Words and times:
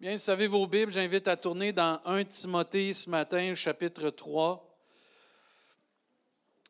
Bien, 0.00 0.16
savez 0.16 0.46
vos 0.46 0.64
Bibles, 0.64 0.92
j'invite 0.92 1.26
à 1.26 1.36
tourner 1.36 1.72
dans 1.72 2.00
1 2.04 2.22
Timothée 2.22 2.94
ce 2.94 3.10
matin, 3.10 3.52
chapitre 3.56 4.10
3. 4.10 4.78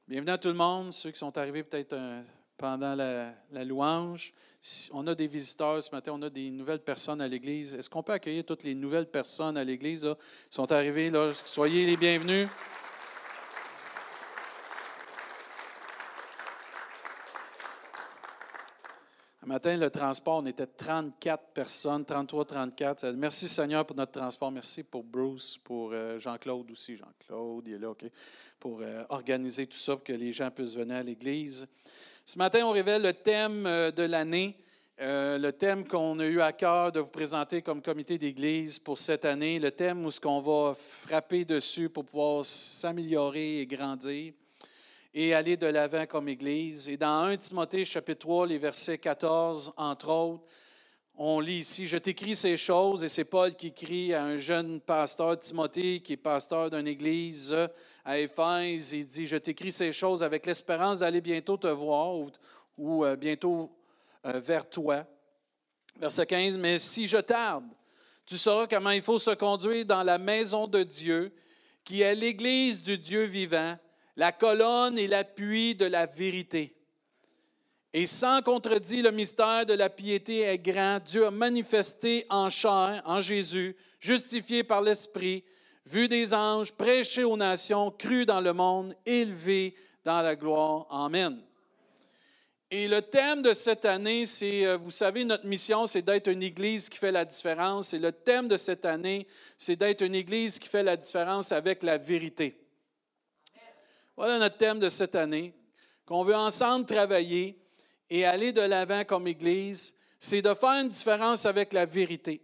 Bienvenue 0.08 0.30
à 0.30 0.38
tout 0.38 0.48
le 0.48 0.54
monde, 0.54 0.94
ceux 0.94 1.10
qui 1.10 1.18
sont 1.18 1.36
arrivés 1.36 1.62
peut-être 1.62 1.92
euh, 1.92 2.22
pendant 2.56 2.94
la, 2.94 3.34
louange. 3.66 4.32
on 4.94 5.06
a 5.06 5.14
des 5.14 5.26
visiteurs 5.26 5.82
ce 5.82 5.94
matin, 5.94 6.12
on 6.14 6.22
a 6.22 6.30
des 6.30 6.50
nouvelles 6.50 6.78
personnes 6.78 7.20
à 7.20 7.28
l'Église. 7.28 7.74
Est-ce 7.74 7.90
qu'on 7.90 8.02
peut 8.02 8.14
accueillir 8.14 8.46
toutes 8.46 8.62
les 8.62 8.74
nouvelles 8.74 9.10
personnes 9.10 9.58
à 9.58 9.64
l'Église 9.64 10.08
qui 10.48 10.54
sont 10.54 10.72
arrivées? 10.72 11.12
Soyez 11.44 11.84
les 11.84 11.98
bienvenus. 11.98 12.48
Matin, 19.48 19.76
le 19.78 19.88
transport, 19.90 20.42
on 20.42 20.46
était 20.46 20.66
34 20.66 21.42
personnes, 21.54 22.04
33, 22.04 22.44
34. 22.44 23.12
Merci 23.12 23.48
Seigneur 23.48 23.84
pour 23.86 23.96
notre 23.96 24.12
transport. 24.12 24.52
Merci 24.52 24.82
pour 24.82 25.02
Bruce, 25.02 25.58
pour 25.64 25.90
euh, 25.92 26.18
Jean-Claude 26.18 26.70
aussi. 26.70 26.96
Jean-Claude, 26.96 27.64
il 27.66 27.74
est 27.74 27.78
là, 27.78 27.90
OK. 27.90 28.04
Pour 28.60 28.80
euh, 28.82 29.04
organiser 29.08 29.66
tout 29.66 29.78
ça, 29.78 29.96
pour 29.96 30.04
que 30.04 30.12
les 30.12 30.32
gens 30.32 30.50
puissent 30.50 30.76
venir 30.76 30.96
à 30.96 31.02
l'Église. 31.02 31.66
Ce 32.26 32.38
matin, 32.38 32.66
on 32.66 32.72
révèle 32.72 33.02
le 33.02 33.14
thème 33.14 33.64
euh, 33.66 33.90
de 33.90 34.02
l'année, 34.02 34.54
le 35.00 35.50
thème 35.52 35.86
qu'on 35.86 36.18
a 36.18 36.26
eu 36.26 36.40
à 36.40 36.52
cœur 36.52 36.92
de 36.92 37.00
vous 37.00 37.10
présenter 37.10 37.62
comme 37.62 37.80
comité 37.80 38.18
d'Église 38.18 38.78
pour 38.78 38.98
cette 38.98 39.24
année, 39.24 39.60
le 39.60 39.70
thème 39.70 40.04
où 40.04 40.10
ce 40.10 40.20
qu'on 40.20 40.40
va 40.40 40.74
frapper 40.74 41.44
dessus 41.44 41.88
pour 41.88 42.04
pouvoir 42.04 42.44
s'améliorer 42.44 43.60
et 43.60 43.66
grandir 43.66 44.34
et 45.14 45.34
aller 45.34 45.56
de 45.56 45.66
l'avant 45.66 46.06
comme 46.06 46.28
Église. 46.28 46.88
Et 46.88 46.96
dans 46.96 47.24
1 47.24 47.36
Timothée 47.38 47.84
chapitre 47.84 48.20
3, 48.20 48.46
les 48.46 48.58
versets 48.58 48.98
14, 48.98 49.72
entre 49.76 50.08
autres, 50.10 50.44
on 51.20 51.40
lit 51.40 51.60
ici, 51.60 51.88
Je 51.88 51.98
t'écris 51.98 52.36
ces 52.36 52.56
choses, 52.56 53.02
et 53.02 53.08
c'est 53.08 53.24
Paul 53.24 53.52
qui 53.52 53.68
écrit 53.68 54.14
à 54.14 54.22
un 54.22 54.38
jeune 54.38 54.80
pasteur, 54.80 55.36
Timothée, 55.40 56.00
qui 56.00 56.12
est 56.12 56.16
pasteur 56.16 56.70
d'une 56.70 56.86
église 56.86 57.56
à 58.04 58.18
Éphèse. 58.18 58.92
Il 58.92 59.06
dit, 59.06 59.26
Je 59.26 59.36
t'écris 59.36 59.72
ces 59.72 59.90
choses 59.90 60.22
avec 60.22 60.46
l'espérance 60.46 61.00
d'aller 61.00 61.20
bientôt 61.20 61.56
te 61.56 61.66
voir 61.66 62.14
ou, 62.76 63.04
euh, 63.04 63.16
bientôt 63.16 63.76
euh, 64.26 64.38
vers 64.38 64.68
toi. 64.68 65.04
Verset 65.96 66.26
15, 66.26 66.56
Mais 66.56 66.78
si 66.78 67.08
je 67.08 67.18
tarde, 67.18 67.64
tu 68.24 68.38
sauras 68.38 68.68
comment 68.68 68.90
il 68.90 69.02
faut 69.02 69.18
se 69.18 69.32
conduire 69.32 69.84
dans 69.84 70.04
la 70.04 70.18
maison 70.18 70.68
de 70.68 70.84
Dieu, 70.84 71.34
qui 71.82 72.02
est 72.02 72.14
l'église 72.14 72.80
du 72.80 72.96
Dieu 72.96 73.24
vivant 73.24 73.76
la 74.18 74.32
colonne 74.32 74.98
et 74.98 75.06
l'appui 75.06 75.76
de 75.76 75.86
la 75.86 76.04
vérité. 76.04 76.74
Et 77.92 78.08
sans 78.08 78.42
contredit, 78.42 79.00
le 79.00 79.12
mystère 79.12 79.64
de 79.64 79.74
la 79.74 79.88
piété 79.88 80.40
est 80.40 80.58
grand. 80.58 80.98
Dieu 80.98 81.24
a 81.24 81.30
manifesté 81.30 82.26
en 82.28 82.50
chair, 82.50 83.00
en 83.06 83.20
Jésus, 83.20 83.76
justifié 84.00 84.64
par 84.64 84.82
l'Esprit, 84.82 85.44
vu 85.86 86.08
des 86.08 86.34
anges, 86.34 86.72
prêché 86.72 87.22
aux 87.22 87.36
nations, 87.36 87.92
cru 87.92 88.26
dans 88.26 88.40
le 88.40 88.52
monde, 88.52 88.94
élevé 89.06 89.76
dans 90.04 90.20
la 90.20 90.34
gloire. 90.34 90.88
Amen. 90.90 91.40
Et 92.72 92.88
le 92.88 93.00
thème 93.00 93.40
de 93.40 93.54
cette 93.54 93.84
année, 93.84 94.26
c'est, 94.26 94.66
euh, 94.66 94.76
vous 94.76 94.90
savez, 94.90 95.24
notre 95.24 95.46
mission, 95.46 95.86
c'est 95.86 96.02
d'être 96.02 96.26
une 96.26 96.42
Église 96.42 96.90
qui 96.90 96.98
fait 96.98 97.12
la 97.12 97.24
différence. 97.24 97.94
Et 97.94 98.00
le 98.00 98.10
thème 98.10 98.48
de 98.48 98.56
cette 98.56 98.84
année, 98.84 99.28
c'est 99.56 99.76
d'être 99.76 100.02
une 100.02 100.16
Église 100.16 100.58
qui 100.58 100.68
fait 100.68 100.82
la 100.82 100.96
différence 100.96 101.52
avec 101.52 101.84
la 101.84 101.98
vérité. 101.98 102.67
Voilà 104.18 104.40
notre 104.40 104.56
thème 104.56 104.80
de 104.80 104.88
cette 104.88 105.14
année, 105.14 105.54
qu'on 106.04 106.24
veut 106.24 106.34
ensemble 106.34 106.84
travailler 106.86 107.56
et 108.10 108.24
aller 108.26 108.52
de 108.52 108.60
l'avant 108.60 109.04
comme 109.04 109.28
Église, 109.28 109.94
c'est 110.18 110.42
de 110.42 110.54
faire 110.54 110.80
une 110.82 110.88
différence 110.88 111.46
avec 111.46 111.72
la 111.72 111.86
vérité. 111.86 112.42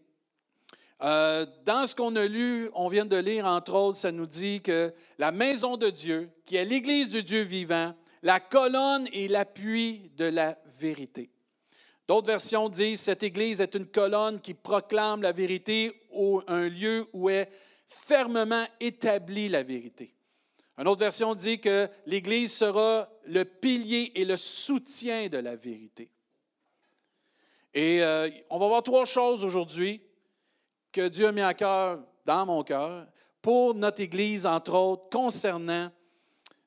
Euh, 1.03 1.45
dans 1.65 1.85
ce 1.89 1.97
qu'on 1.97 2.15
a 2.15 2.27
lu, 2.27 2.71
on 2.75 2.87
vient 2.87 3.07
de 3.07 3.17
lire, 3.17 3.47
entre 3.47 3.75
autres, 3.75 3.99
ça 3.99 4.13
nous 4.13 4.29
dit 4.29 4.61
que 4.61 4.95
la 5.19 5.33
maison 5.33 5.77
de 5.77 5.91
Dieu, 5.91 6.31
qui 6.47 6.55
est 6.55 6.65
l'Église 6.65 7.09
du 7.09 7.25
Dieu 7.25 7.43
vivant, 7.43 7.93
la 8.23 8.39
colonne 8.39 9.09
et 9.13 9.27
l'appui 9.27 10.13
de 10.17 10.27
la 10.27 10.57
vérité. 10.79 11.29
D'autres 12.07 12.29
versions 12.29 12.69
disent 12.69 13.01
cette 13.01 13.25
Église 13.25 13.61
est 13.61 13.75
une 13.75 13.87
colonne 13.87 14.41
qui 14.41 14.55
proclame 14.55 15.23
la 15.23 15.33
vérité 15.33 15.91
ou 16.13 16.41
un 16.47 16.69
lieu 16.69 17.09
où 17.13 17.31
est 17.31 17.51
fermement 17.89 18.65
établie 18.79 19.49
la 19.49 19.65
vérité. 19.65 20.14
Une 20.77 20.89
autre 20.89 21.01
version 21.01 21.35
dit 21.35 21.61
que 21.61 21.89
l'Église 22.07 22.53
sera 22.53 23.09
le 23.27 23.45
pilier 23.45 24.13
et 24.17 24.25
le 24.25 24.37
soutien 24.37 25.29
de 25.29 25.39
la 25.39 25.55
vérité. 25.55 26.11
Et 27.73 28.03
euh, 28.03 28.29
on 28.51 28.59
va 28.59 28.69
voir 28.69 28.83
trois 28.83 29.05
choses 29.05 29.45
aujourd'hui 29.45 30.03
que 30.93 31.09
Dieu 31.09 31.27
a 31.27 31.33
mis 31.33 31.41
à 31.41 31.55
cœur, 31.55 32.05
dans 32.25 32.47
mon 32.47 32.63
cœur, 32.63 33.07
pour 33.43 33.75
notre 33.75 34.01
Église, 34.01 34.47
entre 34.47 34.75
autres, 34.75 35.09
concernant 35.11 35.91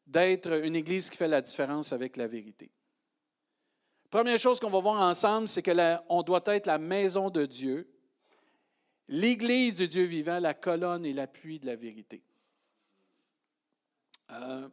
d'être 0.05 0.63
une 0.63 0.75
Église 0.75 1.09
qui 1.09 1.17
fait 1.17 1.27
la 1.27 1.41
différence 1.41 1.91
avec 1.91 2.17
la 2.17 2.27
vérité. 2.27 2.71
Première 4.09 4.37
chose 4.37 4.59
qu'on 4.59 4.69
va 4.69 4.79
voir 4.79 5.01
ensemble, 5.01 5.47
c'est 5.47 5.63
qu'on 5.63 6.23
doit 6.23 6.43
être 6.45 6.65
la 6.65 6.77
maison 6.77 7.29
de 7.29 7.45
Dieu, 7.45 7.89
l'Église 9.09 9.75
de 9.75 9.85
Dieu 9.85 10.03
vivant, 10.03 10.39
la 10.39 10.53
colonne 10.53 11.05
et 11.05 11.13
l'appui 11.13 11.59
de 11.59 11.65
la 11.65 11.75
vérité. 11.75 12.23
Euh, 14.31 14.69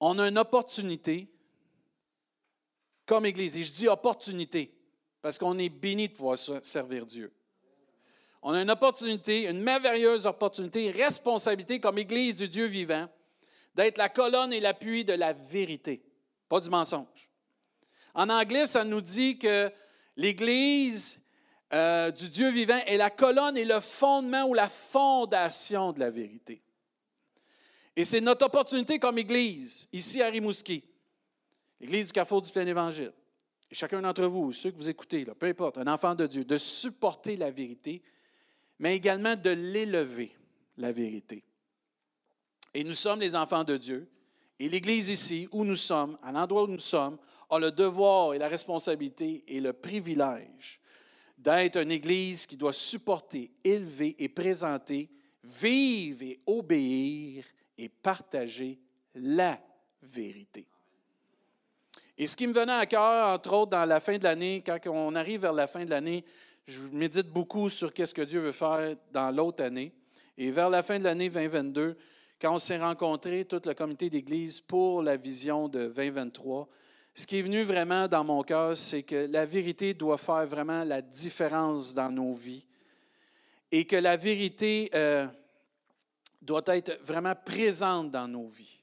on 0.00 0.18
a 0.18 0.28
une 0.28 0.38
opportunité 0.38 1.28
comme 3.06 3.24
Église. 3.24 3.56
Et 3.56 3.62
je 3.62 3.72
dis 3.72 3.88
opportunité 3.88 4.72
parce 5.22 5.38
qu'on 5.38 5.58
est 5.58 5.68
béni 5.68 6.08
de 6.08 6.12
pouvoir 6.12 6.38
servir 6.38 7.06
Dieu. 7.06 7.32
On 8.42 8.52
a 8.52 8.60
une 8.60 8.70
opportunité, 8.70 9.48
une 9.48 9.60
merveilleuse 9.60 10.26
opportunité, 10.26 10.90
responsabilité 10.90 11.80
comme 11.80 11.98
Église 11.98 12.36
du 12.36 12.48
Dieu 12.48 12.66
vivant 12.66 13.08
d'être 13.74 13.98
la 13.98 14.08
colonne 14.08 14.52
et 14.52 14.60
l'appui 14.60 15.04
de 15.04 15.12
la 15.12 15.32
vérité, 15.32 16.02
pas 16.48 16.60
du 16.60 16.70
mensonge. 16.70 17.30
En 18.14 18.30
anglais, 18.30 18.66
ça 18.66 18.84
nous 18.84 19.02
dit 19.02 19.38
que 19.38 19.70
l'Église 20.16 21.26
euh, 21.72 22.10
du 22.10 22.28
Dieu 22.28 22.50
vivant 22.50 22.78
est 22.86 22.96
la 22.96 23.10
colonne 23.10 23.56
et 23.56 23.64
le 23.64 23.80
fondement 23.80 24.44
ou 24.44 24.54
la 24.54 24.68
fondation 24.68 25.92
de 25.92 26.00
la 26.00 26.10
vérité. 26.10 26.62
Et 27.96 28.04
c'est 28.04 28.20
notre 28.20 28.44
opportunité 28.44 28.98
comme 28.98 29.16
Église, 29.16 29.88
ici 29.90 30.20
à 30.20 30.28
Rimouski, 30.28 30.84
l'Église 31.80 32.08
du 32.08 32.12
Carrefour 32.12 32.42
du 32.42 32.52
Plein 32.52 32.66
Évangile. 32.66 33.12
Et 33.70 33.74
chacun 33.74 34.02
d'entre 34.02 34.26
vous, 34.26 34.52
ceux 34.52 34.70
que 34.70 34.76
vous 34.76 34.90
écoutez, 34.90 35.24
peu 35.24 35.46
importe, 35.46 35.78
un 35.78 35.86
enfant 35.86 36.14
de 36.14 36.26
Dieu, 36.26 36.44
de 36.44 36.58
supporter 36.58 37.36
la 37.36 37.50
vérité, 37.50 38.02
mais 38.78 38.94
également 38.94 39.34
de 39.34 39.50
l'élever, 39.50 40.36
la 40.76 40.92
vérité. 40.92 41.42
Et 42.74 42.84
nous 42.84 42.94
sommes 42.94 43.20
les 43.20 43.34
enfants 43.34 43.64
de 43.64 43.78
Dieu. 43.78 44.06
Et 44.58 44.68
l'Église 44.68 45.08
ici, 45.08 45.48
où 45.50 45.64
nous 45.64 45.76
sommes, 45.76 46.18
à 46.22 46.32
l'endroit 46.32 46.64
où 46.64 46.68
nous 46.68 46.78
sommes, 46.78 47.16
a 47.48 47.58
le 47.58 47.70
devoir 47.70 48.34
et 48.34 48.38
la 48.38 48.48
responsabilité 48.48 49.42
et 49.48 49.60
le 49.60 49.72
privilège 49.72 50.80
d'être 51.38 51.76
une 51.76 51.92
Église 51.92 52.46
qui 52.46 52.56
doit 52.56 52.72
supporter, 52.72 53.50
élever 53.64 54.16
et 54.18 54.28
présenter, 54.28 55.08
vivre 55.42 56.22
et 56.22 56.40
obéir 56.46 57.44
et 57.78 57.88
partager 57.88 58.78
la 59.14 59.58
vérité. 60.02 60.66
Et 62.18 62.26
ce 62.26 62.36
qui 62.36 62.46
me 62.46 62.54
venait 62.54 62.72
à 62.72 62.86
cœur, 62.86 63.28
entre 63.28 63.52
autres, 63.52 63.72
dans 63.72 63.84
la 63.84 64.00
fin 64.00 64.16
de 64.16 64.24
l'année, 64.24 64.62
quand 64.64 64.78
on 64.86 65.14
arrive 65.14 65.42
vers 65.42 65.52
la 65.52 65.66
fin 65.66 65.84
de 65.84 65.90
l'année, 65.90 66.24
je 66.66 66.80
médite 66.92 67.28
beaucoup 67.28 67.68
sur 67.68 67.92
qu'est-ce 67.92 68.14
que 68.14 68.22
Dieu 68.22 68.40
veut 68.40 68.52
faire 68.52 68.96
dans 69.12 69.30
l'autre 69.30 69.62
année. 69.62 69.92
Et 70.38 70.50
vers 70.50 70.70
la 70.70 70.82
fin 70.82 70.98
de 70.98 71.04
l'année 71.04 71.28
2022, 71.28 71.96
quand 72.40 72.54
on 72.54 72.58
s'est 72.58 72.78
rencontré, 72.78 73.44
tout 73.44 73.60
le 73.64 73.74
comité 73.74 74.10
d'Église, 74.10 74.60
pour 74.60 75.02
la 75.02 75.16
vision 75.16 75.68
de 75.68 75.86
2023, 75.88 76.68
ce 77.14 77.26
qui 77.26 77.38
est 77.38 77.42
venu 77.42 77.62
vraiment 77.62 78.08
dans 78.08 78.24
mon 78.24 78.42
cœur, 78.42 78.76
c'est 78.76 79.02
que 79.02 79.26
la 79.30 79.46
vérité 79.46 79.94
doit 79.94 80.18
faire 80.18 80.46
vraiment 80.46 80.84
la 80.84 81.00
différence 81.00 81.94
dans 81.94 82.10
nos 82.10 82.34
vies. 82.34 82.66
Et 83.72 83.86
que 83.86 83.96
la 83.96 84.16
vérité, 84.16 84.90
euh, 84.94 85.26
doit 86.46 86.62
être 86.68 86.98
vraiment 87.04 87.34
présente 87.34 88.10
dans 88.10 88.28
nos 88.28 88.48
vies. 88.48 88.80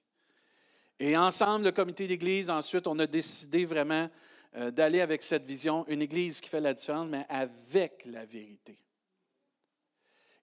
Et 0.99 1.17
ensemble, 1.17 1.65
le 1.65 1.71
comité 1.71 2.07
d'Église, 2.07 2.49
ensuite, 2.49 2.85
on 2.85 2.99
a 2.99 3.07
décidé 3.07 3.65
vraiment 3.65 4.09
euh, 4.55 4.69
d'aller 4.69 5.01
avec 5.01 5.23
cette 5.23 5.45
vision, 5.45 5.85
une 5.87 6.01
Église 6.01 6.39
qui 6.39 6.49
fait 6.49 6.61
la 6.61 6.73
différence, 6.73 7.07
mais 7.09 7.25
avec 7.29 8.03
la 8.05 8.25
vérité. 8.25 8.77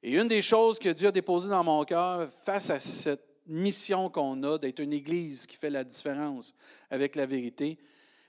Et 0.03 0.15
une 0.15 0.29
des 0.29 0.43
choses 0.43 0.79
que 0.79 0.89
Dieu 0.89 1.09
a 1.09 1.13
déposées 1.13 1.51
dans 1.51 1.63
mon 1.63 1.85
cœur 1.85 2.29
face 2.45 2.71
à 2.71 2.81
cette 2.81 3.25
mission 3.47 4.09
qu'on 4.09 4.43
a 4.43 4.59
d'être 4.59 4.81
une 4.81 4.93
Église 4.93 5.47
qui 5.47 5.57
fait 5.57 5.71
la 5.71 5.85
différence 5.85 6.55
avec 6.91 7.17
la 7.17 7.27
vérité, 7.27 7.79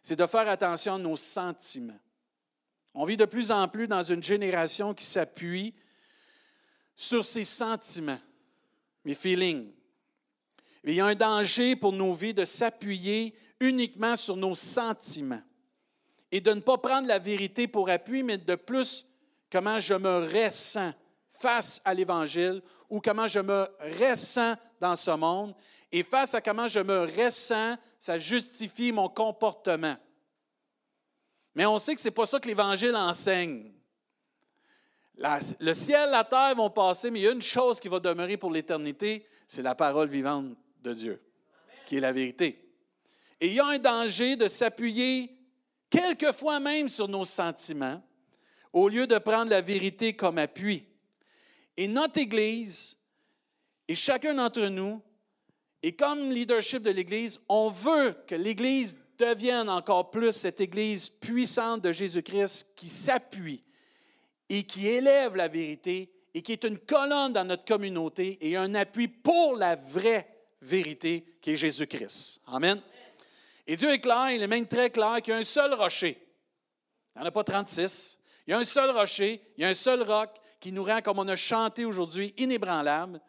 c'est 0.01 0.19
de 0.19 0.25
faire 0.25 0.47
attention 0.47 0.95
à 0.95 0.97
nos 0.97 1.17
sentiments. 1.17 1.99
On 2.93 3.05
vit 3.05 3.17
de 3.17 3.25
plus 3.25 3.51
en 3.51 3.67
plus 3.67 3.87
dans 3.87 4.03
une 4.03 4.21
génération 4.21 4.93
qui 4.93 5.05
s'appuie 5.05 5.73
sur 6.95 7.23
ses 7.23 7.45
sentiments 7.45 8.19
mes 9.03 9.15
feelings. 9.15 9.71
il 10.83 10.93
y 10.93 11.01
a 11.01 11.05
un 11.05 11.15
danger 11.15 11.75
pour 11.75 11.93
nos 11.93 12.13
vies 12.13 12.33
de 12.33 12.45
s'appuyer 12.45 13.33
uniquement 13.59 14.15
sur 14.15 14.35
nos 14.35 14.55
sentiments 14.55 15.41
et 16.31 16.41
de 16.41 16.51
ne 16.53 16.61
pas 16.61 16.77
prendre 16.77 17.07
la 17.07 17.19
vérité 17.19 17.67
pour 17.67 17.89
appui, 17.89 18.23
mais 18.23 18.37
de 18.37 18.55
plus 18.55 19.07
comment 19.51 19.79
je 19.79 19.93
me 19.93 20.25
ressens 20.25 20.93
face 21.33 21.81
à 21.83 21.93
l'Évangile 21.93 22.61
ou 22.89 23.01
comment 23.01 23.27
je 23.27 23.39
me 23.39 23.67
ressens 23.99 24.55
dans 24.79 24.95
ce 24.95 25.11
monde. 25.11 25.53
Et 25.91 26.03
face 26.03 26.33
à 26.33 26.41
comment 26.41 26.67
je 26.67 26.79
me 26.79 27.01
ressens, 27.01 27.75
ça 27.99 28.17
justifie 28.17 28.91
mon 28.91 29.09
comportement. 29.09 29.97
Mais 31.53 31.65
on 31.65 31.79
sait 31.79 31.95
que 31.95 32.01
ce 32.01 32.07
n'est 32.07 32.13
pas 32.13 32.25
ça 32.25 32.39
que 32.39 32.47
l'Évangile 32.47 32.95
enseigne. 32.95 33.73
Le 35.17 35.73
ciel, 35.73 36.09
la 36.09 36.23
terre 36.23 36.55
vont 36.55 36.69
passer, 36.69 37.11
mais 37.11 37.19
il 37.19 37.23
y 37.23 37.27
a 37.27 37.31
une 37.31 37.41
chose 37.41 37.79
qui 37.79 37.87
va 37.87 37.99
demeurer 37.99 38.37
pour 38.37 38.51
l'éternité, 38.51 39.25
c'est 39.47 39.61
la 39.61 39.75
parole 39.75 40.09
vivante 40.09 40.55
de 40.81 40.93
Dieu, 40.93 41.21
qui 41.85 41.97
est 41.97 41.99
la 41.99 42.11
vérité. 42.11 42.73
Et 43.39 43.47
il 43.47 43.53
y 43.53 43.59
a 43.59 43.65
un 43.65 43.79
danger 43.79 44.35
de 44.35 44.47
s'appuyer 44.47 45.35
quelquefois 45.89 46.59
même 46.59 46.89
sur 46.89 47.07
nos 47.07 47.25
sentiments, 47.25 48.01
au 48.73 48.87
lieu 48.87 49.05
de 49.05 49.17
prendre 49.17 49.49
la 49.49 49.61
vérité 49.61 50.15
comme 50.15 50.37
appui. 50.37 50.85
Et 51.75 51.87
notre 51.87 52.19
Église, 52.19 52.97
et 53.87 53.95
chacun 53.95 54.33
d'entre 54.33 54.67
nous, 54.67 55.01
et 55.83 55.95
comme 55.95 56.31
leadership 56.31 56.83
de 56.83 56.91
l'Église, 56.91 57.41
on 57.49 57.69
veut 57.69 58.15
que 58.27 58.35
l'Église 58.35 58.97
devienne 59.17 59.69
encore 59.69 60.11
plus 60.11 60.31
cette 60.31 60.61
Église 60.61 61.09
puissante 61.09 61.81
de 61.81 61.91
Jésus-Christ 61.91 62.73
qui 62.75 62.87
s'appuie 62.87 63.63
et 64.53 64.63
qui 64.63 64.89
élève 64.89 65.37
la 65.37 65.47
vérité 65.47 66.11
et 66.33 66.41
qui 66.41 66.51
est 66.51 66.65
une 66.65 66.77
colonne 66.77 67.31
dans 67.31 67.45
notre 67.45 67.63
communauté 67.63 68.37
et 68.41 68.57
un 68.57 68.75
appui 68.75 69.07
pour 69.07 69.55
la 69.55 69.77
vraie 69.77 70.27
vérité 70.61 71.23
qui 71.41 71.51
est 71.51 71.55
Jésus-Christ. 71.55 72.41
Amen. 72.47 72.81
Et 73.65 73.77
Dieu 73.77 73.89
est 73.91 74.01
clair, 74.01 74.29
il 74.31 74.43
est 74.43 74.47
même 74.47 74.67
très 74.67 74.89
clair 74.89 75.21
qu'il 75.21 75.31
y 75.31 75.37
a 75.37 75.39
un 75.39 75.45
seul 75.45 75.73
rocher. 75.73 76.17
Il 77.15 77.19
n'y 77.19 77.23
en 77.23 77.29
a 77.29 77.31
pas 77.31 77.45
36. 77.45 78.19
Il 78.45 78.51
y 78.51 78.53
a 78.53 78.57
un 78.57 78.65
seul 78.65 78.91
rocher, 78.91 79.41
il 79.55 79.61
y 79.61 79.65
a 79.65 79.69
un 79.69 79.73
seul 79.73 80.03
roc 80.03 80.29
qui 80.59 80.73
nous 80.73 80.83
rend, 80.83 81.01
comme 81.01 81.19
on 81.19 81.27
a 81.29 81.37
chanté 81.37 81.85
aujourd'hui, 81.85 82.33
inébranlable. 82.37 83.21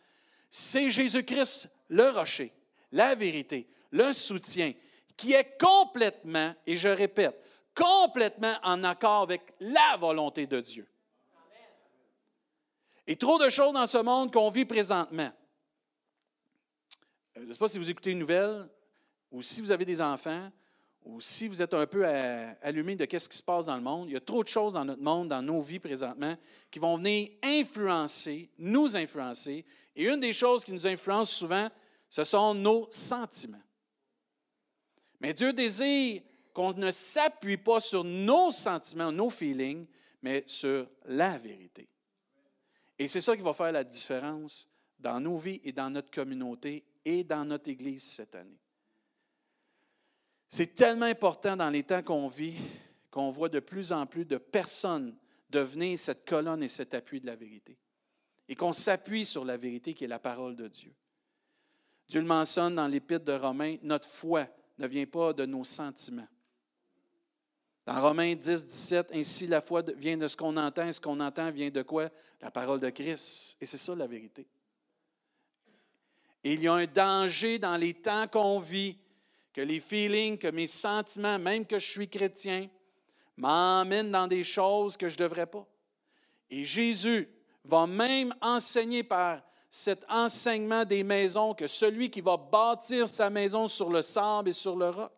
C'est 0.50 0.90
Jésus-Christ, 0.90 1.68
le 1.88 2.10
rocher, 2.10 2.52
la 2.90 3.14
vérité, 3.14 3.68
le 3.92 4.12
soutien, 4.12 4.72
qui 5.16 5.34
est 5.34 5.56
complètement, 5.56 6.52
et 6.66 6.76
je 6.76 6.88
répète, 6.88 7.38
complètement 7.76 8.56
en 8.64 8.82
accord 8.82 9.22
avec 9.22 9.42
la 9.60 9.96
volonté 10.00 10.48
de 10.48 10.60
Dieu. 10.60 10.88
Et 13.06 13.16
trop 13.16 13.38
de 13.38 13.48
choses 13.48 13.72
dans 13.72 13.86
ce 13.86 13.98
monde 13.98 14.32
qu'on 14.32 14.50
vit 14.50 14.64
présentement. 14.64 15.32
Euh, 17.36 17.40
je 17.40 17.44
ne 17.44 17.52
sais 17.52 17.58
pas 17.58 17.68
si 17.68 17.78
vous 17.78 17.90
écoutez 17.90 18.12
une 18.12 18.20
nouvelle, 18.20 18.68
ou 19.30 19.42
si 19.42 19.60
vous 19.60 19.72
avez 19.72 19.84
des 19.84 20.00
enfants, 20.00 20.50
ou 21.04 21.20
si 21.20 21.48
vous 21.48 21.60
êtes 21.60 21.74
un 21.74 21.86
peu 21.86 22.06
allumé 22.62 22.94
de 22.94 23.18
ce 23.18 23.28
qui 23.28 23.36
se 23.36 23.42
passe 23.42 23.66
dans 23.66 23.74
le 23.74 23.82
monde, 23.82 24.08
il 24.08 24.12
y 24.12 24.16
a 24.16 24.20
trop 24.20 24.44
de 24.44 24.48
choses 24.48 24.74
dans 24.74 24.84
notre 24.84 25.02
monde, 25.02 25.28
dans 25.28 25.42
nos 25.42 25.60
vies 25.60 25.80
présentement, 25.80 26.36
qui 26.70 26.78
vont 26.78 26.96
venir 26.96 27.28
influencer, 27.42 28.50
nous 28.58 28.96
influencer. 28.96 29.64
Et 29.96 30.04
une 30.04 30.20
des 30.20 30.32
choses 30.32 30.64
qui 30.64 30.72
nous 30.72 30.86
influence 30.86 31.30
souvent, 31.30 31.68
ce 32.08 32.22
sont 32.22 32.54
nos 32.54 32.86
sentiments. 32.92 33.62
Mais 35.20 35.34
Dieu 35.34 35.52
désire 35.52 36.22
qu'on 36.52 36.72
ne 36.74 36.90
s'appuie 36.90 37.56
pas 37.56 37.80
sur 37.80 38.04
nos 38.04 38.52
sentiments, 38.52 39.10
nos 39.10 39.30
feelings, 39.30 39.86
mais 40.20 40.44
sur 40.46 40.86
la 41.06 41.38
vérité. 41.38 41.88
Et 42.98 43.08
c'est 43.08 43.20
ça 43.20 43.36
qui 43.36 43.42
va 43.42 43.52
faire 43.52 43.72
la 43.72 43.84
différence 43.84 44.68
dans 44.98 45.20
nos 45.20 45.38
vies 45.38 45.60
et 45.64 45.72
dans 45.72 45.90
notre 45.90 46.10
communauté 46.10 46.84
et 47.04 47.24
dans 47.24 47.44
notre 47.44 47.68
Église 47.68 48.04
cette 48.04 48.34
année. 48.34 48.60
C'est 50.48 50.74
tellement 50.74 51.06
important 51.06 51.56
dans 51.56 51.70
les 51.70 51.82
temps 51.82 52.02
qu'on 52.02 52.28
vit 52.28 52.54
qu'on 53.10 53.30
voit 53.30 53.48
de 53.48 53.60
plus 53.60 53.92
en 53.92 54.06
plus 54.06 54.24
de 54.24 54.38
personnes 54.38 55.14
devenir 55.50 55.98
cette 55.98 56.26
colonne 56.26 56.62
et 56.62 56.68
cet 56.68 56.94
appui 56.94 57.20
de 57.20 57.26
la 57.26 57.36
vérité. 57.36 57.78
Et 58.48 58.56
qu'on 58.56 58.72
s'appuie 58.72 59.26
sur 59.26 59.44
la 59.44 59.56
vérité 59.56 59.94
qui 59.94 60.04
est 60.04 60.08
la 60.08 60.18
parole 60.18 60.56
de 60.56 60.66
Dieu. 60.66 60.92
Dieu 62.08 62.20
le 62.20 62.26
mentionne 62.26 62.74
dans 62.74 62.88
l'Épître 62.88 63.24
de 63.24 63.32
Romains, 63.32 63.76
notre 63.82 64.08
foi 64.08 64.46
ne 64.78 64.86
vient 64.86 65.06
pas 65.06 65.32
de 65.32 65.46
nos 65.46 65.64
sentiments. 65.64 66.28
Dans 67.84 68.00
Romains 68.00 68.34
10, 68.34 68.66
17, 68.66 69.10
ainsi 69.12 69.46
la 69.46 69.60
foi 69.60 69.82
vient 69.96 70.16
de 70.16 70.28
ce 70.28 70.36
qu'on 70.36 70.56
entend, 70.56 70.86
et 70.86 70.92
ce 70.92 71.00
qu'on 71.00 71.18
entend 71.18 71.50
vient 71.50 71.70
de 71.70 71.82
quoi? 71.82 72.08
La 72.40 72.50
parole 72.50 72.80
de 72.80 72.90
Christ. 72.90 73.56
Et 73.60 73.66
c'est 73.66 73.76
ça 73.76 73.94
la 73.94 74.06
vérité. 74.06 74.46
Il 76.44 76.62
y 76.62 76.68
a 76.68 76.74
un 76.74 76.86
danger 76.86 77.58
dans 77.58 77.76
les 77.76 77.94
temps 77.94 78.26
qu'on 78.28 78.58
vit 78.60 78.96
que 79.52 79.60
les 79.60 79.80
feelings, 79.80 80.38
que 80.38 80.48
mes 80.48 80.66
sentiments, 80.66 81.38
même 81.38 81.66
que 81.66 81.78
je 81.78 81.90
suis 81.90 82.08
chrétien, 82.08 82.68
m'emmènent 83.36 84.10
dans 84.10 84.26
des 84.26 84.44
choses 84.44 84.96
que 84.96 85.08
je 85.08 85.14
ne 85.14 85.18
devrais 85.18 85.46
pas. 85.46 85.66
Et 86.50 86.64
Jésus 86.64 87.28
va 87.64 87.86
même 87.86 88.34
enseigner 88.40 89.02
par 89.02 89.42
cet 89.70 90.04
enseignement 90.10 90.84
des 90.84 91.02
maisons 91.02 91.54
que 91.54 91.66
celui 91.66 92.10
qui 92.10 92.20
va 92.20 92.36
bâtir 92.36 93.08
sa 93.08 93.30
maison 93.30 93.66
sur 93.66 93.90
le 93.90 94.02
sable 94.02 94.50
et 94.50 94.52
sur 94.52 94.76
le 94.76 94.90
roc. 94.90 95.12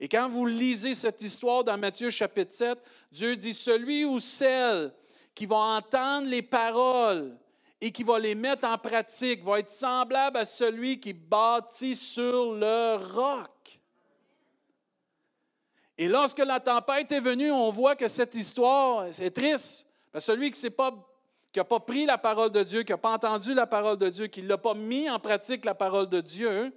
Et 0.00 0.08
quand 0.08 0.30
vous 0.30 0.46
lisez 0.46 0.94
cette 0.94 1.20
histoire 1.20 1.62
dans 1.62 1.76
Matthieu 1.76 2.08
chapitre 2.08 2.54
7, 2.54 2.78
Dieu 3.12 3.36
dit, 3.36 3.52
celui 3.52 4.06
ou 4.06 4.18
celle 4.18 4.94
qui 5.34 5.44
va 5.44 5.56
entendre 5.56 6.26
les 6.26 6.40
paroles 6.40 7.36
et 7.82 7.92
qui 7.92 8.02
va 8.02 8.18
les 8.18 8.34
mettre 8.34 8.66
en 8.66 8.78
pratique 8.78 9.44
va 9.44 9.58
être 9.58 9.70
semblable 9.70 10.38
à 10.38 10.46
celui 10.46 11.00
qui 11.00 11.12
bâtit 11.12 11.94
sur 11.96 12.54
le 12.54 12.96
roc. 12.96 13.80
Et 15.98 16.08
lorsque 16.08 16.38
la 16.38 16.60
tempête 16.60 17.12
est 17.12 17.20
venue, 17.20 17.52
on 17.52 17.70
voit 17.70 17.94
que 17.94 18.08
cette 18.08 18.34
histoire, 18.34 19.06
c'est 19.12 19.30
triste. 19.30 19.86
Parce 20.10 20.24
que 20.24 20.32
celui 20.32 20.50
qui 20.50 20.64
n'a 20.64 20.70
pas, 20.70 20.92
pas 21.64 21.80
pris 21.80 22.06
la 22.06 22.16
parole 22.16 22.50
de 22.50 22.62
Dieu, 22.62 22.84
qui 22.84 22.92
n'a 22.92 22.98
pas 22.98 23.12
entendu 23.12 23.52
la 23.52 23.66
parole 23.66 23.98
de 23.98 24.08
Dieu, 24.08 24.28
qui 24.28 24.42
n'a 24.42 24.56
pas 24.56 24.72
mis 24.72 25.10
en 25.10 25.18
pratique 25.18 25.66
la 25.66 25.74
parole 25.74 26.08
de 26.08 26.22
Dieu, 26.22 26.72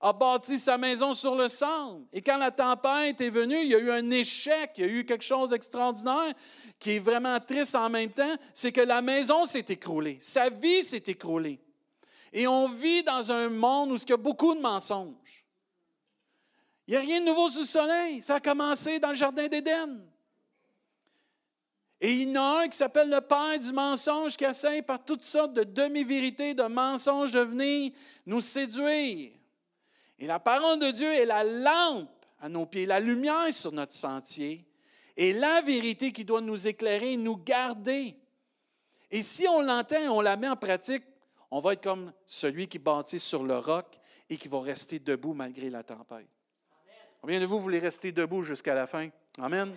a 0.00 0.12
bâti 0.12 0.58
sa 0.58 0.78
maison 0.78 1.12
sur 1.12 1.34
le 1.34 1.48
sang. 1.48 2.02
Et 2.12 2.22
quand 2.22 2.36
la 2.36 2.50
tempête 2.50 3.20
est 3.20 3.30
venue, 3.30 3.60
il 3.62 3.68
y 3.68 3.74
a 3.74 3.78
eu 3.78 3.90
un 3.90 4.10
échec, 4.10 4.72
il 4.76 4.84
y 4.84 4.88
a 4.88 4.92
eu 4.92 5.04
quelque 5.04 5.24
chose 5.24 5.50
d'extraordinaire 5.50 6.34
qui 6.78 6.92
est 6.92 6.98
vraiment 7.00 7.40
triste 7.40 7.74
en 7.74 7.90
même 7.90 8.12
temps, 8.12 8.36
c'est 8.54 8.70
que 8.70 8.80
la 8.80 9.02
maison 9.02 9.44
s'est 9.44 9.66
écroulée, 9.68 10.18
sa 10.20 10.48
vie 10.48 10.84
s'est 10.84 11.02
écroulée. 11.06 11.60
Et 12.32 12.46
on 12.46 12.68
vit 12.68 13.02
dans 13.02 13.32
un 13.32 13.48
monde 13.48 13.92
où 13.92 13.96
il 13.96 14.08
y 14.08 14.12
a 14.12 14.16
beaucoup 14.16 14.54
de 14.54 14.60
mensonges. 14.60 15.44
Il 16.86 16.92
n'y 16.92 16.96
a 16.96 17.00
rien 17.00 17.20
de 17.20 17.26
nouveau 17.26 17.50
sous 17.50 17.60
le 17.60 17.64
soleil. 17.64 18.22
Ça 18.22 18.36
a 18.36 18.40
commencé 18.40 18.98
dans 18.98 19.10
le 19.10 19.14
jardin 19.14 19.46
d'Éden. 19.46 20.00
Et 22.00 22.12
il 22.12 22.30
y 22.30 22.38
en 22.38 22.42
a 22.42 22.62
un 22.62 22.68
qui 22.68 22.76
s'appelle 22.76 23.10
le 23.10 23.20
père 23.20 23.58
du 23.58 23.72
mensonge 23.72 24.36
qui 24.36 24.44
essaie 24.44 24.82
par 24.82 25.04
toutes 25.04 25.24
sortes 25.24 25.52
de 25.52 25.64
demi-vérités, 25.64 26.54
de 26.54 26.62
mensonges 26.62 27.32
de 27.32 27.40
venir 27.40 27.92
nous 28.24 28.40
séduire. 28.40 29.37
Et 30.18 30.26
la 30.26 30.40
parole 30.40 30.78
de 30.78 30.90
Dieu 30.90 31.12
est 31.12 31.26
la 31.26 31.44
lampe 31.44 32.08
à 32.40 32.48
nos 32.48 32.66
pieds, 32.66 32.86
la 32.86 33.00
lumière 33.00 33.52
sur 33.52 33.72
notre 33.72 33.92
sentier 33.92 34.64
et 35.16 35.32
la 35.32 35.60
vérité 35.62 36.12
qui 36.12 36.24
doit 36.24 36.40
nous 36.40 36.66
éclairer, 36.66 37.16
nous 37.16 37.36
garder. 37.36 38.16
Et 39.10 39.22
si 39.22 39.46
on 39.48 39.62
l'entend 39.62 40.00
et 40.00 40.08
on 40.08 40.20
la 40.20 40.36
met 40.36 40.48
en 40.48 40.56
pratique, 40.56 41.04
on 41.50 41.60
va 41.60 41.72
être 41.72 41.82
comme 41.82 42.12
celui 42.26 42.68
qui 42.68 42.78
bâtit 42.78 43.18
sur 43.18 43.42
le 43.42 43.58
roc 43.58 43.86
et 44.28 44.36
qui 44.36 44.48
va 44.48 44.60
rester 44.60 44.98
debout 44.98 45.34
malgré 45.34 45.70
la 45.70 45.82
tempête. 45.82 46.28
Combien 47.20 47.40
de 47.40 47.46
vous 47.46 47.60
voulez 47.60 47.78
rester 47.78 48.12
debout 48.12 48.42
jusqu'à 48.42 48.74
la 48.74 48.86
fin? 48.86 49.08
Amen. 49.38 49.74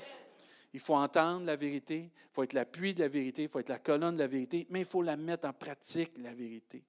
Il 0.73 0.79
faut 0.79 0.95
entendre 0.95 1.45
la 1.45 1.55
vérité, 1.55 2.11
il 2.13 2.29
faut 2.33 2.43
être 2.43 2.53
l'appui 2.53 2.93
de 2.93 3.01
la 3.01 3.09
vérité, 3.09 3.43
il 3.43 3.49
faut 3.49 3.59
être 3.59 3.69
la 3.69 3.79
colonne 3.79 4.15
de 4.15 4.21
la 4.21 4.27
vérité, 4.27 4.67
mais 4.69 4.81
il 4.81 4.85
faut 4.85 5.01
la 5.01 5.17
mettre 5.17 5.47
en 5.47 5.53
pratique, 5.53 6.11
la 6.17 6.33
vérité. 6.33 6.83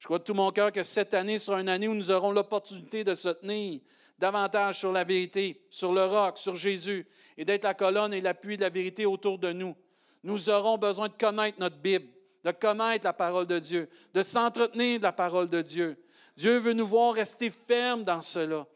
Je 0.00 0.06
crois 0.06 0.18
de 0.18 0.24
tout 0.24 0.34
mon 0.34 0.50
cœur 0.50 0.72
que 0.72 0.82
cette 0.82 1.12
année 1.12 1.38
sera 1.38 1.60
une 1.60 1.68
année 1.68 1.86
où 1.86 1.94
nous 1.94 2.10
aurons 2.10 2.32
l'opportunité 2.32 3.04
de 3.04 3.14
se 3.14 3.28
tenir 3.28 3.80
davantage 4.18 4.78
sur 4.78 4.92
la 4.92 5.04
vérité, 5.04 5.62
sur 5.70 5.92
le 5.92 6.04
roc, 6.04 6.38
sur 6.38 6.56
Jésus, 6.56 7.06
et 7.36 7.44
d'être 7.44 7.64
la 7.64 7.74
colonne 7.74 8.14
et 8.14 8.22
l'appui 8.22 8.56
de 8.56 8.62
la 8.62 8.70
vérité 8.70 9.04
autour 9.04 9.38
de 9.38 9.52
nous. 9.52 9.76
Nous 10.24 10.48
aurons 10.48 10.78
besoin 10.78 11.08
de 11.08 11.14
connaître 11.14 11.60
notre 11.60 11.76
Bible, 11.76 12.08
de 12.44 12.50
connaître 12.50 13.04
la 13.04 13.12
parole 13.12 13.46
de 13.46 13.58
Dieu, 13.58 13.90
de 14.14 14.22
s'entretenir 14.22 14.98
de 14.98 15.04
la 15.04 15.12
parole 15.12 15.50
de 15.50 15.60
Dieu. 15.60 16.02
Dieu 16.34 16.58
veut 16.58 16.72
nous 16.72 16.86
voir 16.86 17.14
rester 17.14 17.50
fermes 17.50 18.02
dans 18.02 18.22
cela. 18.22 18.66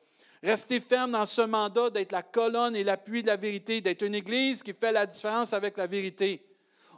Rester 0.42 0.78
ferme 0.78 1.12
dans 1.12 1.24
ce 1.24 1.40
mandat 1.40 1.88
d'être 1.88 2.12
la 2.12 2.22
colonne 2.22 2.76
et 2.76 2.84
l'appui 2.84 3.22
de 3.22 3.28
la 3.28 3.36
vérité, 3.36 3.80
d'être 3.80 4.02
une 4.02 4.14
Église 4.14 4.62
qui 4.62 4.74
fait 4.74 4.92
la 4.92 5.06
différence 5.06 5.54
avec 5.54 5.78
la 5.78 5.86
vérité. 5.86 6.46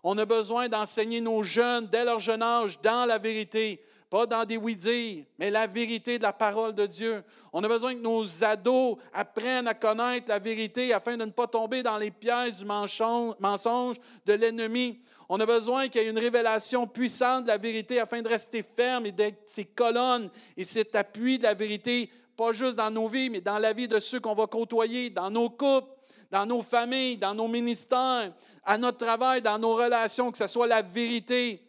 On 0.03 0.19
a 0.19 0.25
besoin 0.25 0.69
d'enseigner 0.69 1.21
nos 1.21 1.45
jeunes 1.45 1.87
dès 1.87 2.05
leur 2.05 2.19
jeune 2.19 2.43
âge 2.43 2.81
dans 2.81 3.07
la 3.07 3.19
vérité, 3.19 3.81
pas 4.09 4.27
dans 4.27 4.45
des 4.45 4.57
oui-dire, 4.57 5.25
mais 5.39 5.51
la 5.51 5.67
vérité 5.67 6.19
de 6.19 6.23
la 6.23 6.33
parole 6.33 6.75
de 6.75 6.87
Dieu. 6.87 7.25
On 7.53 7.63
a 7.65 7.69
besoin 7.69 7.95
que 7.95 8.01
nos 8.01 8.45
ados 8.45 8.99
apprennent 9.13 9.67
à 9.67 9.75
connaître 9.75 10.29
la 10.29 10.39
vérité 10.39 10.93
afin 10.93 11.17
de 11.17 11.25
ne 11.25 11.31
pas 11.31 11.49
tomber 11.49 11.83
dans 11.83 11.99
les 11.99 12.13
pièges 12.13 12.59
du 12.59 12.65
mensonge 12.65 13.97
de 14.25 14.33
l'ennemi. 14.33 15.01
On 15.29 15.41
a 15.41 15.47
besoin 15.47 15.89
qu'il 15.89 16.03
y 16.03 16.05
ait 16.05 16.11
une 16.11 16.19
révélation 16.19 16.87
puissante 16.87 17.45
de 17.45 17.49
la 17.49 17.59
vérité 17.59 17.99
afin 17.99 18.23
de 18.23 18.29
rester 18.29 18.65
ferme 18.77 19.07
et 19.07 19.13
d'être 19.13 19.43
ces 19.45 19.65
colonnes 19.65 20.31
et 20.57 20.63
cet 20.63 20.95
appui 20.95 21.39
de 21.39 21.43
la 21.43 21.55
vérité, 21.55 22.09
pas 22.37 22.53
juste 22.53 22.77
dans 22.77 22.91
nos 22.91 23.09
vies, 23.09 23.29
mais 23.29 23.41
dans 23.41 23.59
la 23.59 23.73
vie 23.73 23.89
de 23.89 23.99
ceux 23.99 24.21
qu'on 24.21 24.35
va 24.35 24.47
côtoyer, 24.47 25.11
dans 25.11 25.31
nos 25.31 25.51
couples, 25.51 25.91
dans 26.31 26.47
nos 26.47 26.63
familles, 26.63 27.17
dans 27.17 27.35
nos 27.35 27.49
ministères, 27.49 28.33
à 28.65 28.79
notre 28.79 28.99
travail, 28.99 29.43
dans 29.43 29.59
nos 29.59 29.75
relations, 29.75 30.31
que 30.31 30.39
ce 30.39 30.47
soit 30.47 30.69
la 30.69 30.83
vérité. 30.83 31.66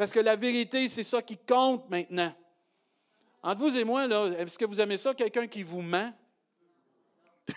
Parce 0.00 0.12
que 0.14 0.20
la 0.20 0.34
vérité, 0.34 0.88
c'est 0.88 1.02
ça 1.02 1.20
qui 1.20 1.36
compte 1.36 1.90
maintenant. 1.90 2.34
Entre 3.42 3.60
vous 3.60 3.76
et 3.76 3.84
moi, 3.84 4.06
est-ce 4.38 4.58
que 4.58 4.64
vous 4.64 4.80
aimez 4.80 4.96
ça, 4.96 5.12
quelqu'un 5.12 5.46
qui 5.46 5.62
vous 5.62 5.82
ment? 5.82 6.10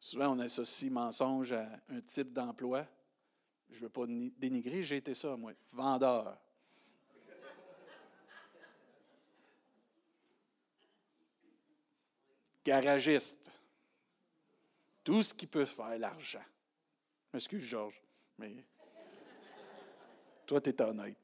Souvent, 0.00 0.36
on 0.36 0.38
associe 0.38 0.92
mensonge 0.92 1.50
à 1.54 1.68
un 1.88 2.00
type 2.02 2.32
d'emploi. 2.32 2.86
Je 3.68 3.78
ne 3.78 3.80
veux 3.80 3.88
pas 3.88 4.06
dénigrer, 4.06 4.84
j'ai 4.84 4.98
été 4.98 5.12
ça, 5.12 5.36
moi, 5.36 5.50
vendeur. 5.72 6.38
Garagiste. 12.64 13.50
Tout 15.02 15.24
ce 15.24 15.34
qui 15.34 15.48
peut 15.48 15.66
faire 15.66 15.98
l'argent. 15.98 16.44
Excuse, 17.34 17.64
Georges, 17.64 18.00
toi, 20.46 20.60
tu 20.60 20.70
es 20.70 20.82
honnête. 20.82 21.16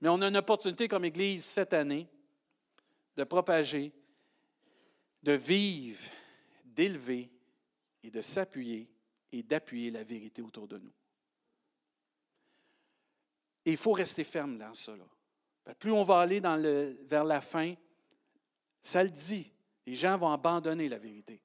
Mais 0.00 0.08
on 0.08 0.20
a 0.22 0.28
une 0.28 0.36
opportunité 0.36 0.86
comme 0.86 1.04
Église 1.04 1.44
cette 1.44 1.72
année 1.72 2.08
de 3.16 3.24
propager, 3.24 3.92
de 5.22 5.32
vivre, 5.32 6.04
d'élever 6.64 7.30
et 8.04 8.10
de 8.10 8.22
s'appuyer 8.22 8.88
et 9.32 9.42
d'appuyer 9.42 9.90
la 9.90 10.04
vérité 10.04 10.40
autour 10.40 10.68
de 10.68 10.78
nous. 10.78 10.92
Et 13.64 13.72
il 13.72 13.76
faut 13.76 13.92
rester 13.92 14.24
ferme 14.24 14.56
dans 14.56 14.72
ça. 14.74 14.94
Plus 15.78 15.92
on 15.92 16.04
va 16.04 16.20
aller 16.20 16.40
vers 17.02 17.24
la 17.24 17.40
fin, 17.40 17.74
ça 18.80 19.02
le 19.02 19.10
dit, 19.10 19.52
les 19.84 19.96
gens 19.96 20.16
vont 20.16 20.30
abandonner 20.30 20.88
la 20.88 20.98
vérité. 20.98 21.42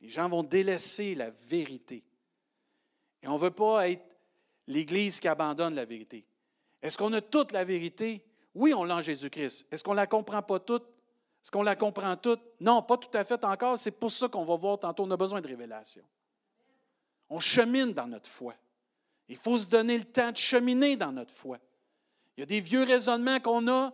Les 0.00 0.08
gens 0.08 0.28
vont 0.28 0.42
délaisser 0.42 1.14
la 1.14 1.30
vérité. 1.30 2.04
Et 3.22 3.28
on 3.28 3.34
ne 3.34 3.38
veut 3.38 3.50
pas 3.50 3.88
être 3.88 4.04
l'Église 4.66 5.20
qui 5.20 5.28
abandonne 5.28 5.74
la 5.74 5.84
vérité. 5.84 6.24
Est-ce 6.82 6.96
qu'on 6.96 7.12
a 7.12 7.20
toute 7.20 7.52
la 7.52 7.64
vérité? 7.64 8.24
Oui, 8.54 8.72
on 8.74 8.84
l'a 8.84 8.96
en 8.96 9.00
Jésus-Christ. 9.00 9.66
Est-ce 9.70 9.82
qu'on 9.82 9.92
ne 9.92 9.96
la 9.96 10.06
comprend 10.06 10.42
pas 10.42 10.60
toute? 10.60 10.84
Est-ce 11.42 11.50
qu'on 11.50 11.62
la 11.62 11.76
comprend 11.76 12.16
toute? 12.16 12.40
Non, 12.60 12.82
pas 12.82 12.96
tout 12.96 13.16
à 13.16 13.24
fait 13.24 13.44
encore. 13.44 13.78
C'est 13.78 13.90
pour 13.90 14.10
ça 14.10 14.28
qu'on 14.28 14.44
va 14.44 14.56
voir 14.56 14.78
tantôt, 14.78 15.04
on 15.04 15.10
a 15.10 15.16
besoin 15.16 15.40
de 15.40 15.48
révélation. 15.48 16.02
On 17.28 17.40
chemine 17.40 17.92
dans 17.92 18.06
notre 18.06 18.30
foi. 18.30 18.54
Il 19.28 19.36
faut 19.36 19.58
se 19.58 19.66
donner 19.66 19.98
le 19.98 20.04
temps 20.04 20.32
de 20.32 20.36
cheminer 20.36 20.96
dans 20.96 21.12
notre 21.12 21.34
foi. 21.34 21.58
Il 22.36 22.40
y 22.40 22.42
a 22.42 22.46
des 22.46 22.60
vieux 22.60 22.84
raisonnements 22.84 23.40
qu'on 23.40 23.66
a 23.68 23.90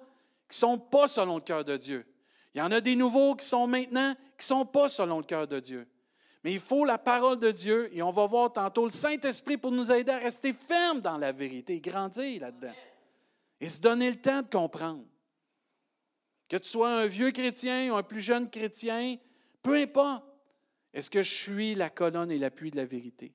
qui 0.48 0.50
ne 0.50 0.54
sont 0.54 0.78
pas 0.78 1.08
selon 1.08 1.36
le 1.36 1.40
cœur 1.40 1.64
de 1.64 1.76
Dieu. 1.76 2.06
Il 2.54 2.58
y 2.58 2.62
en 2.62 2.70
a 2.70 2.80
des 2.80 2.94
nouveaux 2.94 3.34
qui 3.34 3.46
sont 3.46 3.66
maintenant 3.66 4.14
qui 4.38 4.52
ne 4.52 4.58
sont 4.58 4.66
pas 4.66 4.88
selon 4.88 5.18
le 5.18 5.24
cœur 5.24 5.46
de 5.46 5.58
Dieu. 5.58 5.88
Mais 6.44 6.52
il 6.52 6.60
faut 6.60 6.84
la 6.84 6.98
parole 6.98 7.38
de 7.38 7.50
Dieu 7.50 7.88
et 7.96 8.02
on 8.02 8.12
va 8.12 8.26
voir 8.26 8.52
tantôt 8.52 8.84
le 8.84 8.90
Saint-Esprit 8.90 9.56
pour 9.56 9.72
nous 9.72 9.90
aider 9.90 10.12
à 10.12 10.18
rester 10.18 10.52
fermes 10.52 11.00
dans 11.00 11.16
la 11.16 11.32
vérité, 11.32 11.80
grandir 11.80 12.42
là-dedans 12.42 12.74
et 13.60 13.68
se 13.68 13.80
donner 13.80 14.10
le 14.10 14.20
temps 14.20 14.42
de 14.42 14.50
comprendre. 14.50 15.04
Que 16.50 16.58
tu 16.58 16.68
sois 16.68 16.90
un 16.90 17.06
vieux 17.06 17.30
chrétien 17.30 17.90
ou 17.90 17.96
un 17.96 18.02
plus 18.02 18.20
jeune 18.20 18.50
chrétien, 18.50 19.16
peu 19.62 19.74
importe. 19.76 20.22
Est-ce 20.92 21.10
que 21.10 21.22
je 21.22 21.34
suis 21.34 21.74
la 21.74 21.88
colonne 21.88 22.30
et 22.30 22.38
l'appui 22.38 22.70
de 22.70 22.76
la 22.76 22.84
vérité? 22.84 23.32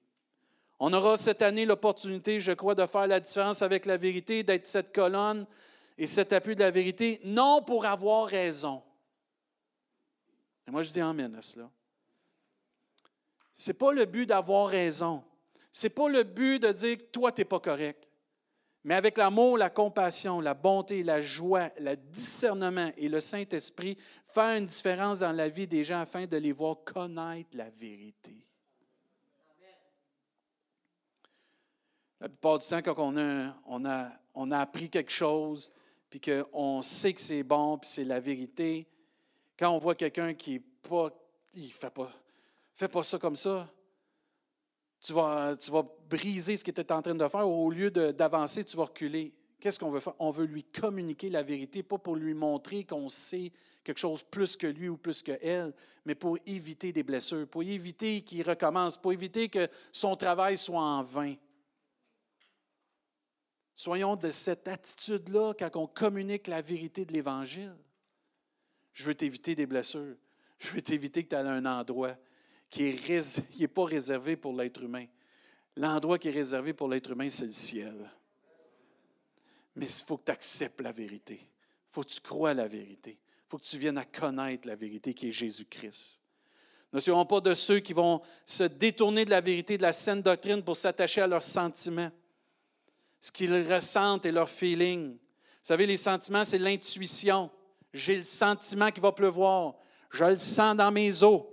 On 0.79 0.93
aura 0.93 1.17
cette 1.17 1.41
année 1.41 1.65
l'opportunité, 1.65 2.39
je 2.39 2.51
crois, 2.51 2.75
de 2.75 2.85
faire 2.85 3.07
la 3.07 3.19
différence 3.19 3.63
avec 3.63 3.87
la 3.87 3.97
vérité, 3.97 4.43
d'être 4.43 4.67
cette 4.67 4.93
colonne 4.93 5.47
et 5.97 6.05
cet 6.05 6.31
appui 6.31 6.55
de 6.55 6.61
la 6.61 6.71
vérité, 6.71 7.19
non 7.25 7.63
pour 7.63 7.85
avoir 7.85 8.27
raison. 8.27 8.83
Et 10.67 10.71
moi, 10.71 10.83
je 10.83 10.91
dis 10.91 11.01
Amen 11.01 11.33
à 11.35 11.41
cela. 11.41 11.69
N'est 13.67 13.73
pas 13.73 13.91
le 13.91 14.05
but 14.05 14.25
d'avoir 14.25 14.67
raison. 14.67 15.23
Ce 15.71 15.85
n'est 15.85 15.91
pas 15.91 16.09
le 16.09 16.23
but 16.23 16.59
de 16.61 16.71
dire 16.71 16.97
que 16.97 17.03
toi, 17.03 17.31
tu 17.31 17.41
n'es 17.41 17.45
pas 17.45 17.59
correct. 17.59 18.07
Mais 18.83 18.95
avec 18.95 19.17
l'amour, 19.17 19.57
la 19.57 19.69
compassion, 19.69 20.39
la 20.39 20.53
bonté, 20.53 21.03
la 21.03 21.21
joie, 21.21 21.69
le 21.79 21.95
discernement 21.95 22.91
et 22.95 23.09
le 23.09 23.19
Saint-Esprit, 23.19 23.97
faire 24.27 24.57
une 24.57 24.65
différence 24.65 25.19
dans 25.19 25.33
la 25.33 25.49
vie 25.49 25.67
des 25.67 25.83
gens 25.83 25.99
afin 25.99 26.25
de 26.25 26.37
les 26.37 26.53
voir 26.53 26.77
connaître 26.85 27.57
la 27.57 27.69
vérité. 27.69 28.45
La 32.21 32.27
plupart 32.27 32.59
du 32.59 32.67
temps, 32.67 32.81
quand 32.81 32.95
on 32.97 33.17
a, 33.17 33.55
on 33.65 33.85
a, 33.85 34.11
on 34.33 34.51
a 34.51 34.59
appris 34.59 34.89
quelque 34.89 35.11
chose, 35.11 35.71
puis 36.09 36.19
qu'on 36.19 36.81
sait 36.81 37.13
que 37.13 37.21
c'est 37.21 37.43
bon, 37.43 37.77
puis 37.77 37.89
c'est 37.89 38.03
la 38.03 38.19
vérité, 38.19 38.87
quand 39.57 39.69
on 39.69 39.77
voit 39.77 39.95
quelqu'un 39.95 40.33
qui 40.33 40.53
n'est 40.53 40.63
pas, 40.81 41.09
il 41.53 41.71
fait 41.71 41.93
pas, 41.93 42.11
Fais 42.79 42.87
pas 42.87 43.03
ça 43.03 43.19
comme 43.19 43.35
ça. 43.35 43.69
Tu 45.01 45.11
vas, 45.11 45.57
tu 45.57 45.69
vas 45.69 45.85
briser 46.09 46.55
ce 46.55 46.63
qu'il 46.63 46.71
était 46.71 46.93
en 46.93 47.01
train 47.01 47.13
de 47.13 47.27
faire. 47.27 47.45
Au 47.45 47.69
lieu 47.69 47.91
d'avancer, 47.91 48.63
tu 48.63 48.77
vas 48.77 48.85
reculer. 48.85 49.35
Qu'est-ce 49.59 49.77
qu'on 49.77 49.91
veut 49.91 49.99
faire? 49.99 50.13
On 50.17 50.31
veut 50.31 50.45
lui 50.45 50.63
communiquer 50.63 51.29
la 51.29 51.43
vérité, 51.43 51.83
pas 51.83 51.97
pour 51.97 52.15
lui 52.15 52.33
montrer 52.33 52.85
qu'on 52.85 53.09
sait 53.09 53.51
quelque 53.83 53.97
chose 53.97 54.23
plus 54.23 54.55
que 54.55 54.67
lui 54.67 54.87
ou 54.87 54.95
plus 54.95 55.21
que 55.21 55.33
elle, 55.41 55.73
mais 56.05 56.15
pour 56.15 56.37
éviter 56.45 56.93
des 56.93 57.03
blessures, 57.03 57.49
pour 57.49 57.63
éviter 57.63 58.21
qu'il 58.21 58.49
recommence, 58.49 58.97
pour 58.97 59.11
éviter 59.11 59.49
que 59.49 59.67
son 59.91 60.15
travail 60.15 60.57
soit 60.57 60.79
en 60.79 61.03
vain. 61.03 61.35
Soyons 63.75 64.15
de 64.15 64.31
cette 64.31 64.69
attitude-là 64.69 65.53
quand 65.59 65.75
on 65.75 65.87
communique 65.87 66.47
la 66.47 66.61
vérité 66.61 67.03
de 67.03 67.11
l'Évangile. 67.11 67.75
Je 68.93 69.03
veux 69.03 69.15
t'éviter 69.15 69.53
des 69.53 69.65
blessures. 69.65 70.15
Je 70.59 70.69
veux 70.69 70.81
t'éviter 70.81 71.25
que 71.25 71.29
tu 71.29 71.35
ailles 71.35 71.45
à 71.45 71.51
un 71.51 71.65
endroit 71.65 72.15
qui 72.69 72.95
n'est 73.59 73.67
pas 73.67 73.85
réservé 73.85 74.35
pour 74.35 74.53
l'être 74.53 74.83
humain. 74.83 75.05
L'endroit 75.75 76.19
qui 76.19 76.27
est 76.27 76.31
réservé 76.31 76.73
pour 76.73 76.87
l'être 76.87 77.11
humain, 77.11 77.29
c'est 77.29 77.45
le 77.45 77.51
ciel. 77.51 78.09
Mais 79.75 79.85
il 79.85 80.03
faut 80.05 80.17
que 80.17 80.25
tu 80.25 80.31
acceptes 80.31 80.81
la 80.81 80.91
vérité. 80.91 81.39
Il 81.41 81.93
faut 81.93 82.03
que 82.03 82.09
tu 82.09 82.21
crois 82.21 82.51
à 82.51 82.53
la 82.53 82.67
vérité. 82.67 83.11
Il 83.11 83.49
faut 83.49 83.57
que 83.57 83.63
tu 83.63 83.77
viennes 83.77 83.97
à 83.97 84.05
connaître 84.05 84.67
la 84.67 84.75
vérité 84.75 85.13
qui 85.13 85.29
est 85.29 85.31
Jésus-Christ. 85.31 86.21
Ne 86.91 86.99
soyons 86.99 87.25
pas 87.25 87.39
de 87.39 87.53
ceux 87.53 87.79
qui 87.79 87.93
vont 87.93 88.21
se 88.45 88.63
détourner 88.63 89.23
de 89.23 89.29
la 89.29 89.41
vérité 89.41 89.77
de 89.77 89.83
la 89.83 89.93
saine 89.93 90.21
doctrine 90.21 90.63
pour 90.63 90.75
s'attacher 90.75 91.21
à 91.21 91.27
leurs 91.27 91.43
sentiments, 91.43 92.11
ce 93.21 93.31
qu'ils 93.31 93.53
ressentent 93.71 94.25
et 94.25 94.31
leurs 94.31 94.49
feelings. 94.49 95.11
Vous 95.13 95.17
savez, 95.61 95.85
les 95.85 95.97
sentiments, 95.97 96.43
c'est 96.43 96.57
l'intuition. 96.57 97.51
J'ai 97.93 98.17
le 98.17 98.23
sentiment 98.23 98.91
qu'il 98.91 99.03
va 99.03 99.11
pleuvoir. 99.11 99.75
Je 100.11 100.23
le 100.23 100.37
sens 100.37 100.75
dans 100.75 100.91
mes 100.91 101.23
os. 101.23 101.43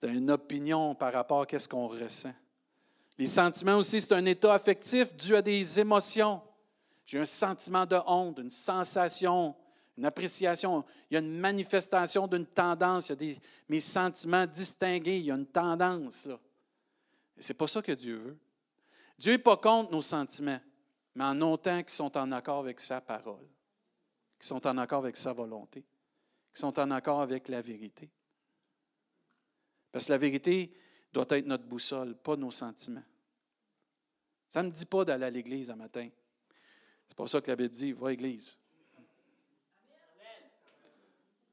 C'est 0.00 0.08
une 0.08 0.30
opinion 0.30 0.94
par 0.94 1.12
rapport 1.12 1.46
à 1.50 1.58
ce 1.58 1.68
qu'on 1.68 1.86
ressent. 1.86 2.32
Les 3.18 3.26
sentiments 3.26 3.76
aussi, 3.76 4.00
c'est 4.00 4.14
un 4.14 4.24
état 4.24 4.54
affectif 4.54 5.14
dû 5.14 5.36
à 5.36 5.42
des 5.42 5.78
émotions. 5.78 6.40
J'ai 7.04 7.18
un 7.18 7.26
sentiment 7.26 7.84
de 7.84 7.98
honte, 8.06 8.38
une 8.38 8.50
sensation, 8.50 9.54
une 9.98 10.06
appréciation. 10.06 10.82
Il 11.10 11.14
y 11.14 11.16
a 11.18 11.20
une 11.20 11.38
manifestation 11.38 12.26
d'une 12.26 12.46
tendance. 12.46 13.10
Il 13.10 13.22
y 13.22 13.34
a 13.34 13.36
mes 13.68 13.80
sentiments 13.80 14.46
distingués. 14.46 15.18
Il 15.18 15.26
y 15.26 15.30
a 15.30 15.34
une 15.34 15.46
tendance. 15.46 16.26
Ce 17.38 17.52
n'est 17.52 17.56
pas 17.56 17.68
ça 17.68 17.82
que 17.82 17.92
Dieu 17.92 18.16
veut. 18.16 18.38
Dieu 19.18 19.32
n'est 19.32 19.38
pas 19.38 19.58
contre 19.58 19.92
nos 19.92 20.02
sentiments, 20.02 20.60
mais 21.14 21.24
en 21.24 21.38
autant 21.42 21.82
qu'ils 21.82 21.90
sont 21.90 22.16
en 22.16 22.32
accord 22.32 22.60
avec 22.60 22.80
sa 22.80 23.02
parole, 23.02 23.46
qu'ils 24.38 24.48
sont 24.48 24.66
en 24.66 24.78
accord 24.78 25.00
avec 25.00 25.18
sa 25.18 25.34
volonté, 25.34 25.82
qu'ils 25.82 26.60
sont 26.60 26.78
en 26.80 26.90
accord 26.90 27.20
avec 27.20 27.48
la 27.48 27.60
vérité. 27.60 28.10
Parce 29.92 30.06
que 30.06 30.12
la 30.12 30.18
vérité 30.18 30.72
doit 31.12 31.26
être 31.28 31.46
notre 31.46 31.64
boussole, 31.64 32.16
pas 32.16 32.36
nos 32.36 32.50
sentiments. 32.50 33.04
Ça 34.48 34.62
ne 34.62 34.68
me 34.68 34.72
dit 34.72 34.86
pas 34.86 35.04
d'aller 35.04 35.24
à 35.24 35.30
l'église 35.30 35.70
un 35.70 35.76
matin. 35.76 36.08
C'est 37.06 37.16
pas 37.16 37.26
ça 37.26 37.40
que 37.40 37.50
la 37.50 37.56
Bible 37.56 37.74
dit, 37.74 37.92
va 37.92 38.08
à 38.08 38.10
l'église. 38.10 38.58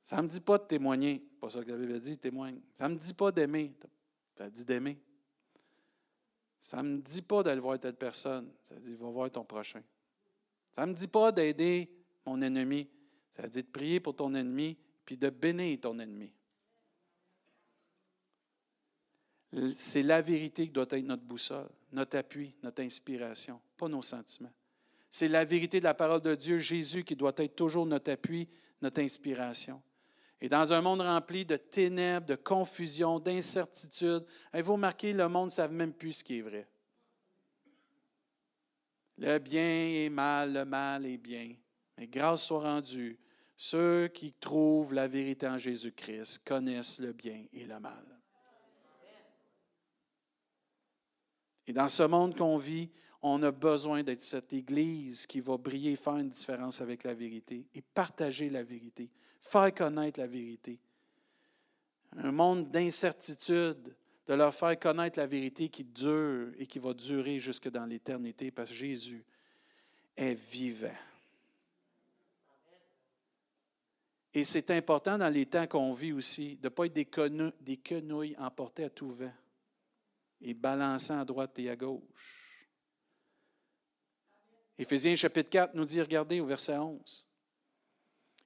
Ça 0.03 0.17
ne 0.17 0.23
me 0.23 0.27
dit 0.27 0.41
pas 0.41 0.57
de 0.57 0.63
témoigner. 0.63 1.23
C'est 1.29 1.39
pas 1.39 1.49
ça 1.49 1.63
que 1.63 1.69
la 1.69 1.77
Bible 1.77 1.99
dit, 1.99 2.17
témoigne. 2.17 2.59
Ça 2.73 2.87
ne 2.87 2.95
me 2.95 2.99
dit 2.99 3.13
pas 3.13 3.31
d'aimer. 3.31 3.73
Ça 4.37 4.49
dit 4.49 4.65
d'aimer. 4.65 4.97
Ça 6.59 6.81
ne 6.81 6.95
me 6.95 6.97
dit 6.97 7.21
pas 7.21 7.43
d'aller 7.43 7.61
voir 7.61 7.79
telle 7.79 7.95
personne. 7.95 8.51
Ça 8.63 8.75
dit, 8.79 8.95
va 8.95 9.09
voir 9.09 9.29
ton 9.29 9.43
prochain. 9.43 9.83
Ça 10.71 10.85
ne 10.85 10.91
me 10.91 10.95
dit 10.95 11.07
pas 11.07 11.31
d'aider 11.31 11.89
mon 12.25 12.41
ennemi. 12.41 12.89
Ça 13.31 13.47
dit 13.47 13.63
de 13.63 13.67
prier 13.67 13.99
pour 13.99 14.15
ton 14.15 14.33
ennemi, 14.33 14.77
puis 15.05 15.17
de 15.17 15.29
bénir 15.29 15.79
ton 15.79 15.97
ennemi. 15.99 16.33
C'est 19.75 20.03
la 20.03 20.21
vérité 20.21 20.67
qui 20.67 20.71
doit 20.71 20.85
être 20.89 21.05
notre 21.05 21.23
boussole, 21.23 21.69
notre 21.91 22.17
appui, 22.17 22.53
notre 22.61 22.83
inspiration, 22.83 23.59
pas 23.77 23.87
nos 23.87 24.01
sentiments. 24.01 24.51
C'est 25.09 25.27
la 25.27 25.43
vérité 25.43 25.79
de 25.79 25.85
la 25.85 25.95
parole 25.95 26.21
de 26.21 26.35
Dieu, 26.35 26.59
Jésus, 26.59 27.03
qui 27.03 27.15
doit 27.15 27.33
être 27.37 27.55
toujours 27.55 27.85
notre 27.85 28.11
appui, 28.11 28.47
notre 28.81 29.01
inspiration. 29.01 29.81
Et 30.39 30.47
dans 30.47 30.71
un 30.71 30.81
monde 30.81 31.01
rempli 31.01 31.45
de 31.45 31.57
ténèbres, 31.57 32.27
de 32.27 32.35
confusion, 32.35 33.19
d'incertitude, 33.19 34.23
avez-vous 34.53 34.73
remarqué, 34.73 35.13
le 35.13 35.27
monde 35.27 35.45
ne 35.45 35.51
savent 35.51 35.73
même 35.73 35.93
plus 35.93 36.13
ce 36.13 36.23
qui 36.23 36.37
est 36.37 36.41
vrai. 36.41 36.67
Le 39.17 39.37
bien 39.39 39.67
est 39.67 40.09
mal, 40.09 40.53
le 40.53 40.63
mal 40.63 41.05
est 41.05 41.17
bien. 41.17 41.55
Mais 41.97 42.07
grâce 42.07 42.45
soit 42.45 42.61
rendue, 42.61 43.19
ceux 43.57 44.07
qui 44.07 44.31
trouvent 44.31 44.93
la 44.93 45.07
vérité 45.07 45.47
en 45.47 45.57
Jésus-Christ 45.57 46.43
connaissent 46.45 46.99
le 46.99 47.11
bien 47.11 47.43
et 47.51 47.65
le 47.65 47.79
mal. 47.79 48.18
Et 51.69 51.73
dans 51.73 51.87
ce 51.87 52.01
monde 52.01 52.35
qu'on 52.35 52.57
vit, 52.57 52.89
on 53.21 53.43
a 53.43 53.51
besoin 53.51 54.01
d'être 54.01 54.23
cette 54.23 54.51
Église 54.53 55.27
qui 55.27 55.39
va 55.39 55.55
briller, 55.55 55.95
faire 55.95 56.17
une 56.17 56.29
différence 56.29 56.81
avec 56.81 57.03
la 57.03 57.13
vérité 57.13 57.67
et 57.75 57.83
partager 57.83 58.49
la 58.49 58.63
vérité, 58.63 59.07
faire 59.39 59.71
connaître 59.71 60.19
la 60.19 60.25
vérité. 60.25 60.79
Un 62.17 62.31
monde 62.31 62.71
d'incertitude, 62.71 63.95
de 64.25 64.33
leur 64.33 64.51
faire 64.51 64.79
connaître 64.79 65.19
la 65.19 65.27
vérité 65.27 65.69
qui 65.69 65.83
dure 65.83 66.47
et 66.57 66.65
qui 66.65 66.79
va 66.79 66.91
durer 66.91 67.39
jusque 67.39 67.69
dans 67.69 67.85
l'éternité 67.85 68.49
parce 68.49 68.69
que 68.69 68.75
Jésus 68.75 69.23
est 70.17 70.33
vivant. 70.33 70.87
Et 74.33 74.43
c'est 74.43 74.71
important 74.71 75.19
dans 75.19 75.31
les 75.31 75.45
temps 75.45 75.67
qu'on 75.67 75.93
vit 75.93 76.13
aussi 76.13 76.55
de 76.55 76.63
ne 76.63 76.69
pas 76.69 76.87
être 76.87 76.93
des, 77.61 77.77
quenouilles, 77.77 78.35
emportées 78.39 78.85
à 78.85 78.89
tout 78.89 79.11
vent 79.11 79.31
et 80.41 80.53
balançant 80.53 81.19
à 81.19 81.25
droite 81.25 81.57
et 81.59 81.69
à 81.69 81.75
gauche. 81.75 82.01
Éphésiens 84.77 85.15
chapitre 85.15 85.49
4 85.49 85.75
nous 85.75 85.85
dit, 85.85 86.01
regardez 86.01 86.39
au 86.39 86.45
verset 86.45 86.77
11. 86.77 87.27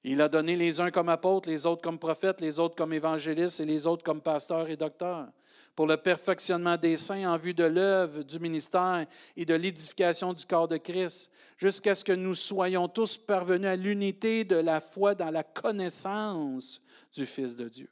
Il 0.04 0.20
a 0.20 0.28
donné 0.28 0.56
les 0.56 0.82
uns 0.82 0.92
comme 0.92 1.10
apôtres, 1.10 1.48
les 1.48 1.66
autres 1.66 1.82
comme 1.82 2.00
prophètes, 2.00 2.42
les 2.42 2.60
autres 2.60 2.76
comme 2.76 2.94
évangélistes 2.94 3.60
et 3.60 3.66
les 3.66 3.86
autres 3.86 4.04
comme 4.04 4.22
pasteurs 4.22 4.70
et 4.70 4.76
docteurs 4.76 5.32
pour 5.76 5.88
le 5.88 5.98
perfectionnement 5.98 6.78
des 6.78 6.98
saints 6.98 7.32
en 7.32 7.38
vue 7.38 7.54
de 7.54 7.64
l'œuvre 7.64 8.24
du 8.24 8.40
ministère 8.40 9.06
et 9.36 9.46
de 9.46 9.56
l'édification 9.56 10.34
du 10.34 10.46
corps 10.46 10.68
de 10.68 10.78
Christ, 10.78 11.32
jusqu'à 11.58 11.96
ce 11.96 12.06
que 12.06 12.14
nous 12.14 12.36
soyons 12.36 12.88
tous 12.88 13.18
parvenus 13.18 13.70
à 13.70 13.76
l'unité 13.76 14.44
de 14.44 14.56
la 14.56 14.80
foi 14.80 15.16
dans 15.16 15.32
la 15.32 15.44
connaissance 15.44 16.82
du 17.14 17.26
Fils 17.26 17.56
de 17.56 17.70
Dieu. 17.70 17.90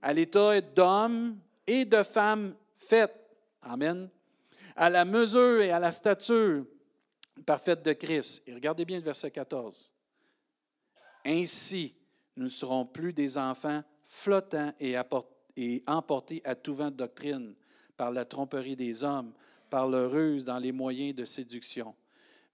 À 0.00 0.12
l'état 0.12 0.60
d'homme 0.60 1.38
et 1.66 1.84
de 1.84 2.02
femme 2.02 2.54
faite. 2.80 3.14
Amen. 3.62 4.08
À 4.76 4.90
la 4.90 5.04
mesure 5.04 5.60
et 5.60 5.70
à 5.70 5.78
la 5.78 5.92
stature 5.92 6.64
parfaite 7.46 7.82
de 7.82 7.92
Christ. 7.92 8.42
Et 8.46 8.54
regardez 8.54 8.84
bien 8.84 8.98
le 8.98 9.04
verset 9.04 9.30
14. 9.30 9.92
Ainsi, 11.24 11.94
nous 12.36 12.44
ne 12.44 12.50
serons 12.50 12.86
plus 12.86 13.12
des 13.12 13.38
enfants 13.38 13.82
flottants 14.04 14.72
et 14.80 14.96
apportés 14.96 15.40
et 15.56 15.82
emporté 15.86 16.40
à 16.44 16.54
tout 16.54 16.74
vent 16.74 16.90
de 16.90 16.96
doctrine 16.96 17.54
par 17.96 18.10
la 18.10 18.24
tromperie 18.24 18.76
des 18.76 19.04
hommes, 19.04 19.32
par 19.68 19.88
le 19.88 20.06
ruse 20.06 20.44
dans 20.44 20.58
les 20.58 20.72
moyens 20.72 21.14
de 21.14 21.24
séduction. 21.24 21.94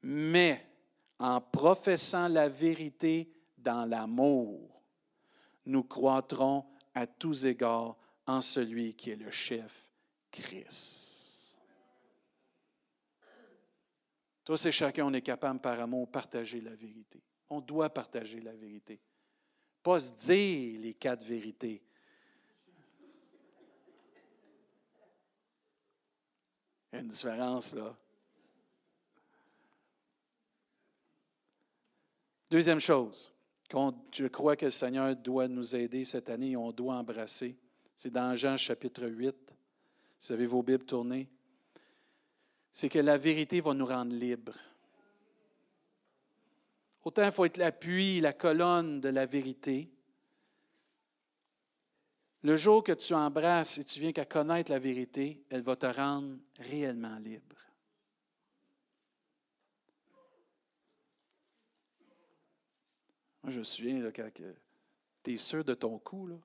Mais 0.02 0.66
en 1.18 1.40
professant 1.40 2.28
la 2.28 2.48
vérité 2.48 3.30
dans 3.56 3.84
l'amour, 3.84 4.82
nous 5.64 5.84
croîtrons 5.84 6.64
à 6.94 7.06
tous 7.06 7.44
égards 7.44 7.96
en 8.26 8.42
celui 8.42 8.94
qui 8.94 9.10
est 9.10 9.16
le 9.16 9.30
chef, 9.30 9.85
Christ. 10.42 11.58
Tous 14.44 14.64
et 14.64 14.72
chacun, 14.72 15.06
on 15.06 15.12
est 15.12 15.22
capable 15.22 15.60
par 15.60 15.80
amour 15.80 16.06
de 16.06 16.12
partager 16.12 16.60
la 16.60 16.74
vérité. 16.74 17.22
On 17.50 17.60
doit 17.60 17.90
partager 17.90 18.40
la 18.40 18.54
vérité. 18.54 19.00
Pas 19.82 19.98
se 19.98 20.12
dire 20.12 20.80
les 20.80 20.94
quatre 20.94 21.24
vérités, 21.24 21.82
Il 26.92 26.94
y 26.94 26.98
a 26.98 27.02
une 27.02 27.08
différence 27.08 27.74
là. 27.74 27.94
Deuxième 32.48 32.80
chose, 32.80 33.32
je 33.68 34.26
crois 34.28 34.56
que 34.56 34.66
le 34.66 34.70
Seigneur 34.70 35.16
doit 35.16 35.48
nous 35.48 35.74
aider 35.74 36.04
cette 36.04 36.30
année 36.30 36.56
on 36.56 36.70
doit 36.70 36.94
embrasser, 36.94 37.58
c'est 37.94 38.12
dans 38.12 38.34
Jean 38.36 38.56
chapitre 38.56 39.06
8. 39.08 39.55
Vous 40.26 40.32
avez 40.32 40.46
vos 40.46 40.62
Bibles 40.62 40.84
tournées. 40.84 41.28
C'est 42.72 42.88
que 42.88 42.98
la 42.98 43.16
vérité 43.16 43.60
va 43.60 43.74
nous 43.74 43.86
rendre 43.86 44.12
libres. 44.12 44.58
Autant 47.04 47.24
il 47.24 47.30
faut 47.30 47.44
être 47.44 47.58
l'appui, 47.58 48.20
la 48.20 48.32
colonne 48.32 49.00
de 49.00 49.08
la 49.08 49.26
vérité, 49.26 49.88
le 52.42 52.56
jour 52.56 52.82
que 52.82 52.92
tu 52.92 53.14
embrasses 53.14 53.78
et 53.78 53.84
tu 53.84 54.00
viens 54.00 54.12
qu'à 54.12 54.24
connaître 54.24 54.72
la 54.72 54.80
vérité, 54.80 55.44
elle 55.48 55.62
va 55.62 55.76
te 55.76 55.86
rendre 55.86 56.36
réellement 56.58 57.18
libre. 57.18 57.56
Moi, 63.44 63.52
je 63.52 63.58
me 63.60 63.64
souviens, 63.64 64.10
quand 64.10 64.28
tu 65.22 65.32
es 65.32 65.36
sûr 65.36 65.64
de 65.64 65.74
ton 65.74 66.00
coup, 66.00 66.26
là, 66.26 66.36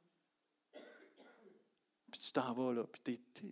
puis 2.12 2.20
tu 2.20 2.32
t'en 2.32 2.54
vas, 2.54 2.74
là, 2.74 2.84
puis 2.84 3.20
tu 3.34 3.52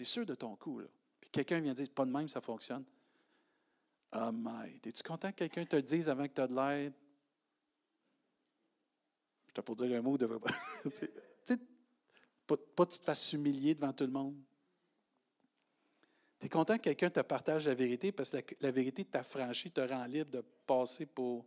es, 0.00 0.04
sûr 0.04 0.26
de 0.26 0.34
ton 0.34 0.56
coup, 0.56 0.80
là, 0.80 0.86
puis 1.20 1.30
quelqu'un 1.30 1.60
vient 1.60 1.74
dire, 1.74 1.88
pas 1.90 2.04
de 2.04 2.10
même, 2.10 2.28
ça 2.28 2.40
fonctionne. 2.40 2.84
Oh 4.12 4.30
my, 4.32 4.80
es-tu 4.84 5.02
content 5.02 5.32
que 5.32 5.38
quelqu'un 5.38 5.64
te 5.64 5.76
dise 5.76 6.08
avant 6.08 6.24
que 6.24 6.32
tu 6.32 6.40
aies 6.40 6.48
de 6.48 6.54
l'aide? 6.54 6.92
Je 9.48 9.52
t'ai 9.54 9.62
pour 9.62 9.76
dire 9.76 9.96
un 9.96 10.02
mot 10.02 10.18
de. 10.18 10.26
Pas, 12.46 12.58
pas 12.58 12.84
que 12.84 12.92
tu 12.92 12.98
te 12.98 13.04
fasses 13.06 13.32
humilier 13.32 13.74
devant 13.74 13.94
tout 13.94 14.04
le 14.04 14.10
monde. 14.10 14.36
Tu 16.38 16.44
es 16.44 16.48
content 16.50 16.76
que 16.76 16.82
quelqu'un 16.82 17.08
te 17.08 17.20
partage 17.20 17.66
la 17.66 17.74
vérité 17.74 18.12
parce 18.12 18.32
que 18.32 18.54
la, 18.60 18.70
vérité 18.70 19.02
t'a 19.06 19.22
franchi, 19.22 19.70
te 19.70 19.80
rend 19.80 20.04
libre 20.04 20.30
de 20.30 20.44
passer 20.66 21.06
pour 21.06 21.46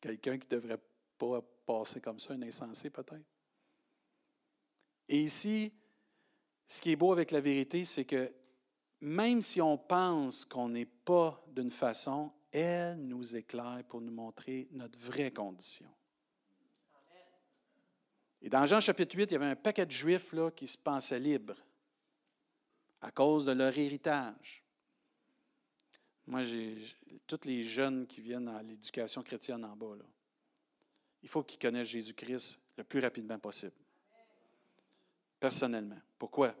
quelqu'un 0.00 0.38
qui 0.38 0.48
ne 0.50 0.60
devrait 0.60 0.80
pas 1.16 1.40
passer 1.64 2.00
comme 2.00 2.18
ça, 2.18 2.34
un 2.34 2.42
insensé 2.42 2.90
peut-être. 2.90 3.24
Et 5.08 5.20
ici, 5.20 5.72
ce 6.66 6.80
qui 6.80 6.92
est 6.92 6.96
beau 6.96 7.12
avec 7.12 7.30
la 7.30 7.40
vérité, 7.40 7.84
c'est 7.84 8.04
que 8.04 8.32
même 9.00 9.42
si 9.42 9.60
on 9.60 9.76
pense 9.76 10.44
qu'on 10.44 10.68
n'est 10.68 10.86
pas 10.86 11.44
d'une 11.48 11.70
façon, 11.70 12.32
elle 12.50 12.96
nous 12.96 13.36
éclaire 13.36 13.82
pour 13.88 14.00
nous 14.00 14.12
montrer 14.12 14.68
notre 14.70 14.98
vraie 14.98 15.30
condition. 15.30 15.88
Et 18.40 18.48
dans 18.48 18.64
Jean 18.66 18.80
chapitre 18.80 19.16
8, 19.16 19.24
il 19.24 19.32
y 19.32 19.36
avait 19.36 19.46
un 19.46 19.56
paquet 19.56 19.86
de 19.86 19.90
juifs 19.90 20.32
là, 20.32 20.50
qui 20.50 20.66
se 20.66 20.78
pensaient 20.78 21.18
libres 21.18 21.56
à 23.00 23.10
cause 23.10 23.44
de 23.44 23.52
leur 23.52 23.76
héritage. 23.76 24.64
Moi, 26.26 26.44
j'ai 26.44 26.78
tous 27.26 27.40
les 27.44 27.64
jeunes 27.64 28.06
qui 28.06 28.20
viennent 28.20 28.48
à 28.48 28.62
l'éducation 28.62 29.22
chrétienne 29.22 29.64
en 29.64 29.76
bas, 29.76 29.96
il 31.22 31.28
faut 31.28 31.42
qu'ils 31.42 31.58
connaissent 31.58 31.88
Jésus-Christ 31.88 32.60
le 32.76 32.84
plus 32.84 33.00
rapidement 33.00 33.38
possible. 33.38 33.83
Personnellement. 35.44 36.00
Pourquoi? 36.18 36.54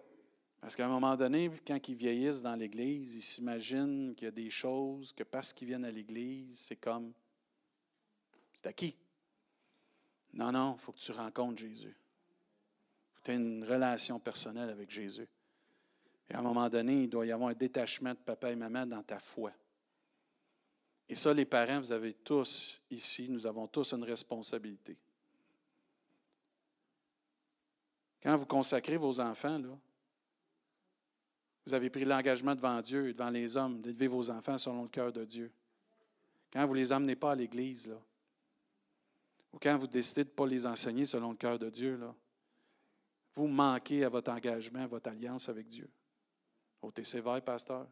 Parce 0.60 0.76
qu'à 0.76 0.84
un 0.84 0.90
moment 0.90 1.16
donné, 1.16 1.50
quand 1.66 1.88
ils 1.88 1.94
vieillissent 1.94 2.42
dans 2.42 2.54
l'Église, 2.54 3.14
ils 3.14 3.22
s'imaginent 3.22 4.14
qu'il 4.14 4.26
y 4.26 4.28
a 4.28 4.30
des 4.30 4.50
choses 4.50 5.10
que 5.10 5.22
parce 5.22 5.54
qu'ils 5.54 5.68
viennent 5.68 5.86
à 5.86 5.90
l'Église, 5.90 6.58
c'est 6.58 6.76
comme, 6.76 7.14
c'est 8.52 8.66
acquis. 8.66 8.94
Non, 10.34 10.52
non, 10.52 10.76
il 10.76 10.82
faut 10.82 10.92
que 10.92 10.98
tu 10.98 11.12
rencontres 11.12 11.60
Jésus. 11.60 11.96
Il 11.96 13.22
tu 13.22 13.30
aies 13.30 13.36
une 13.36 13.64
relation 13.64 14.20
personnelle 14.20 14.68
avec 14.68 14.90
Jésus. 14.90 15.28
Et 16.28 16.34
à 16.34 16.40
un 16.40 16.42
moment 16.42 16.68
donné, 16.68 17.04
il 17.04 17.08
doit 17.08 17.24
y 17.24 17.32
avoir 17.32 17.48
un 17.48 17.54
détachement 17.54 18.12
de 18.12 18.18
papa 18.18 18.52
et 18.52 18.56
maman 18.56 18.84
dans 18.84 19.02
ta 19.02 19.18
foi. 19.18 19.50
Et 21.08 21.16
ça, 21.16 21.32
les 21.32 21.46
parents, 21.46 21.80
vous 21.80 21.92
avez 21.92 22.12
tous 22.12 22.82
ici, 22.90 23.30
nous 23.30 23.46
avons 23.46 23.66
tous 23.66 23.94
une 23.94 24.04
responsabilité. 24.04 24.98
Quand 28.24 28.36
vous 28.36 28.46
consacrez 28.46 28.96
vos 28.96 29.20
enfants, 29.20 29.58
là, 29.58 29.78
vous 31.66 31.74
avez 31.74 31.90
pris 31.90 32.04
l'engagement 32.04 32.54
devant 32.54 32.80
Dieu 32.80 33.08
et 33.08 33.12
devant 33.12 33.30
les 33.30 33.56
hommes 33.56 33.82
d'élever 33.82 34.08
vos 34.08 34.30
enfants 34.30 34.56
selon 34.56 34.82
le 34.82 34.88
cœur 34.88 35.12
de 35.12 35.24
Dieu. 35.24 35.52
Quand 36.50 36.66
vous 36.66 36.72
ne 36.72 36.78
les 36.78 36.92
emmenez 36.92 37.16
pas 37.16 37.32
à 37.32 37.34
l'Église, 37.34 37.88
là, 37.88 38.00
ou 39.52 39.58
quand 39.58 39.76
vous 39.76 39.86
décidez 39.86 40.24
de 40.24 40.30
ne 40.30 40.34
pas 40.34 40.46
les 40.46 40.66
enseigner 40.66 41.06
selon 41.06 41.30
le 41.30 41.36
cœur 41.36 41.58
de 41.58 41.68
Dieu, 41.68 41.96
là, 41.96 42.14
vous 43.34 43.46
manquez 43.46 44.04
à 44.04 44.08
votre 44.08 44.30
engagement, 44.30 44.82
à 44.82 44.86
votre 44.86 45.10
alliance 45.10 45.48
avec 45.48 45.68
Dieu. 45.68 45.88
Oh, 46.80 46.90
t'es 46.90 47.04
sévère, 47.04 47.42
pasteur. 47.42 47.86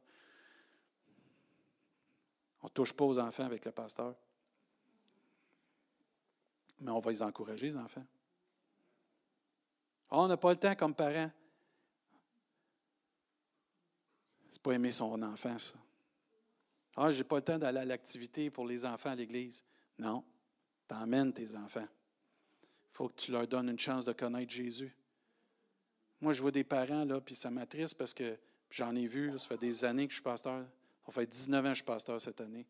On 2.62 2.66
ne 2.66 2.72
touche 2.72 2.92
pas 2.92 3.04
aux 3.04 3.18
enfants 3.18 3.44
avec 3.44 3.64
le 3.64 3.72
pasteur. 3.72 4.14
Mais 6.80 6.90
on 6.90 7.00
va 7.00 7.10
les 7.10 7.22
encourager, 7.22 7.68
les 7.68 7.76
enfants. 7.76 8.04
Oh, 10.12 10.18
on 10.18 10.28
n'a 10.28 10.36
pas 10.36 10.50
le 10.50 10.58
temps 10.58 10.74
comme 10.74 10.94
parents. 10.94 11.30
C'est 14.50 14.62
pas 14.62 14.72
aimer 14.72 14.92
son 14.92 15.20
enfant, 15.22 15.58
ça. 15.58 15.74
Ah, 16.96 17.10
je 17.10 17.18
n'ai 17.18 17.24
pas 17.24 17.36
le 17.36 17.42
temps 17.42 17.58
d'aller 17.58 17.80
à 17.80 17.84
l'activité 17.84 18.50
pour 18.50 18.66
les 18.66 18.84
enfants 18.84 19.10
à 19.10 19.14
l'église. 19.14 19.64
Non. 19.98 20.22
T'emmènes 20.86 21.32
tes 21.32 21.56
enfants. 21.56 21.88
Il 22.62 22.92
faut 22.92 23.08
que 23.08 23.16
tu 23.16 23.32
leur 23.32 23.48
donnes 23.48 23.70
une 23.70 23.78
chance 23.78 24.04
de 24.04 24.12
connaître 24.12 24.52
Jésus. 24.52 24.94
Moi, 26.20 26.32
je 26.32 26.42
vois 26.42 26.52
des 26.52 26.64
parents, 26.64 27.04
là, 27.04 27.20
puis 27.20 27.34
ça 27.34 27.50
m'attriste 27.50 27.96
parce 27.96 28.14
que 28.14 28.38
J'en 28.72 28.96
ai 28.96 29.06
vu, 29.06 29.30
ça 29.38 29.48
fait 29.48 29.58
des 29.58 29.84
années 29.84 30.06
que 30.06 30.12
je 30.12 30.16
suis 30.16 30.22
pasteur. 30.22 30.64
Ça 31.04 31.12
fait 31.12 31.26
19 31.26 31.60
ans 31.60 31.68
que 31.68 31.68
je 31.70 31.74
suis 31.74 31.84
pasteur 31.84 32.18
cette 32.18 32.40
année. 32.40 32.66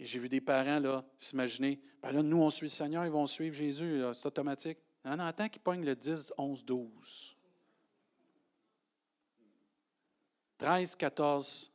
Et 0.00 0.06
j'ai 0.06 0.18
vu 0.18 0.28
des 0.28 0.40
parents 0.40 0.80
là, 0.80 1.04
s'imaginer, 1.16 1.80
ben 2.02 2.10
là, 2.10 2.20
nous, 2.20 2.42
on 2.42 2.50
suit 2.50 2.66
le 2.66 2.70
Seigneur, 2.70 3.04
ils 3.04 3.12
vont 3.12 3.28
suivre 3.28 3.54
Jésus, 3.54 4.02
c'est 4.12 4.26
automatique. 4.26 4.78
On 5.04 5.18
entend 5.18 5.48
qu'ils 5.48 5.60
pognent 5.60 5.84
le 5.84 5.94
10, 5.94 6.32
11, 6.38 6.64
12. 6.64 7.36
13, 10.58 10.96
14, 10.96 11.72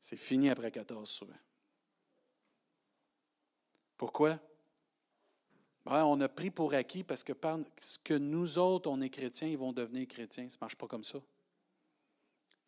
c'est 0.00 0.16
fini 0.16 0.48
après 0.48 0.70
14 0.70 1.08
souvent. 1.08 1.34
Pourquoi? 3.96 4.38
Ben, 5.84 6.04
on 6.04 6.20
a 6.20 6.28
pris 6.28 6.50
pour 6.50 6.74
acquis 6.74 7.04
parce 7.04 7.22
que 7.22 7.32
parce 7.32 7.98
que 7.98 8.14
nous 8.14 8.58
autres, 8.58 8.90
on 8.90 9.00
est 9.00 9.10
chrétiens, 9.10 9.48
ils 9.48 9.58
vont 9.58 9.72
devenir 9.72 10.06
chrétiens. 10.08 10.48
Ça 10.48 10.56
ne 10.56 10.60
marche 10.60 10.76
pas 10.76 10.86
comme 10.86 11.04
ça. 11.04 11.18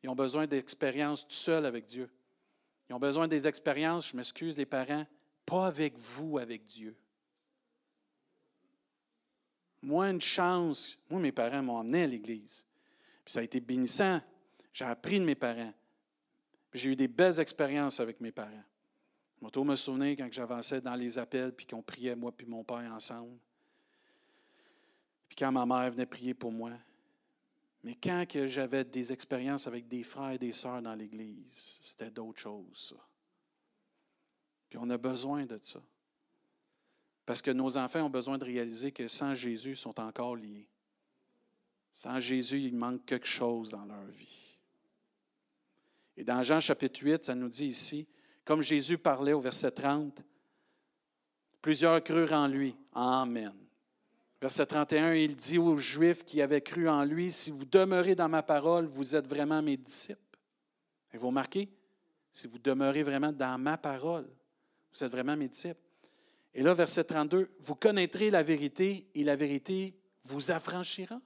Ils 0.03 0.09
ont 0.09 0.15
besoin 0.15 0.47
d'expériences 0.47 1.27
tout 1.27 1.35
seuls 1.35 1.67
avec 1.67 1.85
Dieu. 1.85 2.11
Ils 2.89 2.95
ont 2.95 3.01
besoin 3.01 3.29
des 3.29 3.47
expériences, 3.47 4.09
je 4.09 4.17
m'excuse 4.17 4.57
les 4.57 4.67
parents, 4.67 5.07
pas 5.45 5.67
avec 5.67 5.99
vous, 5.99 6.39
avec 6.39 6.65
Dieu. 6.65 6.97
Moi, 9.83 10.11
une 10.11 10.21
chance, 10.21 10.99
moi, 11.09 11.21
mes 11.21 11.33
parents 11.33 11.63
m'ont 11.63 11.77
emmené 11.77 12.05
à 12.05 12.07
l'Église. 12.07 12.67
Puis 13.25 13.33
ça 13.33 13.41
a 13.41 13.43
été 13.43 13.61
bénissant. 13.61 14.21
J'ai 14.73 14.85
appris 14.85 15.21
de 15.21 15.25
mes 15.25 15.35
parents. 15.35 15.73
J'ai 16.75 16.91
eu 16.91 16.97
des 16.97 17.09
belles 17.09 17.41
expériences 17.41 18.01
avec 18.01 18.21
mes 18.21 18.33
parents. 18.33 18.65
Je 19.41 19.47
vais 19.47 19.65
me 19.65 19.77
souvenir 19.77 20.17
quand 20.17 20.29
j'avançais 20.33 20.81
dans 20.81 20.95
les 20.95 21.19
appels, 21.19 21.53
puis 21.53 21.67
qu'on 21.67 21.83
priait, 21.83 22.17
moi 22.17 22.33
puis 22.33 22.47
mon 22.47 22.65
père, 22.65 22.93
ensemble. 22.93 23.39
Puis 25.29 25.37
quand 25.37 25.53
ma 25.53 25.65
mère 25.65 25.91
venait 25.91 26.07
prier 26.07 26.35
pour 26.35 26.51
moi. 26.51 26.73
Mais 27.85 27.95
quand 27.95 28.25
j'avais 28.47 28.85
des 28.85 29.13
expériences 29.13 29.67
avec 29.67 29.87
des 29.87 30.03
frères 30.03 30.33
et 30.33 30.39
des 30.39 30.53
sœurs 30.53 30.83
dans 30.83 30.95
l'Église, 30.95 31.79
c'était 31.81 32.11
d'autres 32.11 32.41
choses, 32.41 32.97
Puis 34.69 34.79
on 34.79 34.91
a 34.91 34.99
besoin 34.99 35.47
de 35.47 35.59
ça. 35.63 35.81
Parce 37.29 37.43
que 37.43 37.51
nos 37.51 37.77
enfants 37.77 38.05
ont 38.05 38.09
besoin 38.09 38.39
de 38.39 38.45
réaliser 38.47 38.91
que 38.91 39.07
sans 39.07 39.35
Jésus, 39.35 39.73
ils 39.73 39.77
sont 39.77 40.01
encore 40.01 40.35
liés. 40.35 40.67
Sans 41.93 42.19
Jésus, 42.21 42.59
il 42.59 42.75
manque 42.75 43.05
quelque 43.05 43.27
chose 43.27 43.69
dans 43.69 43.85
leur 43.85 44.07
vie. 44.07 44.57
Et 46.17 46.25
dans 46.25 46.43
Jean 46.43 46.59
chapitre 46.59 47.01
8, 47.03 47.25
ça 47.25 47.35
nous 47.35 47.51
dit 47.51 47.67
ici, 47.67 48.09
comme 48.47 48.63
Jésus 48.63 48.97
parlait 48.97 49.35
au 49.35 49.43
verset 49.43 49.73
30, 49.73 50.25
plusieurs 51.61 52.03
crurent 52.03 52.33
en 52.33 52.47
lui. 52.47 52.75
Amen. 52.95 53.53
Verset 54.41 54.65
31, 54.65 55.13
il 55.13 55.37
dit 55.37 55.59
aux 55.59 55.77
Juifs 55.77 56.25
qui 56.25 56.41
avaient 56.41 56.63
cru 56.63 56.89
en 56.89 57.05
lui, 57.05 57.31
si 57.31 57.51
vous 57.51 57.67
demeurez 57.67 58.15
dans 58.15 58.31
ma 58.31 58.43
parole, 58.43 58.87
vous 58.87 59.15
êtes 59.15 59.27
vraiment 59.27 59.61
mes 59.61 59.77
disciples. 59.77 60.39
Et 61.13 61.19
vous 61.19 61.27
remarquez, 61.27 61.69
si 62.33 62.47
vous 62.47 62.59
demeurez 62.59 63.03
vraiment 63.03 63.33
dans 63.33 63.59
ma 63.59 63.77
parole, 63.77 64.27
vous 64.95 65.05
êtes 65.05 65.13
vraiment 65.13 65.37
mes 65.37 65.49
disciples. 65.49 65.88
Et 66.59 66.63
là, 66.63 66.75
verset 66.75 67.05
32, 67.05 67.49
vous 67.61 67.77
connaîtrez 67.77 68.31
la 68.31 68.43
vérité 68.43 69.07
et 69.15 69.23
la 69.23 69.37
vérité 69.37 69.95
vous 70.25 70.51
affranchira. 70.51 71.21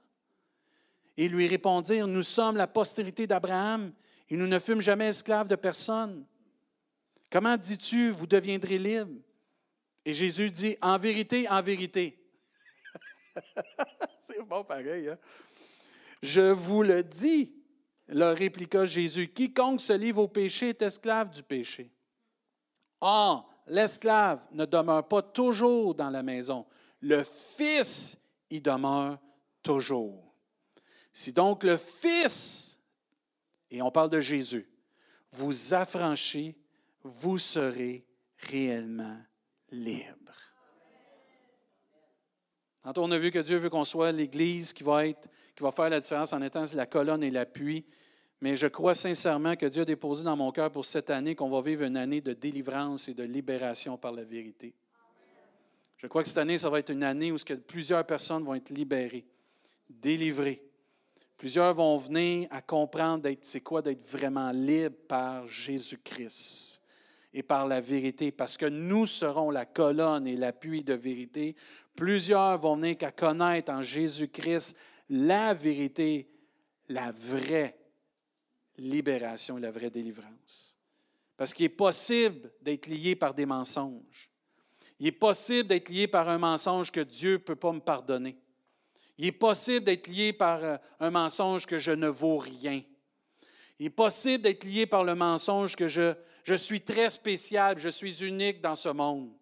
Et 1.16 1.26
lui 1.26 1.48
répondirent, 1.48 2.06
nous 2.06 2.22
sommes 2.22 2.58
la 2.58 2.66
postérité 2.66 3.26
d'Abraham 3.26 3.94
et 4.28 4.36
nous 4.36 4.46
ne 4.46 4.58
fûmes 4.58 4.82
jamais 4.82 5.06
esclaves 5.06 5.48
de 5.48 5.56
personne. 5.56 6.26
Comment 7.30 7.56
dis-tu, 7.56 8.10
vous 8.10 8.26
deviendrez 8.26 8.76
libres? 8.76 9.22
Et 10.04 10.12
Jésus 10.12 10.50
dit, 10.50 10.76
en 10.82 10.98
vérité, 10.98 11.48
en 11.48 11.62
vérité. 11.62 12.22
C'est 14.24 14.42
bon 14.42 14.64
pareil. 14.64 15.08
Hein? 15.08 15.18
Je 16.22 16.52
vous 16.52 16.82
le 16.82 17.02
dis, 17.02 17.54
leur 18.08 18.36
répliqua 18.36 18.84
Jésus, 18.84 19.28
quiconque 19.28 19.80
se 19.80 19.94
livre 19.94 20.24
au 20.24 20.28
péché 20.28 20.68
est 20.68 20.82
esclave 20.82 21.30
du 21.30 21.42
péché. 21.42 21.90
Or, 23.00 23.51
l'esclave 23.66 24.46
ne 24.52 24.64
demeure 24.64 25.06
pas 25.06 25.22
toujours 25.22 25.94
dans 25.94 26.10
la 26.10 26.22
maison, 26.22 26.66
le 27.00 27.24
Fils 27.24 28.18
y 28.50 28.60
demeure 28.60 29.18
toujours. 29.62 30.34
Si 31.12 31.32
donc 31.32 31.64
le 31.64 31.76
Fils, 31.76 32.78
et 33.70 33.82
on 33.82 33.90
parle 33.90 34.10
de 34.10 34.20
Jésus, 34.20 34.68
vous 35.32 35.74
affranchit, 35.74 36.56
vous 37.02 37.38
serez 37.38 38.06
réellement 38.36 39.18
libre. 39.70 40.32
on 42.84 43.10
a 43.10 43.18
vu 43.18 43.30
que 43.30 43.38
Dieu 43.38 43.56
veut 43.56 43.70
qu'on 43.70 43.84
soit 43.84 44.12
l'Église 44.12 44.72
qui 44.72 44.82
va, 44.82 45.06
être, 45.06 45.28
qui 45.56 45.62
va 45.62 45.72
faire 45.72 45.88
la 45.88 46.00
différence 46.00 46.32
en 46.32 46.42
étant 46.42 46.64
la 46.74 46.86
colonne 46.86 47.22
et 47.22 47.30
l'appui. 47.30 47.86
Mais 48.42 48.56
je 48.56 48.66
crois 48.66 48.96
sincèrement 48.96 49.54
que 49.54 49.66
Dieu 49.66 49.82
a 49.82 49.84
déposé 49.84 50.24
dans 50.24 50.36
mon 50.36 50.50
cœur 50.50 50.68
pour 50.72 50.84
cette 50.84 51.10
année 51.10 51.36
qu'on 51.36 51.48
va 51.48 51.62
vivre 51.62 51.84
une 51.84 51.96
année 51.96 52.20
de 52.20 52.32
délivrance 52.32 53.08
et 53.08 53.14
de 53.14 53.22
libération 53.22 53.96
par 53.96 54.10
la 54.10 54.24
vérité. 54.24 54.74
Je 55.96 56.08
crois 56.08 56.24
que 56.24 56.28
cette 56.28 56.38
année, 56.38 56.58
ça 56.58 56.68
va 56.68 56.80
être 56.80 56.90
une 56.90 57.04
année 57.04 57.30
où 57.30 57.36
plusieurs 57.68 58.04
personnes 58.04 58.42
vont 58.42 58.56
être 58.56 58.70
libérées, 58.70 59.24
délivrées. 59.88 60.60
Plusieurs 61.38 61.72
vont 61.72 61.96
venir 61.98 62.48
à 62.50 62.60
comprendre 62.60 63.30
c'est 63.42 63.60
quoi 63.60 63.80
d'être 63.80 64.08
vraiment 64.08 64.50
libre 64.50 64.96
par 65.06 65.46
Jésus-Christ 65.46 66.82
et 67.32 67.44
par 67.44 67.68
la 67.68 67.80
vérité, 67.80 68.32
parce 68.32 68.56
que 68.56 68.66
nous 68.66 69.06
serons 69.06 69.52
la 69.52 69.66
colonne 69.66 70.26
et 70.26 70.34
l'appui 70.34 70.82
de 70.82 70.94
vérité. 70.94 71.54
Plusieurs 71.94 72.58
vont 72.58 72.74
venir 72.74 72.98
qu'à 72.98 73.12
connaître 73.12 73.70
en 73.70 73.82
Jésus-Christ 73.82 74.76
la 75.10 75.54
vérité, 75.54 76.28
la 76.88 77.12
vraie 77.12 77.76
libération 78.78 79.58
et 79.58 79.60
la 79.60 79.70
vraie 79.70 79.90
délivrance. 79.90 80.78
Parce 81.36 81.54
qu'il 81.54 81.66
est 81.66 81.70
possible 81.70 82.52
d'être 82.60 82.86
lié 82.86 83.16
par 83.16 83.34
des 83.34 83.46
mensonges. 83.46 84.30
Il 84.98 85.06
est 85.06 85.12
possible 85.12 85.68
d'être 85.68 85.88
lié 85.88 86.06
par 86.06 86.28
un 86.28 86.38
mensonge 86.38 86.90
que 86.90 87.00
Dieu 87.00 87.32
ne 87.32 87.36
peut 87.38 87.56
pas 87.56 87.72
me 87.72 87.80
pardonner. 87.80 88.36
Il 89.18 89.26
est 89.26 89.32
possible 89.32 89.84
d'être 89.84 90.06
lié 90.08 90.32
par 90.32 90.62
euh, 90.62 90.76
un 91.00 91.10
mensonge 91.10 91.66
que 91.66 91.78
je 91.78 91.90
ne 91.90 92.08
vaux 92.08 92.38
rien. 92.38 92.82
Il 93.78 93.86
est 93.86 93.90
possible 93.90 94.44
d'être 94.44 94.64
lié 94.64 94.86
par 94.86 95.04
le 95.04 95.14
mensonge 95.14 95.74
que 95.74 95.88
je, 95.88 96.14
suis 96.56 96.80
très 96.80 97.10
spécial, 97.10 97.78
je 97.78 97.88
suis 97.88 98.24
unique 98.24 98.60
dans 98.60 98.76
ce 98.76 98.88
monde. 98.90 99.32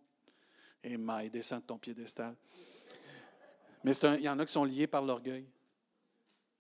Et 0.83 0.97
maille, 0.97 1.31
descends 1.31 1.59
de 1.59 1.65
ton 1.65 1.77
piédestal. 1.77 2.35
Mais 3.85 3.93
il 3.93 4.23
y 4.23 4.29
en 4.29 4.39
a 4.39 4.47
qui 4.47 4.53
sont 4.53 4.65
liés 4.65 4.87
par 4.87 5.03
l'orgueil. 5.03 5.47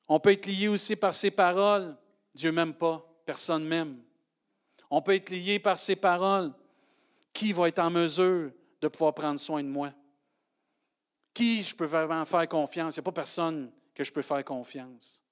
On 0.08 0.20
peut 0.20 0.32
être 0.32 0.46
lié 0.46 0.68
aussi 0.68 0.96
par 0.96 1.14
ses 1.14 1.30
paroles. 1.30 1.96
Dieu 2.34 2.52
m'aime 2.52 2.74
pas, 2.74 3.04
personne 3.26 3.64
m'aime. 3.64 4.02
On 4.90 5.02
peut 5.02 5.14
être 5.14 5.30
lié 5.30 5.58
par 5.58 5.78
ses 5.78 5.96
paroles. 5.96 6.52
Qui 7.32 7.52
va 7.52 7.68
être 7.68 7.78
en 7.78 7.90
mesure 7.90 8.50
de 8.80 8.88
pouvoir 8.88 9.14
prendre 9.14 9.38
soin 9.38 9.62
de 9.62 9.68
moi? 9.68 9.92
Qui 11.32 11.62
je 11.62 11.74
peux 11.76 11.86
vraiment 11.86 12.24
faire 12.24 12.48
confiance? 12.48 12.96
Il 12.96 12.98
n'y 12.98 13.02
a 13.02 13.04
pas 13.04 13.12
personne 13.12 13.70
que 13.94 14.02
je 14.02 14.12
peux 14.12 14.22
faire 14.22 14.44
confiance. 14.44 15.22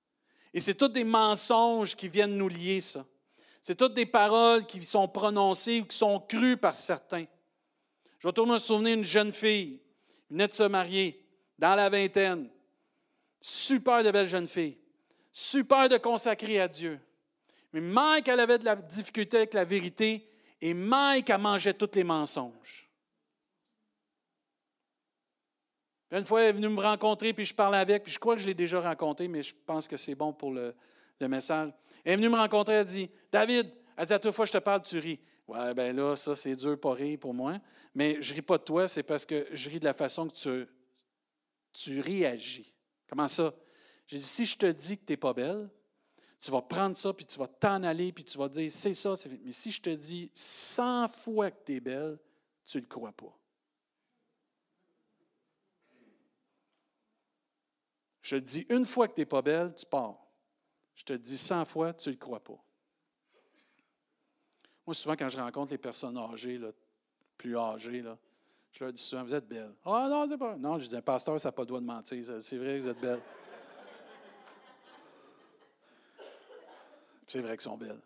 Et 0.54 0.60
c'est 0.60 0.74
tous 0.74 0.88
des 0.88 1.04
mensonges 1.04 1.96
qui 1.96 2.08
viennent 2.08 2.36
nous 2.36 2.48
lier, 2.48 2.80
ça. 2.80 3.04
C'est 3.60 3.74
toutes 3.74 3.94
des 3.94 4.06
paroles 4.06 4.64
qui 4.64 4.82
sont 4.84 5.08
prononcées 5.08 5.80
ou 5.80 5.86
qui 5.86 5.96
sont 5.96 6.20
crues 6.20 6.56
par 6.56 6.76
certains. 6.76 7.26
Je 8.20 8.28
vais 8.28 8.32
toujours 8.32 8.52
me 8.52 8.58
souvenir 8.58 8.96
d'une 8.96 9.04
jeune 9.04 9.32
fille, 9.32 9.80
venait 10.30 10.48
de 10.48 10.52
se 10.52 10.62
marier, 10.62 11.26
dans 11.58 11.74
la 11.74 11.90
vingtaine. 11.90 12.48
Super 13.40 14.02
de 14.04 14.10
belle 14.10 14.28
jeune 14.28 14.48
fille. 14.48 14.77
Super 15.40 15.88
de 15.88 15.96
consacrer 15.98 16.58
à 16.58 16.66
Dieu. 16.66 16.98
Mais 17.72 17.80
Mike, 17.80 18.26
elle 18.26 18.40
avait 18.40 18.58
de 18.58 18.64
la 18.64 18.74
difficulté 18.74 19.36
avec 19.36 19.54
la 19.54 19.64
vérité 19.64 20.28
et 20.60 20.74
Mike, 20.74 21.30
elle 21.30 21.40
mangeait 21.40 21.74
tous 21.74 21.94
les 21.94 22.02
mensonges. 22.02 22.90
une 26.10 26.24
fois, 26.24 26.42
elle 26.42 26.48
est 26.48 26.52
venue 26.54 26.68
me 26.74 26.80
rencontrer, 26.80 27.32
puis 27.32 27.44
je 27.44 27.54
parlais 27.54 27.78
avec, 27.78 28.02
puis 28.02 28.12
je 28.12 28.18
crois 28.18 28.34
que 28.34 28.42
je 28.42 28.46
l'ai 28.46 28.54
déjà 28.54 28.80
rencontré, 28.80 29.28
mais 29.28 29.44
je 29.44 29.54
pense 29.64 29.86
que 29.86 29.96
c'est 29.96 30.16
bon 30.16 30.32
pour 30.32 30.50
le, 30.50 30.74
message. 31.20 31.70
Elle 32.04 32.14
est 32.14 32.16
venue 32.16 32.30
me 32.30 32.36
rencontrer, 32.36 32.74
elle 32.74 32.86
dit 32.86 33.08
David, 33.30 33.72
elle 33.96 34.06
dit 34.06 34.12
à 34.12 34.18
toute 34.18 34.34
fois 34.34 34.44
je 34.44 34.52
te 34.52 34.58
parle, 34.58 34.82
tu 34.82 34.98
ris. 34.98 35.20
Ouais, 35.46 35.72
ben 35.72 35.94
là, 35.94 36.16
ça, 36.16 36.34
c'est 36.34 36.56
dur 36.56 36.80
pas 36.80 36.94
rire 36.94 37.16
pour 37.20 37.32
moi. 37.32 37.58
Mais 37.94 38.20
je 38.20 38.34
ris 38.34 38.42
pas 38.42 38.58
de 38.58 38.64
toi, 38.64 38.88
c'est 38.88 39.04
parce 39.04 39.24
que 39.24 39.46
je 39.52 39.70
ris 39.70 39.78
de 39.78 39.84
la 39.84 39.94
façon 39.94 40.26
que 40.26 40.34
tu, 40.34 40.66
tu 41.72 42.00
réagis. 42.00 42.74
Comment 43.08 43.28
ça? 43.28 43.54
J'ai 44.08 44.16
dit 44.16 44.24
si 44.24 44.46
je 44.46 44.56
te 44.56 44.66
dis 44.66 44.98
que 44.98 45.04
tu 45.04 45.12
n'es 45.12 45.16
pas 45.16 45.34
belle, 45.34 45.68
tu 46.40 46.50
vas 46.50 46.62
prendre 46.62 46.96
ça, 46.96 47.12
puis 47.12 47.26
tu 47.26 47.38
vas 47.38 47.46
t'en 47.46 47.82
aller, 47.82 48.12
puis 48.12 48.24
tu 48.24 48.38
vas 48.38 48.48
dire 48.48 48.72
c'est 48.72 48.94
ça. 48.94 49.14
Mais 49.44 49.52
si 49.52 49.70
je 49.70 49.82
te 49.82 49.90
dis 49.90 50.30
100 50.34 51.08
fois 51.08 51.50
que 51.50 51.64
tu 51.64 51.74
es 51.74 51.80
belle, 51.80 52.18
tu 52.64 52.78
ne 52.78 52.82
le 52.82 52.88
crois 52.88 53.12
pas. 53.12 53.36
Je 58.22 58.36
te 58.36 58.40
dis 58.40 58.66
une 58.70 58.86
fois 58.86 59.08
que 59.08 59.14
tu 59.14 59.20
n'es 59.20 59.26
pas 59.26 59.42
belle, 59.42 59.74
tu 59.74 59.86
pars. 59.86 60.18
Je 60.94 61.04
te 61.04 61.12
dis 61.12 61.38
100 61.38 61.64
fois, 61.66 61.92
tu 61.92 62.08
ne 62.08 62.14
le 62.14 62.18
crois 62.18 62.42
pas. 62.42 62.58
Moi, 64.86 64.94
souvent, 64.94 65.16
quand 65.16 65.28
je 65.28 65.36
rencontre 65.36 65.70
les 65.70 65.78
personnes 65.78 66.16
âgées, 66.16 66.58
plus 67.36 67.56
âgées, 67.58 68.00
là, 68.00 68.18
je 68.72 68.84
leur 68.84 68.92
dis 68.92 69.02
souvent, 69.02 69.24
vous 69.24 69.34
êtes 69.34 69.46
belle. 69.46 69.74
Ah 69.84 70.08
non, 70.10 70.26
c'est 70.28 70.38
pas. 70.38 70.56
Non, 70.56 70.78
je 70.78 70.88
dis, 70.88 70.96
un 70.96 71.02
pasteur, 71.02 71.38
ça 71.38 71.48
n'a 71.48 71.52
pas 71.52 71.62
le 71.62 71.66
droit 71.66 71.80
de 71.80 71.86
mentir. 71.86 72.24
C'est 72.40 72.56
vrai 72.56 72.80
vous 72.80 72.88
êtes 72.88 73.00
belle. 73.00 73.20
C'est 77.28 77.40
vrai 77.40 77.50
qu'elles 77.50 77.60
sont 77.60 77.76
belles. 77.76 78.00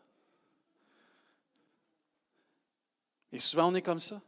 Et 3.33 3.39
souvent, 3.39 3.71
on 3.71 3.75
est 3.75 3.83
comme 3.83 4.01
ça. 4.01 4.21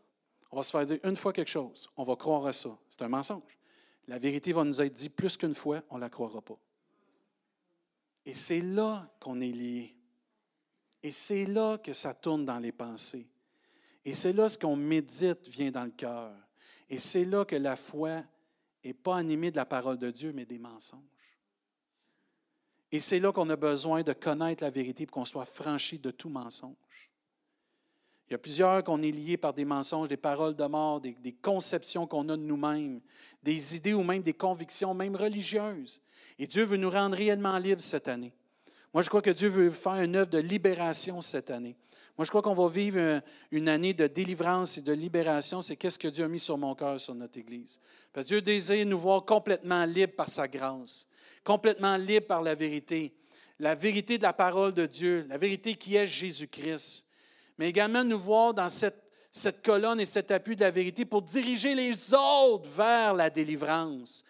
On 0.50 0.56
va 0.56 0.62
se 0.62 0.70
faire 0.70 0.86
dire 0.86 1.00
une 1.02 1.16
fois 1.16 1.32
quelque 1.32 1.50
chose, 1.50 1.90
on 1.96 2.04
va 2.04 2.14
croire 2.16 2.46
à 2.46 2.52
ça. 2.52 2.78
C'est 2.88 3.02
un 3.02 3.08
mensonge. 3.08 3.58
La 4.06 4.18
vérité 4.18 4.52
va 4.52 4.64
nous 4.64 4.80
être 4.80 4.92
dit 4.92 5.08
plus 5.08 5.36
qu'une 5.36 5.54
fois, 5.54 5.82
on 5.90 5.96
ne 5.96 6.00
la 6.00 6.08
croira 6.08 6.40
pas. 6.40 6.58
Et 8.24 8.34
c'est 8.34 8.60
là 8.60 9.10
qu'on 9.20 9.40
est 9.40 9.50
lié. 9.50 9.96
Et 11.02 11.12
c'est 11.12 11.44
là 11.44 11.76
que 11.78 11.92
ça 11.92 12.14
tourne 12.14 12.44
dans 12.44 12.58
les 12.58 12.72
pensées. 12.72 13.26
Et 14.04 14.14
c'est 14.14 14.32
là 14.32 14.48
ce 14.48 14.56
qu'on 14.56 14.76
médite 14.76 15.48
vient 15.48 15.70
dans 15.70 15.84
le 15.84 15.90
cœur. 15.90 16.32
Et 16.88 16.98
c'est 16.98 17.24
là 17.24 17.44
que 17.44 17.56
la 17.56 17.76
foi 17.76 18.22
n'est 18.84 18.94
pas 18.94 19.16
animée 19.16 19.50
de 19.50 19.56
la 19.56 19.66
parole 19.66 19.98
de 19.98 20.10
Dieu, 20.10 20.32
mais 20.32 20.44
des 20.44 20.58
mensonges. 20.58 21.00
Et 22.92 23.00
c'est 23.00 23.18
là 23.18 23.32
qu'on 23.32 23.50
a 23.50 23.56
besoin 23.56 24.02
de 24.02 24.12
connaître 24.12 24.62
la 24.62 24.70
vérité 24.70 25.06
pour 25.06 25.14
qu'on 25.14 25.24
soit 25.24 25.44
franchi 25.44 25.98
de 25.98 26.10
tout 26.10 26.28
mensonge. 26.28 26.74
Il 28.28 28.32
y 28.32 28.34
a 28.34 28.38
plusieurs 28.38 28.82
qu'on 28.82 29.02
est 29.02 29.10
liés 29.10 29.36
par 29.36 29.52
des 29.52 29.64
mensonges, 29.64 30.08
des 30.08 30.16
paroles 30.16 30.54
de 30.54 30.64
mort, 30.64 31.00
des, 31.00 31.32
conceptions 31.42 32.06
qu'on 32.06 32.28
a 32.30 32.36
de 32.36 32.42
nous-mêmes, 32.42 33.00
des 33.42 33.76
idées 33.76 33.92
ou 33.92 34.02
même 34.02 34.22
des 34.22 34.32
convictions, 34.32 34.94
même 34.94 35.14
religieuses. 35.14 36.00
Et 36.38 36.46
Dieu 36.46 36.64
veut 36.64 36.78
nous 36.78 36.90
rendre 36.90 37.16
réellement 37.16 37.58
libres 37.58 37.82
cette 37.82 38.08
année. 38.08 38.32
Moi, 38.94 39.02
je 39.02 39.08
crois 39.08 39.20
que 39.20 39.30
Dieu 39.30 39.48
veut 39.48 39.70
faire 39.70 39.96
une 39.96 40.16
œuvre 40.16 40.30
de 40.30 40.38
libération 40.38 41.20
cette 41.20 41.50
année. 41.50 41.76
Moi, 42.16 42.24
je 42.24 42.30
crois 42.30 42.42
qu'on 42.42 42.54
va 42.54 42.68
vivre 42.68 43.20
une 43.50 43.68
année 43.68 43.92
de 43.92 44.06
délivrance 44.06 44.78
et 44.78 44.82
de 44.82 44.92
libération. 44.92 45.62
C'est 45.62 45.76
qu'est-ce 45.76 45.98
que 45.98 46.08
Dieu 46.08 46.24
a 46.24 46.28
mis 46.28 46.38
sur 46.38 46.56
mon 46.56 46.74
cœur, 46.74 47.00
sur 47.00 47.14
notre 47.14 47.38
Église. 47.38 47.80
Parce 48.12 48.24
que 48.24 48.28
Dieu 48.28 48.40
désire 48.40 48.86
nous 48.86 48.98
voir 48.98 49.24
complètement 49.24 49.84
libres 49.84 50.14
par 50.14 50.28
sa 50.28 50.46
grâce, 50.46 51.08
complètement 51.44 51.96
libres 51.96 52.26
par 52.26 52.42
la 52.42 52.54
vérité. 52.54 53.14
La 53.60 53.74
vérité 53.74 54.18
de 54.18 54.22
la 54.22 54.32
parole 54.32 54.74
de 54.74 54.86
Dieu, 54.86 55.26
la 55.28 55.38
vérité 55.38 55.76
qui 55.76 55.96
est 55.96 56.06
Jésus-Christ. 56.06 57.06
Mais 57.58 57.68
également 57.68 58.02
nous 58.02 58.18
voir 58.18 58.52
dans 58.52 58.68
cette, 58.68 59.00
cette 59.30 59.64
colonne 59.64 60.00
et 60.00 60.06
cet 60.06 60.30
appui 60.30 60.56
de 60.56 60.62
la 60.62 60.70
vérité 60.70 61.04
pour 61.04 61.22
diriger 61.22 61.74
les 61.74 62.12
autres 62.12 62.68
vers 62.70 63.14
la 63.14 63.30
délivrance. 63.30 64.24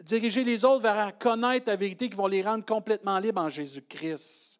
Diriger 0.00 0.42
les 0.42 0.64
autres 0.64 0.82
vers 0.82 1.16
connaître 1.16 1.68
la 1.68 1.76
vérité 1.76 2.10
qui 2.10 2.16
va 2.16 2.28
les 2.28 2.42
rendre 2.42 2.64
complètement 2.64 3.18
libres 3.18 3.42
en 3.42 3.48
Jésus-Christ 3.48 4.59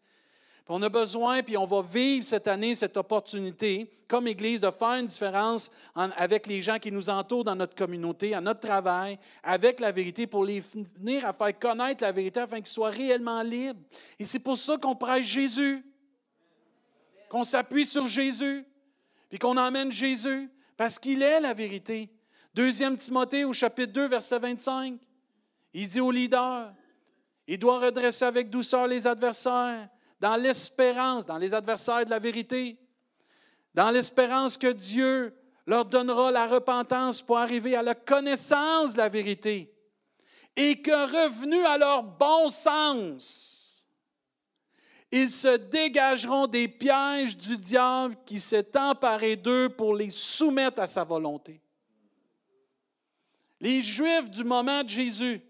on 0.70 0.82
a 0.82 0.88
besoin, 0.88 1.42
puis 1.42 1.56
on 1.56 1.66
va 1.66 1.82
vivre 1.82 2.24
cette 2.24 2.46
année 2.46 2.76
cette 2.76 2.96
opportunité, 2.96 3.90
comme 4.06 4.28
Église, 4.28 4.60
de 4.60 4.70
faire 4.70 5.00
une 5.00 5.06
différence 5.06 5.70
avec 5.94 6.46
les 6.46 6.62
gens 6.62 6.78
qui 6.78 6.92
nous 6.92 7.10
entourent 7.10 7.42
dans 7.42 7.56
notre 7.56 7.74
communauté, 7.74 8.34
à 8.34 8.40
notre 8.40 8.60
travail, 8.60 9.18
avec 9.42 9.80
la 9.80 9.90
vérité, 9.90 10.28
pour 10.28 10.44
les 10.44 10.60
venir 10.96 11.26
à 11.26 11.32
faire 11.32 11.58
connaître 11.58 12.04
la 12.04 12.12
vérité 12.12 12.40
afin 12.40 12.58
qu'ils 12.58 12.66
soient 12.68 12.90
réellement 12.90 13.42
libres. 13.42 13.80
Et 14.18 14.24
c'est 14.24 14.38
pour 14.38 14.56
ça 14.56 14.76
qu'on 14.76 14.94
prêche 14.94 15.26
Jésus, 15.26 15.84
qu'on 17.28 17.44
s'appuie 17.44 17.86
sur 17.86 18.06
Jésus, 18.06 18.64
puis 19.28 19.38
qu'on 19.38 19.56
emmène 19.56 19.90
Jésus, 19.90 20.48
parce 20.76 20.98
qu'il 20.98 21.22
est 21.22 21.40
la 21.40 21.52
vérité. 21.52 22.10
Deuxième 22.54 22.96
Timothée 22.96 23.44
au 23.44 23.52
chapitre 23.52 23.92
2, 23.92 24.08
verset 24.08 24.38
25, 24.38 25.00
il 25.74 25.88
dit 25.88 26.00
au 26.00 26.12
leader, 26.12 26.72
il 27.48 27.58
doit 27.58 27.80
redresser 27.80 28.24
avec 28.24 28.50
douceur 28.50 28.86
les 28.86 29.08
adversaires 29.08 29.88
dans 30.20 30.36
l'espérance, 30.36 31.26
dans 31.26 31.38
les 31.38 31.54
adversaires 31.54 32.04
de 32.04 32.10
la 32.10 32.18
vérité, 32.18 32.76
dans 33.74 33.90
l'espérance 33.90 34.58
que 34.58 34.72
Dieu 34.72 35.34
leur 35.66 35.84
donnera 35.84 36.30
la 36.30 36.46
repentance 36.46 37.22
pour 37.22 37.38
arriver 37.38 37.76
à 37.76 37.82
la 37.82 37.94
connaissance 37.94 38.92
de 38.92 38.98
la 38.98 39.08
vérité 39.08 39.72
et 40.56 40.82
que 40.82 40.90
revenus 40.90 41.64
à 41.64 41.78
leur 41.78 42.02
bon 42.02 42.50
sens, 42.50 43.86
ils 45.12 45.30
se 45.30 45.56
dégageront 45.56 46.46
des 46.46 46.68
pièges 46.68 47.36
du 47.36 47.56
diable 47.56 48.16
qui 48.24 48.40
s'est 48.40 48.76
emparé 48.76 49.36
d'eux 49.36 49.68
pour 49.68 49.94
les 49.94 50.10
soumettre 50.10 50.82
à 50.82 50.86
sa 50.86 51.04
volonté. 51.04 51.60
Les 53.60 53.82
Juifs 53.82 54.30
du 54.30 54.44
moment 54.44 54.82
de 54.84 54.88
Jésus 54.88 55.42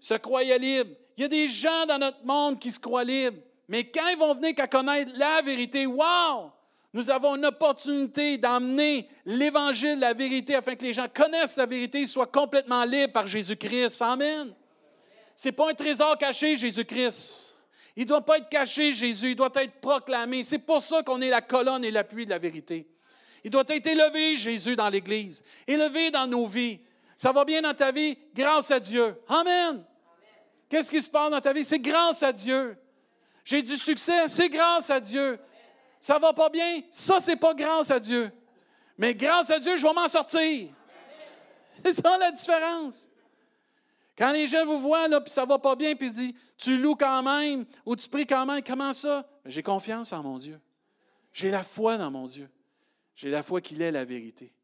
se 0.00 0.14
croyaient 0.14 0.58
libres. 0.58 0.94
Il 1.16 1.22
y 1.22 1.24
a 1.24 1.28
des 1.28 1.48
gens 1.48 1.86
dans 1.86 1.98
notre 1.98 2.24
monde 2.24 2.58
qui 2.58 2.70
se 2.70 2.80
croient 2.80 3.04
libres. 3.04 3.40
Mais 3.68 3.84
quand 3.84 4.08
ils 4.08 4.18
vont 4.18 4.34
venir 4.34 4.54
qu'à 4.54 4.66
connaître 4.66 5.12
la 5.16 5.42
vérité, 5.42 5.86
wow! 5.86 6.52
Nous 6.92 7.10
avons 7.10 7.34
une 7.34 7.46
opportunité 7.46 8.38
d'amener 8.38 9.08
l'Évangile, 9.26 9.98
la 9.98 10.14
vérité, 10.14 10.54
afin 10.54 10.76
que 10.76 10.84
les 10.84 10.94
gens 10.94 11.08
connaissent 11.12 11.56
la 11.56 11.66
vérité 11.66 12.02
et 12.02 12.06
soient 12.06 12.28
complètement 12.28 12.84
libres 12.84 13.12
par 13.12 13.26
Jésus-Christ. 13.26 14.00
Amen. 14.00 14.54
Ce 15.34 15.48
n'est 15.48 15.52
pas 15.52 15.68
un 15.68 15.74
trésor 15.74 16.16
caché, 16.16 16.56
Jésus-Christ. 16.56 17.56
Il 17.96 18.04
ne 18.04 18.08
doit 18.08 18.20
pas 18.20 18.38
être 18.38 18.48
caché, 18.48 18.92
Jésus. 18.92 19.30
Il 19.30 19.36
doit 19.36 19.50
être 19.56 19.80
proclamé. 19.80 20.44
C'est 20.44 20.58
pour 20.58 20.80
ça 20.80 21.02
qu'on 21.02 21.20
est 21.20 21.30
la 21.30 21.40
colonne 21.40 21.84
et 21.84 21.90
l'appui 21.90 22.26
de 22.26 22.30
la 22.30 22.38
vérité. 22.38 22.86
Il 23.42 23.50
doit 23.50 23.64
être 23.66 23.86
élevé, 23.88 24.36
Jésus, 24.36 24.76
dans 24.76 24.88
l'Église. 24.88 25.42
Élevé 25.66 26.12
dans 26.12 26.28
nos 26.28 26.46
vies. 26.46 26.78
Ça 27.16 27.32
va 27.32 27.44
bien 27.44 27.60
dans 27.60 27.74
ta 27.74 27.90
vie? 27.90 28.16
Grâce 28.34 28.70
à 28.70 28.78
Dieu. 28.78 29.16
Amen. 29.28 29.84
Qu'est-ce 30.68 30.90
qui 30.92 31.02
se 31.02 31.10
passe 31.10 31.30
dans 31.30 31.40
ta 31.40 31.52
vie? 31.52 31.64
C'est 31.64 31.80
grâce 31.80 32.22
à 32.22 32.32
Dieu. 32.32 32.76
J'ai 33.44 33.62
du 33.62 33.76
succès, 33.76 34.26
c'est 34.28 34.48
grâce 34.48 34.90
à 34.90 35.00
Dieu. 35.00 35.38
Ça 36.00 36.18
va 36.18 36.32
pas 36.32 36.48
bien, 36.48 36.82
ça, 36.90 37.20
c'est 37.20 37.36
pas 37.36 37.54
grâce 37.54 37.90
à 37.90 38.00
Dieu. 38.00 38.30
Mais 38.96 39.14
grâce 39.14 39.50
à 39.50 39.58
Dieu, 39.58 39.76
je 39.76 39.82
vais 39.82 39.92
m'en 39.92 40.08
sortir. 40.08 40.70
C'est 41.84 41.94
ça 41.94 42.16
la 42.16 42.30
différence. 42.30 43.08
Quand 44.16 44.30
les 44.30 44.46
gens 44.46 44.64
vous 44.64 44.78
voient, 44.78 45.08
là, 45.08 45.20
puis 45.20 45.32
ça 45.32 45.44
va 45.44 45.58
pas 45.58 45.74
bien, 45.74 45.96
puis 45.96 46.06
ils 46.06 46.12
disent, 46.12 46.34
tu 46.56 46.78
loues 46.78 46.94
quand 46.94 47.22
même, 47.22 47.64
ou 47.84 47.96
tu 47.96 48.08
pries 48.08 48.26
quand 48.26 48.46
même, 48.46 48.62
comment 48.62 48.92
ça? 48.92 49.28
J'ai 49.44 49.62
confiance 49.62 50.12
en 50.12 50.22
mon 50.22 50.38
Dieu. 50.38 50.60
J'ai 51.32 51.50
la 51.50 51.64
foi 51.64 51.98
dans 51.98 52.10
mon 52.10 52.26
Dieu. 52.26 52.48
J'ai 53.16 53.30
la 53.30 53.42
foi 53.42 53.60
qu'il 53.60 53.82
est 53.82 53.90
la 53.90 54.04
vérité. 54.04 54.54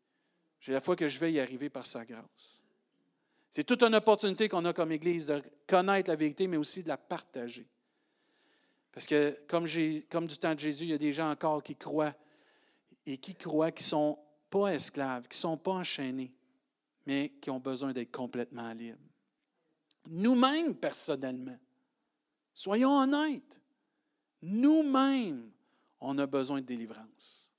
J'ai 0.60 0.72
la 0.72 0.80
foi 0.80 0.94
que 0.94 1.08
je 1.08 1.18
vais 1.18 1.32
y 1.32 1.40
arriver 1.40 1.68
par 1.68 1.84
sa 1.84 2.04
grâce. 2.04 2.62
C'est 3.50 3.64
toute 3.64 3.82
une 3.82 3.96
opportunité 3.96 4.48
qu'on 4.48 4.64
a 4.64 4.72
comme 4.72 4.92
Église 4.92 5.26
de 5.26 5.42
connaître 5.66 6.08
la 6.08 6.16
vérité, 6.16 6.46
mais 6.46 6.56
aussi 6.56 6.84
de 6.84 6.88
la 6.88 6.96
partager. 6.96 7.66
Parce 9.00 9.08
que 9.08 9.34
comme, 9.48 9.64
du 9.64 10.36
temps 10.36 10.54
de 10.54 10.60
Jésus, 10.60 10.84
il 10.84 10.90
y 10.90 10.92
a 10.92 10.98
des 10.98 11.14
gens 11.14 11.30
encore 11.30 11.62
qui 11.62 11.74
croient 11.74 12.14
et 13.06 13.16
qui 13.16 13.34
croient 13.34 13.70
qui 13.70 13.82
ne 13.82 13.88
sont 13.88 14.18
pas 14.50 14.74
esclaves, 14.74 15.22
qui 15.22 15.38
ne 15.38 15.40
sont 15.40 15.56
pas 15.56 15.70
enchaînés, 15.70 16.34
mais 17.06 17.32
qui 17.40 17.48
ont 17.48 17.60
besoin 17.60 17.94
d'être 17.94 18.12
complètement 18.12 18.70
libres. 18.74 18.98
Nous-mêmes, 20.06 20.74
personnellement, 20.74 21.58
soyons 22.52 22.94
honnêtes, 22.98 23.58
nous-mêmes, 24.42 25.50
on 25.98 26.18
a 26.18 26.26
besoin 26.26 26.60
de 26.60 26.66
délivrance. 26.66 27.49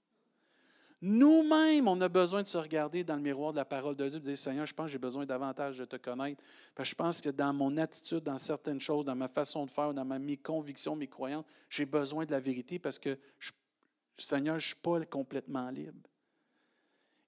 Nous-mêmes, 1.03 1.87
on 1.87 1.99
a 2.01 2.09
besoin 2.09 2.43
de 2.43 2.47
se 2.47 2.59
regarder 2.59 3.03
dans 3.03 3.15
le 3.15 3.23
miroir 3.23 3.53
de 3.53 3.57
la 3.57 3.65
parole 3.65 3.95
de 3.95 4.07
Dieu 4.07 4.17
et 4.17 4.19
de 4.19 4.25
dire 4.25 4.37
Seigneur, 4.37 4.67
je 4.67 4.73
pense 4.73 4.85
que 4.85 4.91
j'ai 4.91 4.99
besoin 4.99 5.25
davantage 5.25 5.79
de 5.79 5.85
te 5.85 5.95
connaître. 5.95 6.43
Parce 6.75 6.89
que 6.89 6.91
je 6.91 6.95
pense 6.95 7.21
que 7.21 7.29
dans 7.29 7.53
mon 7.53 7.75
attitude, 7.77 8.19
dans 8.19 8.37
certaines 8.37 8.79
choses, 8.79 9.05
dans 9.05 9.15
ma 9.15 9.27
façon 9.27 9.65
de 9.65 9.71
faire, 9.71 9.95
dans 9.95 10.05
mes 10.05 10.37
convictions, 10.37 10.95
mes 10.95 11.07
croyances, 11.07 11.45
j'ai 11.69 11.87
besoin 11.87 12.25
de 12.25 12.31
la 12.31 12.39
vérité 12.39 12.77
parce 12.77 12.99
que, 12.99 13.17
Seigneur, 14.19 14.59
je 14.59 14.65
ne 14.65 14.67
suis 14.67 14.75
pas 14.75 15.03
complètement 15.05 15.71
libre. 15.71 16.07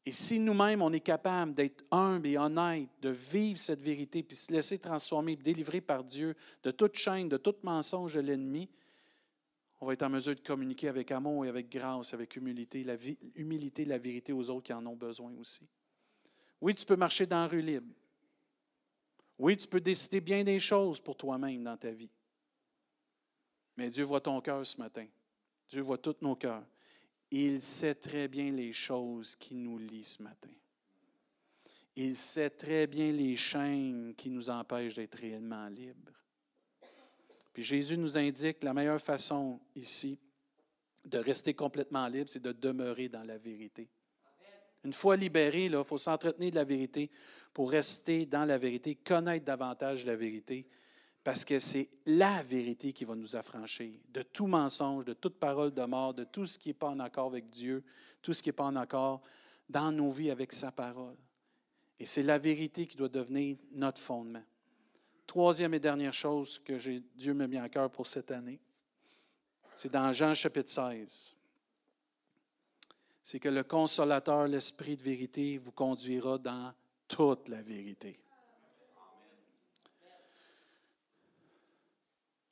Et 0.05 0.11
si 0.11 0.37
nous-mêmes, 0.37 0.81
on 0.83 0.93
est 0.93 0.99
capable 0.99 1.55
d'être 1.55 1.83
humble 1.89 2.27
et 2.27 2.37
honnête, 2.37 2.89
de 3.01 3.09
vivre 3.09 3.57
cette 3.57 3.81
vérité, 3.81 4.21
puis 4.21 4.35
se 4.35 4.51
laisser 4.51 4.77
transformer, 4.77 5.35
délivrer 5.35 5.81
par 5.81 6.03
Dieu 6.03 6.35
de 6.61 6.69
toute 6.71 6.95
chaîne, 6.95 7.29
de 7.29 7.37
tout 7.37 7.55
mensonge 7.63 8.13
de 8.13 8.19
l'ennemi, 8.19 8.69
on 9.83 9.85
va 9.85 9.93
être 9.93 10.03
en 10.03 10.09
mesure 10.09 10.33
de 10.33 10.39
communiquer 10.39 10.87
avec 10.87 11.11
amour 11.11 11.45
et 11.45 11.49
avec 11.49 11.69
grâce, 11.69 12.13
avec 12.13 12.37
humilité, 12.37 12.85
la, 12.85 12.95
la 12.95 13.97
vérité 13.97 14.31
aux 14.31 14.49
autres 14.49 14.63
qui 14.63 14.71
en 14.71 14.85
ont 14.85 14.95
besoin 14.95 15.33
aussi. 15.37 15.67
Oui, 16.61 16.73
tu 16.73 16.85
peux 16.85 16.95
marcher 16.95 17.25
dans 17.25 17.41
la 17.41 17.47
rue 17.47 17.61
libre. 17.61 17.93
Oui, 19.37 19.57
tu 19.57 19.67
peux 19.67 19.81
décider 19.81 20.21
bien 20.21 20.41
des 20.41 20.61
choses 20.61 21.01
pour 21.01 21.17
toi-même 21.17 21.65
dans 21.65 21.75
ta 21.75 21.91
vie. 21.91 22.09
Mais 23.75 23.89
Dieu 23.89 24.05
voit 24.05 24.21
ton 24.21 24.39
cœur 24.39 24.65
ce 24.65 24.77
matin. 24.79 25.05
Dieu 25.67 25.81
voit 25.81 25.97
tous 25.97 26.15
nos 26.21 26.37
cœurs. 26.37 26.65
Il 27.29 27.61
sait 27.61 27.95
très 27.95 28.29
bien 28.29 28.53
les 28.53 28.71
choses 28.71 29.35
qui 29.35 29.53
nous 29.53 29.77
lient 29.77 30.05
ce 30.05 30.23
matin. 30.23 30.53
Il 31.97 32.15
sait 32.15 32.51
très 32.51 32.87
bien 32.87 33.11
les 33.11 33.35
chaînes 33.35 34.13
qui 34.15 34.29
nous 34.29 34.49
empêchent 34.49 34.93
d'être 34.93 35.19
réellement 35.19 35.67
libres. 35.67 36.22
Puis 37.53 37.63
Jésus 37.63 37.97
nous 37.97 38.17
indique 38.17 38.63
la 38.63 38.73
meilleure 38.73 39.01
façon 39.01 39.59
ici 39.75 40.19
de 41.05 41.19
rester 41.19 41.53
complètement 41.53 42.07
libre, 42.07 42.29
c'est 42.29 42.41
de 42.41 42.51
demeurer 42.51 43.09
dans 43.09 43.23
la 43.23 43.37
vérité. 43.37 43.89
Une 44.83 44.93
fois 44.93 45.15
libéré, 45.15 45.65
il 45.65 45.83
faut 45.85 45.97
s'entretenir 45.97 46.51
de 46.51 46.55
la 46.55 46.63
vérité 46.63 47.09
pour 47.53 47.71
rester 47.71 48.25
dans 48.25 48.45
la 48.45 48.57
vérité, 48.57 48.95
connaître 48.95 49.45
davantage 49.45 50.05
la 50.05 50.15
vérité, 50.15 50.67
parce 51.23 51.45
que 51.45 51.59
c'est 51.59 51.89
la 52.05 52.43
vérité 52.43 52.91
qui 52.91 53.05
va 53.05 53.15
nous 53.15 53.35
affranchir 53.35 53.93
de 54.09 54.23
tout 54.23 54.47
mensonge, 54.47 55.05
de 55.05 55.13
toute 55.13 55.39
parole 55.39 55.73
de 55.73 55.83
mort, 55.83 56.13
de 56.13 56.25
tout 56.25 56.45
ce 56.45 56.57
qui 56.57 56.69
n'est 56.69 56.73
pas 56.73 56.89
en 56.89 56.99
accord 56.99 57.27
avec 57.27 57.49
Dieu, 57.49 57.83
tout 58.21 58.33
ce 58.33 58.43
qui 58.43 58.49
n'est 58.49 58.53
pas 58.53 58.65
en 58.65 58.75
accord 58.75 59.21
dans 59.69 59.91
nos 59.91 60.11
vies 60.11 60.31
avec 60.31 60.51
sa 60.51 60.71
parole. 60.71 61.15
Et 61.99 62.05
c'est 62.05 62.23
la 62.23 62.37
vérité 62.37 62.85
qui 62.85 62.97
doit 62.97 63.07
devenir 63.07 63.57
notre 63.71 64.01
fondement. 64.01 64.43
Troisième 65.25 65.73
et 65.73 65.79
dernière 65.79 66.13
chose 66.13 66.59
que 66.59 66.73
Dieu 67.15 67.33
m'a 67.33 67.47
mis 67.47 67.57
à 67.57 67.69
cœur 67.69 67.89
pour 67.89 68.05
cette 68.05 68.31
année, 68.31 68.59
C'est 69.75 69.91
dans 69.91 70.11
Jean 70.11 70.35
chapitre 70.35 70.71
16. 70.71 71.35
C'est 73.23 73.39
que 73.39 73.49
le 73.49 73.63
consolateur, 73.63 74.47
l'esprit 74.47 74.97
de 74.97 75.01
vérité, 75.01 75.57
vous 75.57 75.71
conduira 75.71 76.37
dans 76.37 76.73
toute 77.07 77.47
la 77.47 77.61
vérité. 77.61 78.19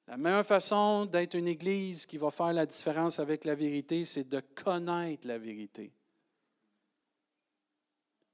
La 0.08 0.18
meilleure 0.18 0.46
façon 0.46 1.06
d'être 1.06 1.36
une 1.36 1.48
Église 1.48 2.06
qui 2.06 2.18
va 2.18 2.32
faire 2.32 2.52
la 2.52 2.66
différence 2.66 3.20
avec 3.20 3.46
la 3.46 3.56
vérité, 3.56 4.04
c'est 4.04 4.28
de 4.28 4.40
connaître 4.40 5.28
la 5.28 5.38
vérité. 5.38 5.94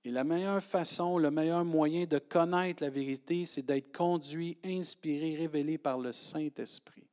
Et 0.07 0.09
la 0.09 0.23
meilleure 0.23 0.63
façon, 0.63 1.17
le 1.17 1.29
meilleur 1.29 1.65
moyen 1.65 2.05
de 2.05 2.17
connaître 2.17 2.81
la 2.81 2.89
vérité, 2.89 3.43
c'est 3.43 3.61
d'être 3.61 3.91
conduit, 3.91 4.57
inspiré, 4.63 5.35
révélé 5.35 5.77
par 5.77 5.97
le 5.97 6.13
Saint-Esprit. 6.13 7.05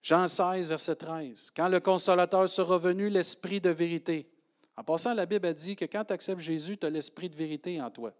Jean 0.00 0.26
16, 0.26 0.70
verset 0.70 0.96
13. 0.96 1.50
Quand 1.54 1.68
le 1.68 1.80
consolateur 1.80 2.48
sera 2.48 2.78
venu, 2.78 3.10
l'esprit 3.10 3.60
de 3.60 3.68
vérité. 3.68 4.26
En 4.74 4.84
passant, 4.84 5.12
la 5.12 5.26
Bible 5.26 5.48
a 5.48 5.52
dit 5.52 5.76
que 5.76 5.84
quand 5.84 6.06
tu 6.06 6.14
acceptes 6.14 6.40
Jésus, 6.40 6.78
tu 6.78 6.86
as 6.86 6.90
l'esprit 6.90 7.28
de 7.28 7.36
vérité 7.36 7.78
en 7.82 7.90
toi. 7.90 8.14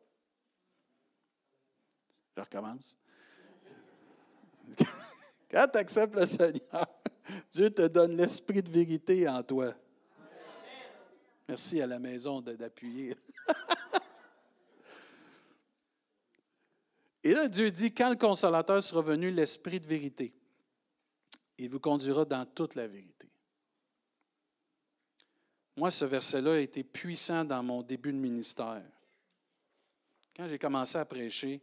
Je 2.37 2.42
recommence. 2.42 2.94
Quand 5.50 5.66
tu 5.72 5.79
acceptes 5.79 6.14
le 6.14 6.27
Seigneur, 6.27 6.87
Dieu 7.50 7.70
te 7.70 7.87
donne 7.87 8.18
l'esprit 8.18 8.62
de 8.62 8.70
vérité 8.70 9.27
en 9.27 9.42
toi. 9.42 9.74
Merci 11.48 11.80
à 11.80 11.87
la 11.87 11.98
maison 11.98 12.40
d'appuyer. 12.40 13.14
Et 17.22 17.33
là, 17.33 17.48
Dieu 17.48 17.70
dit, 17.70 17.92
quand 17.92 18.11
le 18.11 18.16
consolateur 18.16 18.83
sera 18.83 19.00
venu, 19.02 19.30
l'esprit 19.30 19.80
de 19.80 19.87
vérité, 19.87 20.35
il 21.59 21.70
vous 21.70 21.80
conduira 21.80 22.24
dans 22.24 22.44
toute 22.44 22.74
la 22.74 22.87
vérité. 22.87 23.28
Moi, 25.76 25.90
ce 25.90 26.04
verset-là 26.04 26.54
a 26.54 26.59
été 26.59 26.85
puissant 26.85 27.44
dans 27.44 27.62
mon 27.62 27.83
début 27.83 28.12
de 28.12 28.18
ministère. 28.18 28.85
Quand 30.37 30.48
j'ai 30.48 30.59
commencé 30.59 30.98
à 30.98 31.04
prêcher, 31.04 31.62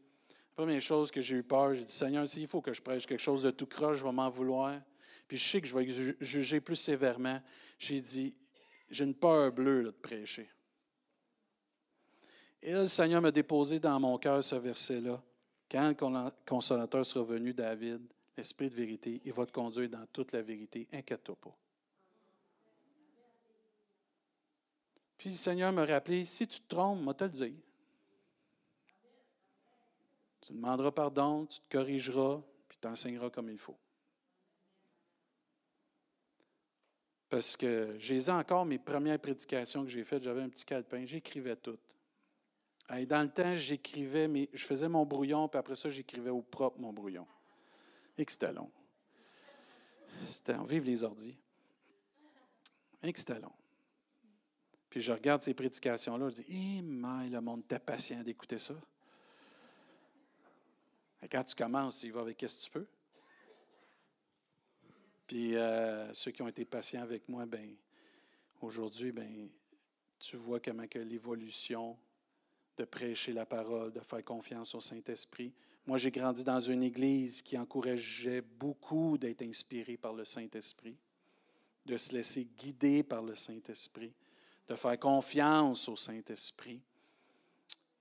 Première 0.56 0.82
chose 0.82 1.12
que 1.12 1.22
j'ai 1.22 1.38
eu 1.38 1.44
peur, 1.44 1.74
j'ai 1.74 1.86
dit 1.86 1.91
Seigneur, 1.91 2.28
s'il 2.28 2.48
faut 2.48 2.62
que 2.62 2.74
je 2.74 2.82
prêche 2.82 3.06
quelque 3.06 3.22
chose 3.22 3.44
de 3.44 3.52
tout 3.52 3.65
croche, 3.65 3.98
je 4.00 4.04
vais 4.04 4.12
m'en 4.12 4.30
vouloir. 4.30 4.80
Puis 5.28 5.38
je 5.38 5.50
sais 5.50 5.62
que 5.62 5.67
je 5.67 5.76
vais 5.76 6.15
juger 6.20 6.60
plus 6.60 6.76
sévèrement. 6.76 7.41
J'ai 7.80 8.02
dit 8.02 8.36
J'ai 8.92 9.06
une 9.06 9.16
peur 9.16 9.52
bleue 9.54 9.86
de 9.86 9.92
prêcher. 9.92 10.50
Et 12.62 12.74
là, 12.74 12.82
le 12.82 12.88
Seigneur 12.88 13.22
m'a 13.22 13.32
déposé 13.32 13.80
dans 13.80 14.00
mon 14.00 14.18
cœur 14.18 14.44
ce 14.44 14.56
verset-là. 14.56 15.22
Quand 15.70 15.88
le 15.88 16.30
consolateur 16.46 17.06
sera 17.06 17.24
venu, 17.24 17.54
David, 17.54 18.02
l'Esprit 18.38 18.70
de 18.70 18.76
vérité, 18.76 19.22
il 19.24 19.32
va 19.32 19.46
te 19.46 19.52
conduire 19.54 19.90
dans 19.90 20.06
toute 20.08 20.34
la 20.34 20.42
vérité. 20.42 20.88
Inquiète-toi 20.92 21.36
pas. 21.38 21.56
Puis 25.18 25.30
le 25.30 25.36
Seigneur 25.36 25.72
m'a 25.72 25.86
rappelé 25.86 26.26
si 26.26 26.46
tu 26.46 26.60
te 26.60 26.68
trompes, 26.68 27.00
moi 27.00 27.14
te 27.14 27.24
le 27.24 27.30
dire. 27.30 27.54
Tu 30.42 30.52
demanderas 30.52 30.92
pardon, 30.92 31.46
tu 31.46 31.60
te 31.62 31.78
corrigeras, 31.78 32.42
puis 32.68 32.78
tu 32.82 32.88
enseigneras 32.88 33.30
comme 33.30 33.50
il 33.50 33.58
faut. 33.58 33.78
Parce 37.32 37.56
que 37.56 37.96
j'ai 37.98 38.30
encore 38.30 38.65
mes 38.65 38.78
premières 38.78 39.17
prédications 39.17 39.86
que 39.86 39.89
j'ai 39.89 40.04
faites, 40.04 40.22
j'avais 40.22 40.41
un 40.41 40.50
petit 40.50 40.65
calepin, 40.65 41.06
j'écrivais 41.06 41.56
tout. 41.56 41.78
Et 42.98 43.06
dans 43.06 43.22
le 43.22 43.30
temps, 43.30 43.56
j'écrivais, 43.56 44.28
mais 44.28 44.50
je 44.52 44.65
faisais 44.65 44.89
mon 44.89 45.06
brouillon, 45.06 45.48
puis 45.48 45.58
après 45.58 45.78
ça, 45.78 45.89
j'écrivais 45.89 46.30
au 46.30 46.41
propre 46.41 46.82
mon 46.82 46.91
brouillon. 46.91 47.26
Et 48.17 48.26
que 48.26 48.32
c'était 48.34 48.52
long. 48.52 48.70
C'était, 50.26 50.58
vive 50.67 50.84
les 50.84 51.06
ordis. 51.06 51.38
Et 53.02 53.13
que 53.13 53.20
c'était 53.20 53.39
long. 53.39 53.54
Puis 54.89 55.00
je 55.00 55.13
regarde 55.13 55.41
ces 55.41 55.54
prédications-là, 55.54 56.32
je 56.32 56.41
dis, 56.41 56.46
eh, 56.50 56.82
mais 56.82 57.30
le 57.30 57.39
monde 57.39 57.62
était 57.62 57.80
patient 57.80 58.22
d'écouter 58.24 58.60
ça. 58.60 58.76
Quand 61.32 61.46
tu 61.46 61.56
commences, 61.56 62.00
tu 62.00 62.12
vas 62.12 62.20
avec 62.20 62.36
qu'est-ce 62.36 62.58
que 62.58 62.63
tu 62.65 62.72
peux. 62.72 62.88
Puis 65.32 65.56
euh, 65.56 66.13
ceux 66.13 66.32
qui 66.32 66.41
ont 66.41 66.50
été 66.50 66.65
patients 66.65 67.04
avec 67.04 67.30
moi, 67.30 67.46
ben 67.46 67.74
aujourd'hui, 68.60 69.13
ben 69.13 69.48
tu 70.20 70.36
vois 70.36 70.60
comment 70.60 70.86
que 70.88 71.00
l'évolution 71.00 71.98
de 72.76 72.84
prêcher 72.84 73.32
la 73.32 73.46
parole, 73.46 73.94
de 73.94 74.02
faire 74.02 74.26
confiance 74.26 74.76
au 74.76 74.82
Saint-Esprit. 74.82 75.54
Moi, 75.86 75.98
j'ai 75.98 76.12
grandi 76.12 76.44
dans 76.44 76.60
une 76.60 76.84
église 76.84 77.41
qui 77.41 77.58
encourageait 77.58 78.41
beaucoup 78.41 79.17
d'être 79.17 79.41
inspiré 79.44 79.96
par 79.96 80.12
le 80.12 80.26
Saint-Esprit, 80.26 80.98
de 81.86 81.96
se 81.96 82.13
laisser 82.13 82.50
guider 82.58 83.02
par 83.02 83.22
le 83.22 83.36
Saint-Esprit, 83.36 84.13
de 84.67 84.76
faire 84.76 85.00
confiance 85.00 85.88
au 85.88 85.96
Saint-Esprit. 85.96 86.82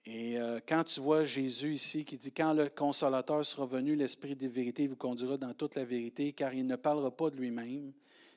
Et 0.06 0.38
euh, 0.38 0.60
quand 0.66 0.84
tu 0.84 1.00
vois 1.00 1.24
Jésus 1.24 1.74
ici 1.74 2.04
qui 2.04 2.16
dit, 2.16 2.32
quand 2.32 2.54
le 2.54 2.68
consolateur 2.68 3.44
sera 3.44 3.66
venu, 3.66 3.96
l'Esprit 3.96 4.34
de 4.34 4.48
vérité 4.48 4.86
vous 4.86 4.96
conduira 4.96 5.36
dans 5.36 5.52
toute 5.52 5.74
la 5.74 5.84
vérité, 5.84 6.32
car 6.32 6.54
il 6.54 6.66
ne 6.66 6.76
parlera 6.76 7.10
pas 7.10 7.30
de 7.30 7.36
lui-même, 7.36 7.92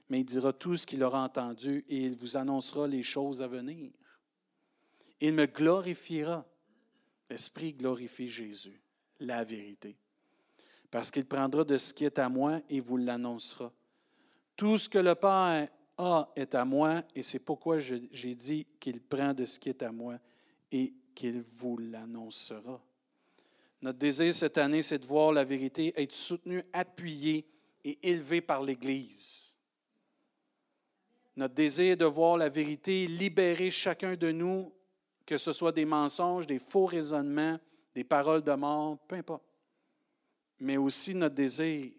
mais 0.10 0.19
il 0.19 0.26
dira 0.26 0.52
tout 0.52 0.76
ce 0.76 0.86
qu'il 0.86 1.04
aura 1.04 1.23
entendu 1.23 1.86
et 1.88 2.06
il 2.06 2.15
vous 2.15 2.36
annoncera 2.36 2.88
les 2.88 3.04
choses 3.04 3.41
à 3.41 3.47
venir. 3.47 3.91
Il 5.21 5.34
me 5.34 5.45
glorifiera. 5.45 6.45
L'Esprit 7.30 7.73
glorifie 7.73 8.30
Jésus, 8.30 8.80
la 9.19 9.43
vérité, 9.43 9.95
parce 10.91 11.10
qu'il 11.10 11.26
prendra 11.26 11.63
de 11.63 11.78
ce 11.78 11.91
qui 11.93 12.06
est 12.06 12.19
à 12.19 12.30
moi 12.30 12.62
et 12.69 12.80
vous 12.80 12.97
l'annoncera. 12.97 13.71
Tout 14.56 14.78
ce 14.78 14.88
que 14.88 14.99
le 14.99 15.15
Père 15.15 15.67
a 15.97 16.32
est 16.36 16.54
à 16.54 16.65
moi, 16.65 17.02
et 17.15 17.23
c'est 17.23 17.39
pourquoi 17.39 17.80
j'ai 17.80 18.36
dit 18.36 18.67
qu'il 18.80 19.02
prend 19.02 19.34
de 19.34 19.45
ce 19.45 19.60
qui 19.60 19.69
est 19.69 19.82
à 19.82 19.91
moi 19.91 20.19
et 20.71 20.93
qu'il 21.13 21.41
vous 21.41 21.78
l'annoncera. 21.78 22.82
Notre 23.82 23.99
désir 23.99 24.34
cette 24.34 24.58
année, 24.58 24.82
c'est 24.82 24.99
de 24.99 25.06
voir 25.06 25.34
la 25.34 25.43
vérité 25.43 25.93
être 26.02 26.13
soutenue, 26.13 26.63
appuyée 26.71 27.45
et 27.84 27.99
élevée 28.02 28.41
par 28.41 28.63
l'Église. 28.63 29.58
Notre 31.36 31.56
désir 31.56 31.97
de 31.97 32.06
voir 32.06 32.38
la 32.38 32.47
vérité 32.47 33.08
libérer 33.08 33.71
chacun 33.71 34.15
de 34.15 34.32
nous, 34.32 34.71
que 35.26 35.38
ce 35.38 35.52
soit 35.52 35.71
des 35.71 35.86
mensonges, 35.86 36.47
des 36.47 36.60
faux 36.60 36.86
raisonnements, 36.86 37.60
des 37.93 38.04
paroles 38.04 38.41
de 38.41 38.54
mort, 38.54 38.97
peu 39.08 39.15
importe. 39.15 39.43
Mais 40.60 40.78
aussi 40.78 41.13
notre 41.13 41.36
désir, 41.36 41.91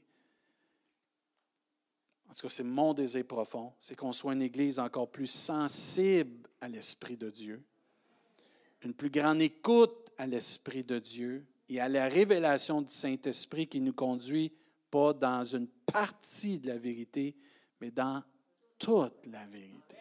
en 2.30 2.32
tout 2.32 2.42
cas 2.42 2.50
c'est 2.50 2.64
mon 2.64 2.94
désir 2.94 3.26
profond, 3.26 3.74
c'est 3.78 3.96
qu'on 3.96 4.12
soit 4.12 4.32
une 4.32 4.42
Église 4.42 4.78
encore 4.78 5.10
plus 5.10 5.26
sensible 5.26 6.48
à 6.60 6.68
l'Esprit 6.68 7.16
de 7.16 7.28
Dieu 7.28 7.62
une 8.84 8.94
plus 8.94 9.10
grande 9.10 9.40
écoute 9.40 10.12
à 10.18 10.26
l'Esprit 10.26 10.84
de 10.84 10.98
Dieu 10.98 11.46
et 11.68 11.80
à 11.80 11.88
la 11.88 12.08
révélation 12.08 12.82
du 12.82 12.92
Saint-Esprit 12.92 13.66
qui 13.66 13.80
nous 13.80 13.92
conduit 13.92 14.52
pas 14.90 15.12
dans 15.12 15.44
une 15.44 15.66
partie 15.66 16.58
de 16.58 16.68
la 16.68 16.78
vérité, 16.78 17.34
mais 17.80 17.90
dans 17.90 18.22
toute 18.78 19.26
la 19.26 19.46
vérité. 19.46 19.96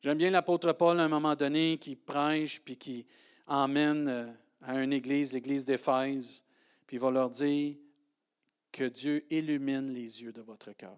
J'aime 0.00 0.18
bien 0.18 0.30
l'apôtre 0.30 0.72
Paul 0.72 1.00
à 1.00 1.04
un 1.04 1.08
moment 1.08 1.34
donné 1.34 1.78
qui 1.78 1.96
prêche 1.96 2.60
puis 2.60 2.76
qui 2.76 3.06
emmène 3.46 4.08
euh, 4.08 4.32
à 4.62 4.80
une 4.80 4.92
église, 4.92 5.32
l'église 5.32 5.64
d'Éphèse, 5.64 6.44
puis 6.86 6.96
il 6.96 7.00
va 7.00 7.10
leur 7.10 7.30
dire 7.30 7.76
que 8.70 8.84
Dieu 8.84 9.26
illumine 9.30 9.92
les 9.92 10.22
yeux 10.22 10.32
de 10.32 10.42
votre 10.42 10.72
cœur. 10.72 10.96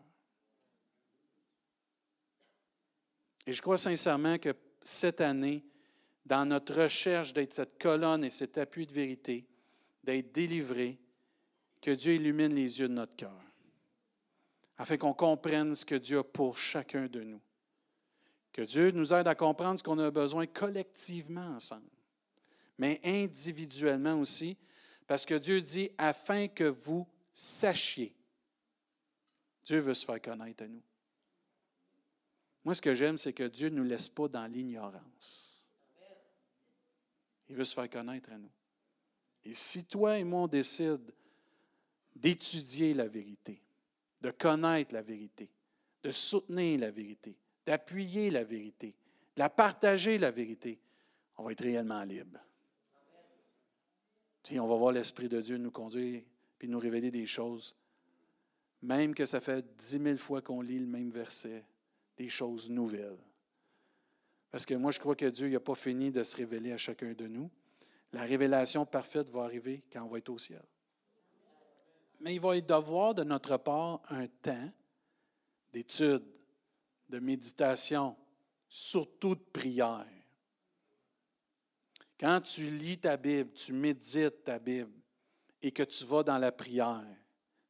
Et 3.48 3.54
je 3.54 3.62
crois 3.62 3.78
sincèrement 3.78 4.37
que 4.37 4.52
cette 4.82 5.22
année, 5.22 5.64
dans 6.26 6.44
notre 6.44 6.82
recherche 6.82 7.32
d'être 7.32 7.54
cette 7.54 7.80
colonne 7.80 8.22
et 8.22 8.28
cet 8.28 8.58
appui 8.58 8.87
de 8.87 8.92
vérité, 8.92 9.46
d'être 10.05 10.32
délivré, 10.32 10.99
que 11.80 11.92
Dieu 11.92 12.16
illumine 12.16 12.55
les 12.55 12.78
yeux 12.78 12.88
de 12.88 12.92
notre 12.92 13.16
cœur, 13.16 13.40
afin 14.76 14.99
qu'on 14.99 15.14
comprenne 15.14 15.74
ce 15.74 15.86
que 15.86 15.94
Dieu 15.94 16.18
a 16.18 16.24
pour 16.24 16.59
chacun 16.59 17.07
de 17.07 17.22
nous. 17.22 17.40
Que 18.53 18.61
Dieu 18.61 18.90
nous 18.90 19.14
aide 19.14 19.28
à 19.28 19.34
comprendre 19.34 19.78
ce 19.78 19.82
qu'on 19.82 19.99
a 19.99 20.11
besoin 20.11 20.46
collectivement 20.46 21.55
ensemble, 21.57 21.88
mais 22.76 23.01
individuellement 23.03 24.20
aussi, 24.20 24.59
parce 25.07 25.24
que 25.24 25.32
Dieu 25.32 25.62
dit 25.62 25.90
afin 25.96 26.49
que 26.49 26.64
vous 26.64 27.09
sachiez. 27.32 28.14
Dieu 29.64 29.80
veut 29.80 29.94
se 29.94 30.05
faire 30.05 30.20
connaître 30.20 30.64
à 30.64 30.68
nous. 30.68 30.82
Moi, 32.68 32.74
ce 32.74 32.82
que 32.82 32.94
j'aime, 32.94 33.16
c'est 33.16 33.32
que 33.32 33.44
Dieu 33.44 33.70
ne 33.70 33.76
nous 33.76 33.84
laisse 33.84 34.10
pas 34.10 34.28
dans 34.28 34.44
l'ignorance. 34.44 35.66
Il 37.48 37.56
veut 37.56 37.64
se 37.64 37.72
faire 37.72 37.88
connaître 37.88 38.30
à 38.30 38.36
nous. 38.36 38.50
Et 39.42 39.54
si 39.54 39.86
toi 39.86 40.18
et 40.18 40.24
moi, 40.24 40.42
on 40.42 40.48
décide 40.48 41.00
d'étudier 42.14 42.92
la 42.92 43.08
vérité, 43.08 43.62
de 44.20 44.30
connaître 44.30 44.92
la 44.92 45.00
vérité, 45.00 45.48
de 46.02 46.12
soutenir 46.12 46.80
la 46.80 46.90
vérité, 46.90 47.38
d'appuyer 47.64 48.30
la 48.30 48.44
vérité, 48.44 48.94
de 49.34 49.40
la 49.40 49.48
partager 49.48 50.18
la 50.18 50.30
vérité, 50.30 50.78
on 51.38 51.44
va 51.44 51.52
être 51.52 51.64
réellement 51.64 52.04
libre. 52.04 52.38
Puis 54.42 54.60
on 54.60 54.68
va 54.68 54.76
voir 54.76 54.92
l'Esprit 54.92 55.30
de 55.30 55.40
Dieu 55.40 55.56
nous 55.56 55.70
conduire 55.70 56.22
puis 56.58 56.68
nous 56.68 56.78
révéler 56.78 57.10
des 57.10 57.26
choses. 57.26 57.74
Même 58.82 59.14
que 59.14 59.24
ça 59.24 59.40
fait 59.40 59.64
dix 59.78 59.98
mille 59.98 60.18
fois 60.18 60.42
qu'on 60.42 60.60
lit 60.60 60.80
le 60.80 60.86
même 60.86 61.08
verset, 61.08 61.64
des 62.18 62.28
choses 62.28 62.68
nouvelles. 62.68 63.18
Parce 64.50 64.66
que 64.66 64.74
moi, 64.74 64.90
je 64.90 64.98
crois 64.98 65.14
que 65.14 65.26
Dieu 65.26 65.48
n'a 65.48 65.60
pas 65.60 65.74
fini 65.74 66.10
de 66.10 66.22
se 66.22 66.36
révéler 66.36 66.72
à 66.72 66.76
chacun 66.76 67.12
de 67.12 67.26
nous. 67.26 67.50
La 68.12 68.22
révélation 68.22 68.84
parfaite 68.84 69.30
va 69.30 69.44
arriver 69.44 69.84
quand 69.92 70.02
on 70.02 70.08
va 70.08 70.18
être 70.18 70.30
au 70.30 70.38
ciel. 70.38 70.64
Mais 72.20 72.34
il 72.34 72.40
va 72.40 72.56
y 72.56 72.62
devoir 72.62 73.14
de 73.14 73.22
notre 73.22 73.56
part 73.58 74.02
un 74.08 74.26
temps 74.26 74.70
d'étude, 75.72 76.24
de 77.08 77.18
méditation, 77.20 78.16
surtout 78.68 79.34
de 79.34 79.44
prière. 79.52 80.06
Quand 82.18 82.40
tu 82.40 82.68
lis 82.68 82.98
ta 82.98 83.16
Bible, 83.16 83.52
tu 83.52 83.72
médites 83.72 84.42
ta 84.42 84.58
Bible 84.58 84.92
et 85.62 85.70
que 85.70 85.84
tu 85.84 86.04
vas 86.04 86.24
dans 86.24 86.38
la 86.38 86.50
prière, 86.50 87.06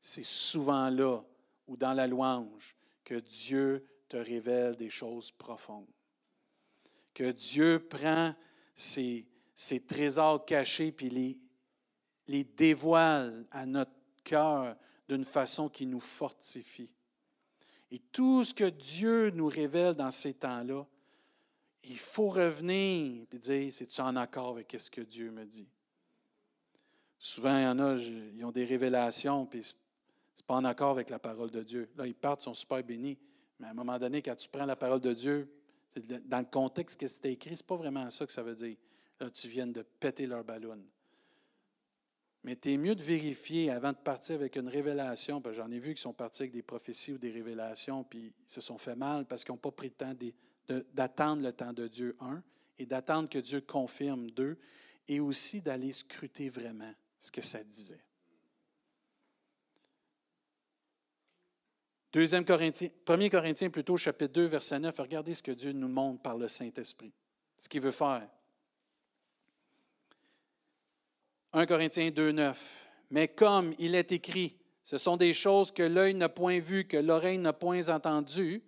c'est 0.01 0.25
souvent 0.25 0.89
là 0.89 1.23
ou 1.67 1.77
dans 1.77 1.93
la 1.93 2.07
louange 2.07 2.77
que 3.05 3.17
Dieu 3.17 3.85
te 4.09 4.17
révèle 4.17 4.77
des 4.77 4.91
choses 4.91 5.31
profondes. 5.31 5.89
Que 7.15 7.31
Dieu 7.31 7.87
prend 7.89 8.35
ses, 8.75 9.27
trésors 9.87 10.45
cachés 10.45 10.93
puis 10.93 11.39
les, 12.27 12.45
dévoile 12.45 13.47
à 13.51 13.67
notre 13.67 13.93
cœur 14.25 14.77
d'une 15.09 15.25
façon 15.25 15.69
qui 15.69 15.87
nous 15.87 16.01
fortifie. 16.01 16.93
Et 17.91 17.99
tout 17.99 18.45
ce 18.45 18.53
que 18.53 18.69
Dieu 18.69 19.31
nous 19.31 19.49
révèle 19.49 19.95
dans 19.95 20.11
ces 20.11 20.35
temps-là, 20.35 20.87
il 21.85 21.99
faut 21.99 22.29
revenir 22.29 23.25
et 23.33 23.39
dire, 23.39 23.73
c'est-tu 23.73 24.01
en 24.03 24.15
accord 24.17 24.51
avec 24.51 24.77
ce 24.79 24.91
que 24.91 25.01
Dieu 25.01 25.31
me 25.31 25.47
dit? 25.47 25.69
Souvent, 27.19 27.57
il 27.57 27.63
y 27.63 27.67
en 27.67 27.79
a, 27.79 27.97
ils 27.97 28.45
ont 28.45 28.53
des 28.53 28.65
révélations, 28.65 29.47
puis 29.47 29.65
ce 29.65 29.73
n'est 29.73 30.47
pas 30.47 30.55
en 30.55 30.65
accord 30.65 30.91
avec 30.91 31.09
la 31.11 31.19
parole 31.19 31.51
de 31.51 31.63
Dieu. 31.63 31.91
Là, 31.97 32.07
ils 32.07 32.15
partent, 32.15 32.43
ils 32.43 32.45
sont 32.45 32.55
super 32.55 32.83
bénis. 32.85 33.19
Mais 33.59 33.67
à 33.67 33.71
un 33.71 33.75
moment 33.75 33.99
donné, 33.99 34.23
quand 34.23 34.37
tu 34.37 34.49
prends 34.49 34.67
la 34.67 34.77
parole 34.77 35.01
de 35.01 35.13
Dieu, 35.13 35.53
dans 36.27 36.39
le 36.39 36.45
contexte 36.45 37.01
que 37.01 37.07
c'était 37.07 37.33
écrit, 37.33 37.57
ce 37.57 37.63
n'est 37.63 37.67
pas 37.67 37.77
vraiment 37.77 38.09
ça 38.11 38.27
que 38.27 38.33
ça 38.33 38.43
veut 38.43 38.55
dire. 38.55 38.77
Là, 39.21 39.31
tu 39.31 39.49
viens 39.49 39.67
de 39.67 39.83
péter 39.83 40.27
leur 40.27 40.45
ballon. 40.45 40.79
Mais 42.45 42.55
tu 42.55 42.73
es 42.73 42.77
mieux 42.77 42.95
de 42.95 43.03
vérifier 43.03 43.71
avant 43.71 43.93
de 43.93 43.97
partir 43.97 44.37
avec 44.37 44.57
une 44.57 44.69
révélation. 44.69 45.43
J'en 45.53 45.71
ai 45.71 45.79
vu 45.79 45.95
qui 45.95 46.01
sont 46.01 46.13
partis 46.13 46.43
avec 46.43 46.53
des 46.53 46.63
prophéties 46.63 47.13
ou 47.13 47.19
des 47.19 47.33
révélations, 47.33 48.05
puis 48.05 48.33
ils 48.49 48.53
se 48.53 48.61
sont 48.61 48.79
fait 48.79 48.95
mal 48.95 49.27
parce 49.27 49.45
qu'ils 49.45 49.53
n'ont 49.53 49.59
pas 49.59 49.73
pris 49.73 49.89
le 49.89 49.95
temps 49.95 50.15
d'attendre 50.95 51.43
le 51.43 51.53
temps 51.53 51.73
de 51.73 51.89
Dieu, 51.89 52.17
un, 52.21 52.43
et 52.79 52.87
d'attendre 52.87 53.29
que 53.29 53.39
Dieu 53.39 53.61
confirme, 53.61 54.31
deux, 54.31 54.57
et 55.09 55.21
aussi 55.21 55.61
d'aller 55.61 55.93
scruter 55.93 56.49
vraiment 56.49 56.93
ce 57.19 57.33
que 57.33 57.43
ça 57.43 57.65
disait. 57.65 58.05
Deuxième 62.19 62.45
Corinthiens, 62.45 62.89
1 63.07 63.29
Corinthiens 63.29 63.71
plutôt, 63.71 63.97
chapitre 63.97 64.33
2, 64.33 64.47
verset 64.47 64.81
9. 64.81 64.99
Regardez 64.99 65.37
ce 65.37 65.43
que 65.45 65.53
Dieu 65.53 65.71
nous 65.71 65.87
montre 65.87 66.21
par 66.21 66.37
le 66.37 66.49
Saint-Esprit, 66.49 67.13
ce 67.57 67.69
qu'il 67.69 67.81
veut 67.81 67.93
faire. 67.93 68.27
1 71.53 71.65
Corinthiens 71.65 72.11
2, 72.11 72.33
9. 72.33 72.89
Mais 73.13 73.29
comme 73.29 73.73
il 73.79 73.95
est 73.95 74.11
écrit, 74.11 74.57
ce 74.83 74.99
sont 74.99 75.17
des 75.17 75.33
choses 75.33 75.71
que 75.71 75.85
l'œil 75.85 76.15
n'a 76.15 76.29
point 76.29 76.59
vues, 76.59 76.89
que 76.89 76.97
l'oreille 76.97 77.39
n'a 77.39 77.53
point 77.53 77.89
entendues, 77.89 78.65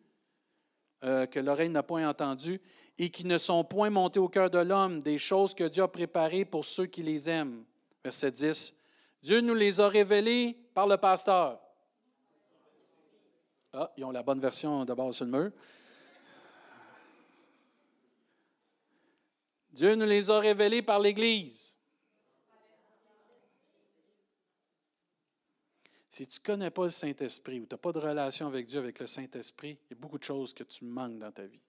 euh, 1.03 1.27
que 1.27 1.41
l'oreille 1.41 1.71
n'a 1.71 1.83
point 1.83 2.09
entendues, 2.09 2.61
et 2.99 3.11
qui 3.11 3.27
ne 3.27 3.37
sont 3.37 3.65
point 3.65 3.91
montées 3.91 4.21
au 4.21 4.29
cœur 4.29 4.51
de 4.51 4.61
l'homme, 4.61 5.03
des 5.03 5.19
choses 5.19 5.55
que 5.55 5.65
Dieu 5.65 5.83
a 5.83 5.89
préparées 5.89 6.45
pour 6.45 6.65
ceux 6.65 6.87
qui 6.87 7.03
les 7.03 7.29
aiment. 7.29 7.65
Verset 8.05 8.31
10. 8.31 8.79
Dieu 9.25 9.41
nous 9.41 9.55
les 9.55 9.81
a 9.81 9.89
révélées 9.89 10.57
par 10.73 10.87
le 10.87 10.97
pasteur. 10.97 11.61
Ah, 13.73 13.93
ils 13.97 14.05
ont 14.05 14.11
la 14.11 14.23
bonne 14.23 14.41
version 14.41 14.85
d'abord 14.85 15.15
sur 15.15 15.25
le 15.27 15.31
mur. 15.31 15.53
Dieu 19.73 19.95
nous 19.95 20.07
les 20.07 20.31
a 20.31 20.41
révélées 20.41 20.83
par 20.83 20.99
l'Église. 20.99 21.77
Si 26.09 26.27
tu 26.27 26.41
ne 26.41 26.45
connais 26.45 26.71
pas 26.71 26.85
le 26.85 26.91
Saint-Esprit 26.91 27.61
ou 27.61 27.67
tu 27.67 27.75
n'as 27.75 27.79
pas 27.79 27.93
de 27.93 28.01
relation 28.01 28.49
avec 28.49 28.67
Dieu, 28.67 28.81
avec 28.81 28.99
le 28.99 29.07
Saint-Esprit, 29.07 29.79
il 29.89 29.95
y 29.95 29.99
a 29.99 30.01
beaucoup 30.01 30.19
de 30.19 30.25
choses 30.25 30.53
que 30.53 30.65
tu 30.65 30.85
manques 30.85 31.19
dans 31.19 31.31
ta 31.31 31.47
vie. 31.47 31.63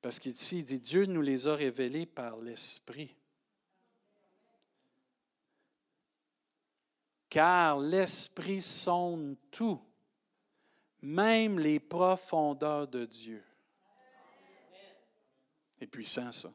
Parce 0.00 0.20
qu'ici, 0.20 0.60
il 0.60 0.64
dit, 0.64 0.78
Dieu 0.78 1.06
nous 1.06 1.20
les 1.20 1.48
a 1.48 1.56
révélées 1.56 2.06
par 2.06 2.38
l'Esprit. 2.38 3.16
Car 7.28 7.78
l'Esprit 7.78 8.62
sonde 8.62 9.36
tout, 9.50 9.80
même 11.02 11.58
les 11.58 11.80
profondeurs 11.80 12.88
de 12.88 13.04
Dieu. 13.04 13.44
C'est 15.78 15.86
puissant, 15.86 16.32
ça. 16.32 16.52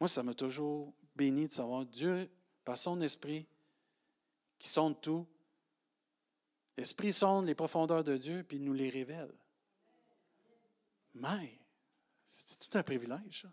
Moi, 0.00 0.08
ça 0.08 0.22
m'a 0.22 0.34
toujours 0.34 0.92
béni 1.14 1.46
de 1.46 1.52
savoir 1.52 1.86
Dieu, 1.86 2.28
par 2.64 2.76
son 2.76 3.00
esprit, 3.00 3.46
qui 4.58 4.68
sonde 4.68 5.00
tout, 5.00 5.26
l'esprit 6.76 7.12
sonde 7.12 7.46
les 7.46 7.54
profondeurs 7.54 8.02
de 8.02 8.16
Dieu, 8.16 8.42
puis 8.42 8.56
il 8.56 8.64
nous 8.64 8.72
les 8.72 8.90
révèle. 8.90 9.32
Mais, 11.14 11.60
c'est 12.26 12.58
tout 12.58 12.76
un 12.76 12.82
privilège, 12.82 13.42
ça. 13.42 13.52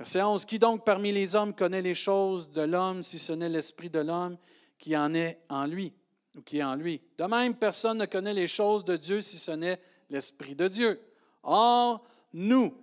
Verset 0.00 0.22
11. 0.22 0.46
Qui 0.46 0.58
donc 0.58 0.82
parmi 0.82 1.12
les 1.12 1.36
hommes 1.36 1.54
connaît 1.54 1.82
les 1.82 1.94
choses 1.94 2.50
de 2.52 2.62
l'homme 2.62 3.02
si 3.02 3.18
ce 3.18 3.34
n'est 3.34 3.50
l'esprit 3.50 3.90
de 3.90 3.98
l'homme 3.98 4.38
qui 4.78 4.96
en 4.96 5.12
est 5.12 5.42
en 5.50 5.66
lui 5.66 5.92
ou 6.34 6.40
qui 6.40 6.56
est 6.56 6.62
en 6.62 6.74
lui? 6.74 7.02
De 7.18 7.24
même, 7.24 7.54
personne 7.54 7.98
ne 7.98 8.06
connaît 8.06 8.32
les 8.32 8.48
choses 8.48 8.82
de 8.82 8.96
Dieu 8.96 9.20
si 9.20 9.36
ce 9.36 9.50
n'est 9.50 9.78
l'esprit 10.08 10.54
de 10.54 10.68
Dieu. 10.68 10.98
Or, 11.42 12.02
nous, 12.32 12.74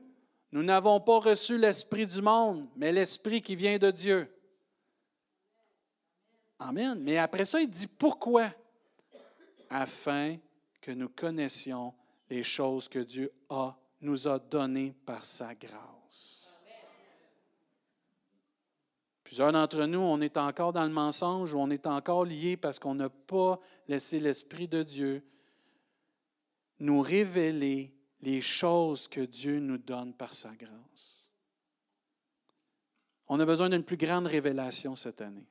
nous 0.51 0.61
n'avons 0.61 0.99
pas 0.99 1.17
reçu 1.17 1.57
l'esprit 1.57 2.05
du 2.05 2.21
monde, 2.21 2.67
mais 2.75 2.91
l'esprit 2.91 3.41
qui 3.41 3.55
vient 3.55 3.79
de 3.79 3.89
Dieu. 3.89 4.31
Amen. 6.59 6.99
Mais 7.01 7.17
après 7.17 7.45
ça, 7.45 7.59
il 7.59 7.67
dit 7.67 7.87
pourquoi? 7.87 8.51
Afin 9.71 10.37
que 10.79 10.91
nous 10.91 11.09
connaissions 11.09 11.95
les 12.29 12.43
choses 12.43 12.87
que 12.87 12.99
Dieu 12.99 13.33
a, 13.49 13.75
nous 14.01 14.27
a 14.27 14.37
données 14.37 14.93
par 15.03 15.25
sa 15.25 15.55
grâce. 15.55 16.46
Plusieurs 19.27 19.51
d'entre 19.51 19.83
nous, 19.87 19.99
on 19.99 20.21
est 20.21 20.37
encore 20.37 20.71
dans 20.71 20.85
le 20.85 20.89
mensonge 20.89 21.53
ou 21.53 21.59
on 21.59 21.69
est 21.69 21.85
encore 21.85 22.23
lié 22.23 22.55
parce 22.55 22.79
qu'on 22.79 22.95
n'a 22.95 23.09
pas 23.09 23.59
laissé 23.89 24.21
l'Esprit 24.21 24.69
de 24.69 24.83
Dieu 24.83 25.21
nous 26.79 27.01
révéler 27.01 27.93
les 28.21 28.41
choses 28.41 29.09
que 29.09 29.19
Dieu 29.19 29.59
nous 29.59 29.79
donne 29.79 30.13
par 30.13 30.33
sa 30.33 30.55
grâce. 30.55 31.33
On 33.27 33.37
a 33.41 33.45
besoin 33.45 33.67
d'une 33.67 33.83
plus 33.83 33.97
grande 33.97 34.27
révélation 34.27 34.95
cette 34.95 35.19
année. 35.19 35.49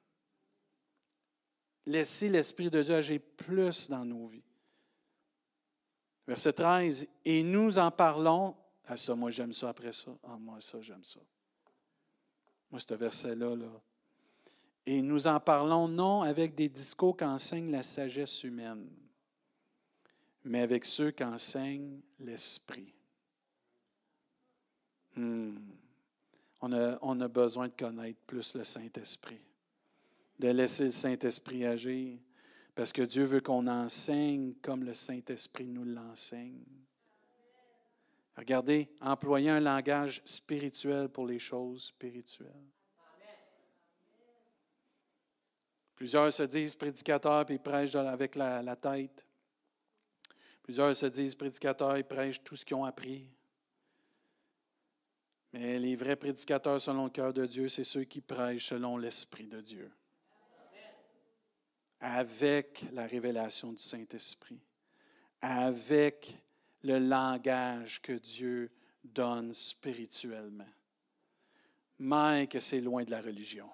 Laisser 1.85 2.31
l'Esprit 2.31 2.71
de 2.71 2.83
Dieu 2.83 2.95
agir 2.95 3.21
plus 3.37 3.91
dans 3.91 4.07
nos 4.07 4.27
vies. 4.29 4.43
Verset 6.27 6.55
13, 6.55 7.09
et 7.27 7.43
nous 7.43 7.77
en 7.77 7.91
parlons. 7.91 8.57
Ah, 8.87 8.97
ça, 8.97 9.15
moi 9.15 9.31
j'aime 9.31 9.53
ça 9.53 9.69
après 9.69 9.93
ça. 9.93 10.17
Ah, 10.23 10.39
moi, 10.41 10.63
ça, 10.63 10.81
j'aime 10.81 11.05
ça. 11.05 11.21
Ce 12.79 12.95
verset-là, 12.95 13.57
là. 13.57 13.81
Et 14.87 15.03
nous 15.03 15.27
en 15.27 15.41
parlons 15.41 15.89
non 15.89 16.23
avec 16.23 16.55
des 16.55 16.69
discours 16.69 17.17
qu'enseigne 17.17 17.71
la 17.71 17.83
sagesse 17.83 18.45
humaine, 18.45 18.89
mais 20.45 20.61
avec 20.61 20.85
ceux 20.85 21.11
qu'enseigne 21.11 22.01
l'Esprit. 22.21 22.95
Hmm. 25.17 25.57
On 26.61 27.21
a 27.21 27.29
besoin 27.29 27.69
de 27.69 27.73
connaître 27.73 28.21
plus 28.27 28.55
le 28.55 28.65
Saint-Esprit, 28.65 29.41
de 30.39 30.49
laisser 30.49 30.85
le 30.85 30.91
Saint-Esprit 30.91 31.65
agir, 31.65 32.19
parce 32.75 32.93
que 32.93 33.03
Dieu 33.03 33.25
veut 33.25 33.41
qu'on 33.41 33.67
enseigne 33.67 34.55
comme 34.63 34.85
le 34.85 34.95
Saint-Esprit 34.95 35.67
nous 35.67 35.85
l'enseigne. 35.85 36.65
Regardez, 38.37 38.91
employer 39.01 39.51
un 39.51 39.61
langage 39.61 40.21
spirituel 40.25 41.09
pour 41.09 41.27
les 41.27 41.39
choses 41.39 41.87
spirituelles. 41.87 42.71
Plusieurs 45.95 46.31
se 46.31 46.43
disent 46.43 46.77
prédicateurs 46.77 47.51
et 47.51 47.55
ils 47.55 47.59
prêchent 47.59 47.95
avec 47.95 48.35
la, 48.35 48.77
tête. 48.77 49.27
Plusieurs 50.63 50.95
se 50.95 51.07
disent 51.07 51.35
prédicateurs 51.35 51.97
et 51.97 52.05
prêchent 52.05 52.43
tout 52.45 52.55
ce 52.55 52.67
qu'ils 52.67 52.77
ont 52.77 52.85
appris. 52.85 53.27
Mais 55.55 55.79
les 55.79 55.97
vrais 55.97 56.17
prédicateurs 56.17 56.83
selon 56.83 57.05
le 57.05 57.11
cœur 57.11 57.33
de 57.33 57.47
Dieu, 57.47 57.71
c'est 57.71 57.85
ceux 57.85 58.05
qui 58.05 58.21
prêchent 58.21 58.67
selon 58.67 58.99
l'Esprit 58.99 59.47
de 59.47 59.63
Dieu. 59.63 59.91
Avec 62.01 62.85
la 62.93 63.07
révélation 63.07 63.73
du 63.73 63.83
Saint-Esprit. 63.83 64.61
Avec 65.41 66.37
le 66.87 66.99
langage 66.99 68.01
que 68.01 68.13
Dieu 68.13 68.71
donne 69.03 69.53
spirituellement. 69.53 70.65
Mais 71.99 72.47
que 72.47 72.61
c'est 72.61 72.81
loin 72.81 73.05
de 73.05 73.11
la 73.11 73.21
religion. 73.21 73.69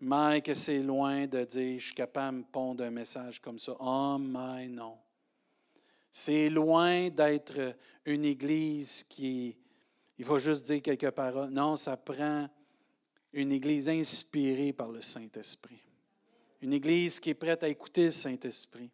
Mais 0.00 0.42
que 0.42 0.54
c'est 0.54 0.82
loin 0.82 1.26
de 1.26 1.44
dire 1.44 1.78
je 1.78 1.86
suis 1.86 1.94
capable 1.94 2.42
de 2.42 2.46
pondre 2.46 2.84
un 2.84 2.90
message 2.90 3.40
comme 3.40 3.58
ça. 3.58 3.74
Oh, 3.80 4.18
mais 4.18 4.68
non. 4.68 4.98
C'est 6.10 6.48
loin 6.48 7.08
d'être 7.08 7.74
une 8.04 8.24
église 8.24 9.02
qui, 9.02 9.56
il 10.18 10.24
va 10.24 10.38
juste 10.38 10.66
dire 10.66 10.82
quelques 10.82 11.10
paroles. 11.10 11.50
Non, 11.50 11.76
ça 11.76 11.96
prend 11.96 12.48
une 13.32 13.50
église 13.50 13.88
inspirée 13.88 14.72
par 14.72 14.92
le 14.92 15.00
Saint-Esprit. 15.00 15.80
Une 16.60 16.72
église 16.72 17.18
qui 17.18 17.30
est 17.30 17.34
prête 17.34 17.64
à 17.64 17.68
écouter 17.68 18.04
le 18.04 18.10
Saint-Esprit, 18.10 18.90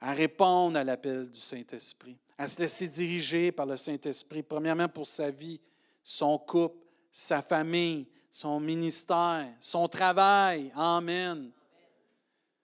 à 0.00 0.12
répondre 0.12 0.78
à 0.78 0.84
l'appel 0.84 1.30
du 1.30 1.40
Saint-Esprit, 1.40 2.18
à 2.40 2.48
se 2.48 2.58
laisser 2.58 2.88
diriger 2.88 3.52
par 3.52 3.66
le 3.66 3.76
Saint-Esprit, 3.76 4.42
premièrement 4.42 4.88
pour 4.88 5.06
sa 5.06 5.30
vie, 5.30 5.60
son 6.02 6.38
couple, 6.38 6.78
sa 7.12 7.42
famille, 7.42 8.06
son 8.30 8.58
ministère, 8.58 9.46
son 9.60 9.86
travail. 9.88 10.72
Amen. 10.74 11.50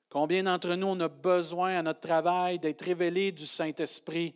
Combien 0.08 0.44
d'entre 0.44 0.74
nous, 0.76 0.86
on 0.86 1.08
besoin 1.08 1.76
à 1.76 1.82
notre 1.82 2.00
travail 2.00 2.58
d'être 2.58 2.86
révélé 2.86 3.32
du 3.32 3.44
Saint-Esprit, 3.44 4.34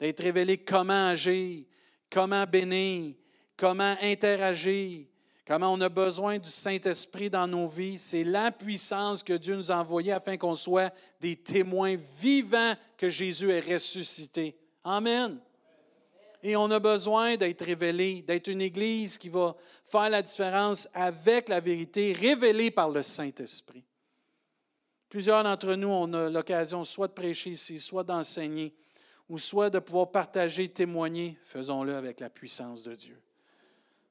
d'être 0.00 0.20
révélé 0.20 0.58
comment 0.58 1.10
agir, 1.10 1.64
comment 2.10 2.44
bénir, 2.44 3.14
comment 3.56 3.94
interagir, 4.02 5.06
comment 5.46 5.72
on 5.72 5.80
a 5.80 5.88
besoin 5.88 6.38
du 6.38 6.50
Saint-Esprit 6.50 7.30
dans 7.30 7.46
nos 7.46 7.66
vies? 7.66 7.98
C'est 7.98 8.24
la 8.24 8.50
puissance 8.50 9.22
que 9.22 9.32
Dieu 9.32 9.56
nous 9.56 9.70
a 9.70 9.76
envoyée 9.76 10.12
afin 10.12 10.36
qu'on 10.36 10.54
soit 10.54 10.92
des 11.20 11.36
témoins 11.36 11.96
vivants 12.20 12.74
que 12.96 13.08
Jésus 13.08 13.50
est 13.50 13.72
ressuscité. 13.72 14.56
Amen. 14.84 15.38
Et 16.42 16.54
on 16.56 16.70
a 16.70 16.78
besoin 16.78 17.36
d'être 17.36 17.64
révélé, 17.64 18.22
d'être 18.22 18.48
une 18.48 18.60
Église 18.60 19.18
qui 19.18 19.28
va 19.28 19.56
faire 19.84 20.10
la 20.10 20.22
différence 20.22 20.88
avec 20.94 21.48
la 21.48 21.60
vérité 21.60 22.12
révélée 22.12 22.70
par 22.70 22.90
le 22.90 23.02
Saint-Esprit. 23.02 23.84
Plusieurs 25.08 25.44
d'entre 25.44 25.74
nous, 25.74 25.88
on 25.88 26.12
a 26.12 26.28
l'occasion 26.28 26.84
soit 26.84 27.08
de 27.08 27.12
prêcher 27.12 27.50
ici, 27.50 27.80
soit 27.80 28.04
d'enseigner, 28.04 28.74
ou 29.28 29.38
soit 29.38 29.70
de 29.70 29.78
pouvoir 29.78 30.10
partager, 30.10 30.68
témoigner. 30.68 31.38
Faisons-le 31.42 31.94
avec 31.94 32.20
la 32.20 32.30
puissance 32.30 32.82
de 32.84 32.94
Dieu, 32.94 33.20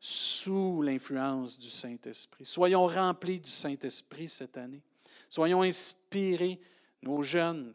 sous 0.08 0.84
l'influence 0.84 1.58
du 1.58 1.72
Saint-Esprit. 1.72 2.46
Soyons 2.46 2.86
remplis 2.86 3.40
du 3.40 3.50
Saint-Esprit 3.50 4.30
cette 4.30 4.56
année. 4.56 4.84
Soyons 5.28 5.64
inspirés. 5.64 6.62
Nos 7.02 7.24
jeunes, 7.24 7.74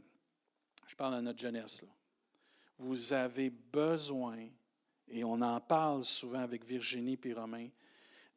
je 0.86 0.94
parle 0.94 1.14
à 1.14 1.20
notre 1.20 1.40
jeunesse, 1.40 1.84
vous 2.78 3.12
avez 3.12 3.50
besoin, 3.50 4.46
et 5.08 5.24
on 5.24 5.42
en 5.42 5.60
parle 5.60 6.04
souvent 6.04 6.38
avec 6.38 6.64
Virginie 6.64 7.18
et 7.24 7.32
Romain, 7.32 7.68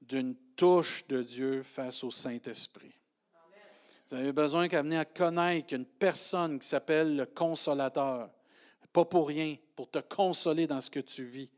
d'une 0.01 0.35
touche 0.55 1.05
de 1.07 1.21
Dieu 1.21 1.61
face 1.61 2.03
au 2.03 2.09
Saint-Esprit. 2.09 2.95
Vous 4.07 4.15
avez 4.15 4.33
besoin 4.33 4.67
qu'à 4.67 4.81
venir 4.81 5.01
à 5.01 5.05
connaître 5.05 5.71
une 5.71 5.85
personne 5.85 6.57
qui 6.57 6.67
s'appelle 6.67 7.15
le 7.15 7.27
consolateur. 7.27 8.31
Pas 8.91 9.05
pour 9.05 9.27
rien, 9.27 9.55
pour 9.75 9.87
te 9.91 9.99
consoler 9.99 10.65
dans 10.65 10.81
ce 10.81 10.89
que 10.89 10.99
tu 10.99 11.25
vis, 11.25 11.51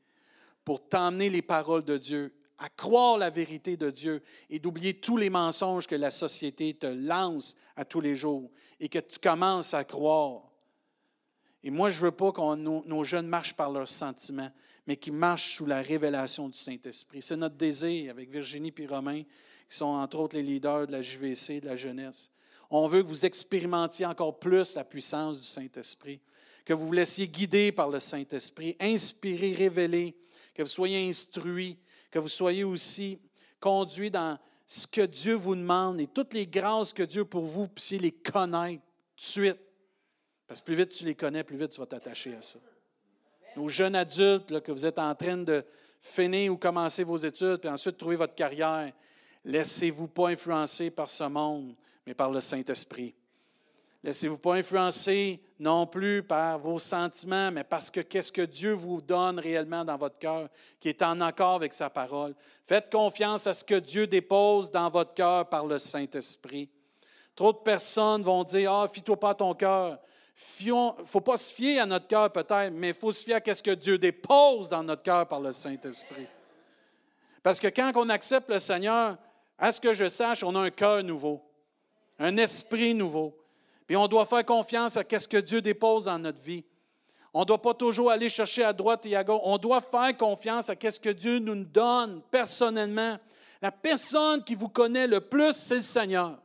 pour 0.66 0.90
t'emmener 0.90 1.30
les 1.30 1.44
paroles 1.44 1.86
de 1.86 1.98
Dieu, 1.98 2.34
à 2.58 2.70
croire 2.70 3.18
la 3.18 3.30
vérité 3.30 3.78
de 3.78 3.90
Dieu 3.90 4.22
et 4.50 4.60
d'oublier 4.60 4.96
tous 4.96 5.18
les 5.18 5.30
mensonges 5.30 5.88
que 5.88 5.96
la 5.96 6.12
société 6.12 6.74
te 6.74 6.88
lance 6.88 7.56
à 7.76 7.86
tous 7.86 8.02
les 8.02 8.16
jours 8.16 8.50
et 8.80 8.90
que 8.90 9.00
tu 9.00 9.20
commences 9.20 9.74
à 9.74 9.84
croire. 9.84 10.42
Et 11.64 11.70
moi, 11.70 11.90
je 11.90 12.00
ne 12.00 12.06
veux 12.06 12.12
pas 12.12 12.32
que 12.32 12.56
nos, 12.56 13.04
jeunes 13.04 13.28
marchent 13.28 13.56
par 13.56 13.72
leurs 13.72 13.90
sentiments, 13.90 14.52
mais 14.88 14.98
qu'ils 14.98 15.14
marchent 15.14 15.56
sous 15.56 15.66
la 15.66 15.82
révélation 15.82 16.48
du 16.48 16.58
Saint-Esprit. 16.58 17.22
C'est 17.22 17.36
notre 17.36 17.56
désir 17.56 18.12
avec 18.12 18.30
Virginie 18.30 18.74
et 18.78 18.88
Romain, 18.88 19.24
qui 19.24 19.78
sont 19.78 19.86
entre 19.86 20.20
autres 20.20 20.36
les 20.36 20.44
leaders 20.44 20.88
de 20.88 20.92
la 20.92 21.02
JVC, 21.02 21.62
de 21.62 21.66
la 21.66 21.76
jeunesse. 21.76 22.32
On 22.70 22.88
veut 22.88 23.04
que 23.04 23.08
vous 23.08 23.26
expérimentiez 23.26 24.06
encore 24.06 24.40
plus 24.40 24.76
la 24.76 24.84
puissance 24.84 25.40
du 25.40 25.46
Saint-Esprit, 25.46 26.20
que 26.64 26.74
vous 26.74 26.88
vous 26.88 26.94
laissiez 26.94 27.28
guider 27.28 27.72
par 27.72 27.90
le 27.90 28.00
Saint-Esprit, 28.00 28.76
inspiré, 28.80 29.54
révélé, 29.54 30.16
que 30.56 30.64
vous 30.64 30.70
soyez 30.70 31.08
instruits, 31.08 31.78
que 32.10 32.18
vous 32.18 32.30
soyez 32.30 32.64
aussi 32.64 33.20
conduits 33.60 34.10
dans 34.10 34.40
ce 34.66 34.88
que 34.88 35.02
Dieu 35.02 35.36
vous 35.36 35.56
demande 35.56 36.00
et 36.00 36.08
toutes 36.08 36.34
les 36.34 36.48
grâces 36.48 36.94
que 36.94 37.04
Dieu 37.04 37.26
pour 37.26 37.44
vous 37.44 37.70
les 37.92 38.12
connaître 38.12 38.82
tout 39.16 39.18
de 39.18 39.22
suite. 39.22 39.60
Parce 40.48 40.62
que 40.62 40.66
plus 40.66 40.76
vite 40.76 40.90
tu 40.90 41.06
les 41.06 41.16
connais, 41.16 41.44
plus 41.44 41.58
vite 41.58 41.72
tu 41.72 41.80
vas 41.80 41.86
t'attacher 41.86 42.36
à 42.36 42.42
ça. 42.42 42.60
Nos 43.56 43.68
jeunes 43.70 43.96
adultes, 43.96 44.62
que 44.62 44.72
vous 44.72 44.86
êtes 44.86 45.00
en 45.00 45.14
train 45.14 45.38
de 45.38 45.64
finir 46.00 46.54
ou 46.54 46.58
commencer 46.58 47.04
vos 47.04 47.18
études, 47.18 47.58
puis 47.58 47.70
ensuite 47.70 47.98
trouver 47.98 48.16
votre 48.16 48.36
carrière, 48.36 48.92
laissez-vous 49.44 50.08
pas 50.08 50.30
influencer 50.30 50.92
par 50.92 51.10
ce 51.10 51.24
monde, 51.24 51.76
mais 52.06 52.14
par 52.14 52.32
le 52.32 52.42
Saint-Esprit. 52.42 53.16
Laissez-vous 54.06 54.38
pas 54.38 54.54
influencer 54.54 55.42
non 55.58 55.88
plus 55.88 56.22
par 56.22 56.60
vos 56.60 56.78
sentiments, 56.78 57.50
mais 57.50 57.64
parce 57.64 57.90
que 57.90 58.02
qu'est-ce 58.02 58.32
que 58.32 58.44
Dieu 58.44 58.74
vous 58.74 59.02
donne 59.02 59.40
réellement 59.40 59.84
dans 59.84 59.98
votre 59.98 60.20
cœur, 60.20 60.48
qui 60.80 60.90
est 60.90 61.02
en 61.02 61.20
accord 61.22 61.56
avec 61.56 61.74
sa 61.74 61.90
parole. 61.90 62.36
Faites 62.68 62.92
confiance 62.92 63.48
à 63.48 63.56
ce 63.56 63.64
que 63.64 63.80
Dieu 63.80 64.06
dépose 64.06 64.72
dans 64.72 64.92
votre 64.92 65.16
cœur 65.16 65.50
par 65.50 65.66
le 65.66 65.80
Saint-Esprit. 65.80 66.70
Trop 67.36 67.52
de 67.52 67.58
personnes 67.58 68.22
vont 68.22 68.44
dire 68.44 68.72
Ah, 68.72 68.88
fie-toi 68.88 69.20
pas 69.20 69.32
à 69.32 69.36
ton 69.36 69.56
cœur. 69.56 69.98
Il 70.60 70.68
ne 70.68 71.04
faut 71.04 71.22
pas 71.22 71.38
se 71.38 71.52
fier 71.52 71.80
à 71.80 71.88
notre 71.88 72.08
cœur 72.08 72.32
peut-être, 72.32 72.74
mais 72.74 72.90
il 72.90 72.96
faut 72.96 73.12
se 73.12 73.24
fier 73.24 73.42
à 73.44 73.54
ce 73.56 73.64
que 73.64 73.72
Dieu 73.72 73.98
dépose 73.98 74.70
dans 74.70 74.84
notre 74.84 75.02
cœur 75.02 75.28
par 75.28 75.40
le 75.40 75.52
Saint-Esprit. 75.52 76.28
Parce 77.42 77.60
que 77.60 77.70
quand 77.70 77.92
on 77.96 78.10
accepte 78.10 78.52
le 78.52 78.60
Seigneur, 78.60 79.18
à 79.58 79.72
ce 79.72 79.82
que 79.82 79.96
je 79.96 80.08
sache, 80.10 80.44
on 80.44 80.54
a 80.56 80.60
un 80.60 80.70
cœur 80.70 81.02
nouveau 81.04 81.42
un 82.20 82.38
esprit 82.38 82.94
nouveau. 82.94 83.38
Puis 83.88 83.96
on 83.96 84.08
doit 84.08 84.26
faire 84.26 84.46
confiance 84.46 84.98
à 84.98 85.04
ce 85.08 85.28
que 85.28 85.38
Dieu 85.38 85.62
dépose 85.62 86.06
dans 86.06 86.20
notre 86.20 86.42
vie. 86.42 86.64
On 87.34 87.42
ne 87.42 87.46
doit 87.46 87.62
pas 87.62 87.74
toujours 87.74 88.12
aller 88.12 88.30
chercher 88.30 88.64
à 88.64 88.72
droite 88.72 89.06
et 89.06 89.16
à 89.16 89.24
gauche. 89.24 89.42
On 89.44 89.58
doit 89.58 89.82
faire 89.82 90.16
confiance 90.16 90.70
à 90.70 90.76
ce 90.80 91.00
que 91.00 91.10
Dieu 91.10 91.40
nous 91.40 91.66
donne 91.66 92.22
personnellement. 92.32 93.18
La 93.62 93.72
personne 93.72 94.44
qui 94.44 94.56
vous 94.56 94.70
connaît 94.70 95.08
le 95.08 95.20
plus, 95.20 95.54
c'est 95.54 95.76
le 95.76 95.82
Seigneur. 95.82 96.42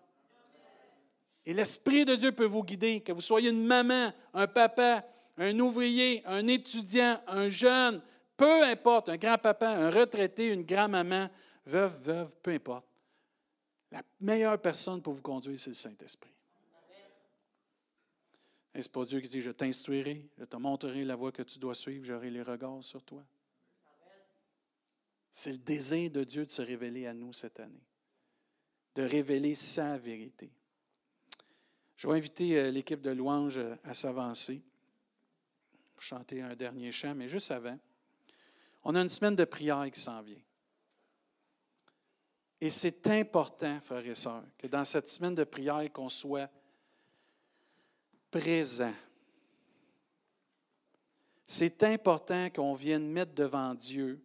Et 1.47 1.55
l'Esprit 1.55 2.05
de 2.05 2.16
Dieu 2.16 2.32
peut 2.32 2.45
vous 2.45 2.64
guider, 2.64 3.01
que 3.01 3.12
vous 3.12 3.20
soyez 3.20 3.51
une 3.51 3.64
maman, 3.64 4.12
un 4.34 4.47
papa, 4.47 5.05
un 5.38 5.59
ouvrier, 5.59 6.22
un 6.26 6.47
étudiant, 6.47 7.20
un 7.26 7.49
jeune, 7.49 8.03
peu 8.36 8.64
importe, 8.64 9.09
un 9.09 9.16
grand-papa, 9.16 9.68
un 9.68 9.91
retraité, 9.91 10.49
une 10.49 10.62
grand-maman, 10.62 11.28
veuve, 11.66 11.97
veuve, 12.03 12.36
peu 12.43 12.51
importe. 12.51 12.86
La 13.93 14.03
meilleure 14.20 14.59
personne 14.59 15.01
pour 15.01 15.14
vous 15.14 15.22
conduire, 15.22 15.59
c'est 15.59 15.70
le 15.70 15.74
Saint-Esprit. 15.74 16.30
Est-ce 18.74 18.88
pas 18.88 19.04
Dieu 19.04 19.20
qui 19.20 19.28
dit, 19.28 19.42
je 19.42 19.50
t'instruirai, 19.50 20.28
je 20.38 20.44
te 20.44 20.56
montrerai 20.56 21.04
la 21.04 21.16
voie 21.16 21.32
que 21.32 21.42
tu 21.42 21.58
dois 21.58 21.74
suivre, 21.74 22.04
j'aurai 22.04 22.30
les 22.30 22.42
regards 22.42 22.84
sur 22.84 23.02
toi? 23.02 23.24
C'est 25.32 25.52
le 25.52 25.58
désir 25.58 26.10
de 26.10 26.24
Dieu 26.24 26.46
de 26.46 26.50
se 26.50 26.62
révéler 26.62 27.06
à 27.06 27.14
nous 27.14 27.32
cette 27.32 27.60
année, 27.60 27.84
de 28.94 29.02
révéler 29.02 29.54
sa 29.54 29.98
vérité. 29.98 30.50
Je 31.96 32.08
vais 32.08 32.16
inviter 32.16 32.58
euh, 32.58 32.70
l'équipe 32.70 33.00
de 33.00 33.10
louange 33.10 33.58
euh, 33.58 33.76
à 33.84 33.94
s'avancer 33.94 34.62
chanter 36.00 36.42
un 36.42 36.54
dernier 36.54 36.92
chant, 36.92 37.14
mais 37.14 37.28
juste 37.28 37.50
avant, 37.50 37.78
on 38.82 38.94
a 38.94 39.00
une 39.00 39.08
semaine 39.08 39.36
de 39.36 39.44
prière 39.44 39.84
qui 39.92 40.00
s'en 40.00 40.22
vient. 40.22 40.40
Et 42.60 42.70
c'est 42.70 43.06
important, 43.06 43.80
frères 43.80 44.06
et 44.06 44.14
sœurs, 44.14 44.44
que 44.58 44.66
dans 44.66 44.84
cette 44.84 45.08
semaine 45.08 45.34
de 45.34 45.44
prière, 45.44 45.90
qu'on 45.92 46.08
soit 46.08 46.50
présent. 48.30 48.94
C'est 51.44 51.82
important 51.82 52.48
qu'on 52.50 52.74
vienne 52.74 53.08
mettre 53.08 53.34
devant 53.34 53.74
Dieu 53.74 54.22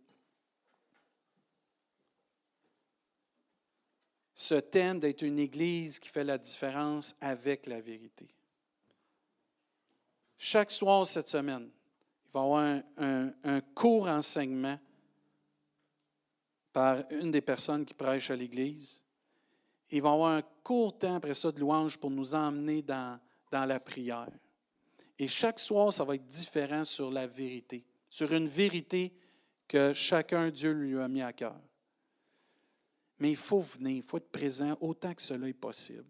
ce 4.36 4.56
thème 4.56 5.00
d'être 5.00 5.22
une 5.24 5.40
Église 5.40 5.98
qui 5.98 6.10
fait 6.10 6.24
la 6.24 6.38
différence 6.38 7.16
avec 7.22 7.66
la 7.66 7.80
vérité. 7.80 8.28
Chaque 10.38 10.70
soir 10.70 11.08
cette 11.08 11.30
semaine, 11.30 11.70
il 12.26 12.32
va 12.34 12.42
y 12.42 12.44
avoir 12.44 12.82
un, 12.98 13.62
court 13.74 14.10
enseignement 14.10 14.78
par 16.74 17.10
une 17.10 17.32
des 17.32 17.42
personnes 17.42 17.86
qui 17.86 17.94
prêchent 17.94 18.30
à 18.30 18.36
l'Église. 18.36 19.02
Ils 19.90 20.02
vont 20.02 20.14
avoir 20.14 20.32
un 20.34 20.42
court 20.64 20.98
temps 20.98 21.16
après 21.16 21.34
ça 21.34 21.52
de 21.52 21.60
louange 21.60 21.98
pour 21.98 22.12
nous 22.12 22.36
emmener 22.36 22.82
dans, 22.82 23.18
dans 23.56 23.66
la 23.66 23.80
prière. 23.80 24.30
Et 25.18 25.30
chaque 25.30 25.60
soir, 25.60 25.94
ça 25.94 26.04
va 26.04 26.16
être 26.16 26.28
différent 26.28 26.84
sur 26.84 27.10
la 27.10 27.26
vérité, 27.26 27.86
sur 28.10 28.34
une 28.34 28.50
vérité 28.50 29.14
que 29.66 29.94
chacun, 29.94 30.50
Dieu 30.50 30.74
lui 30.74 31.00
a 31.00 31.08
mis 31.08 31.22
à 31.22 31.32
cœur. 31.32 31.58
Mais 33.20 33.32
il 33.32 33.38
faut 33.38 33.62
venir, 33.62 33.96
il 33.96 34.04
faut 34.04 34.18
être 34.18 34.30
présent 34.30 34.78
autant 34.82 35.14
que 35.14 35.22
cela 35.22 35.48
est 35.48 35.54
possible. 35.54 36.04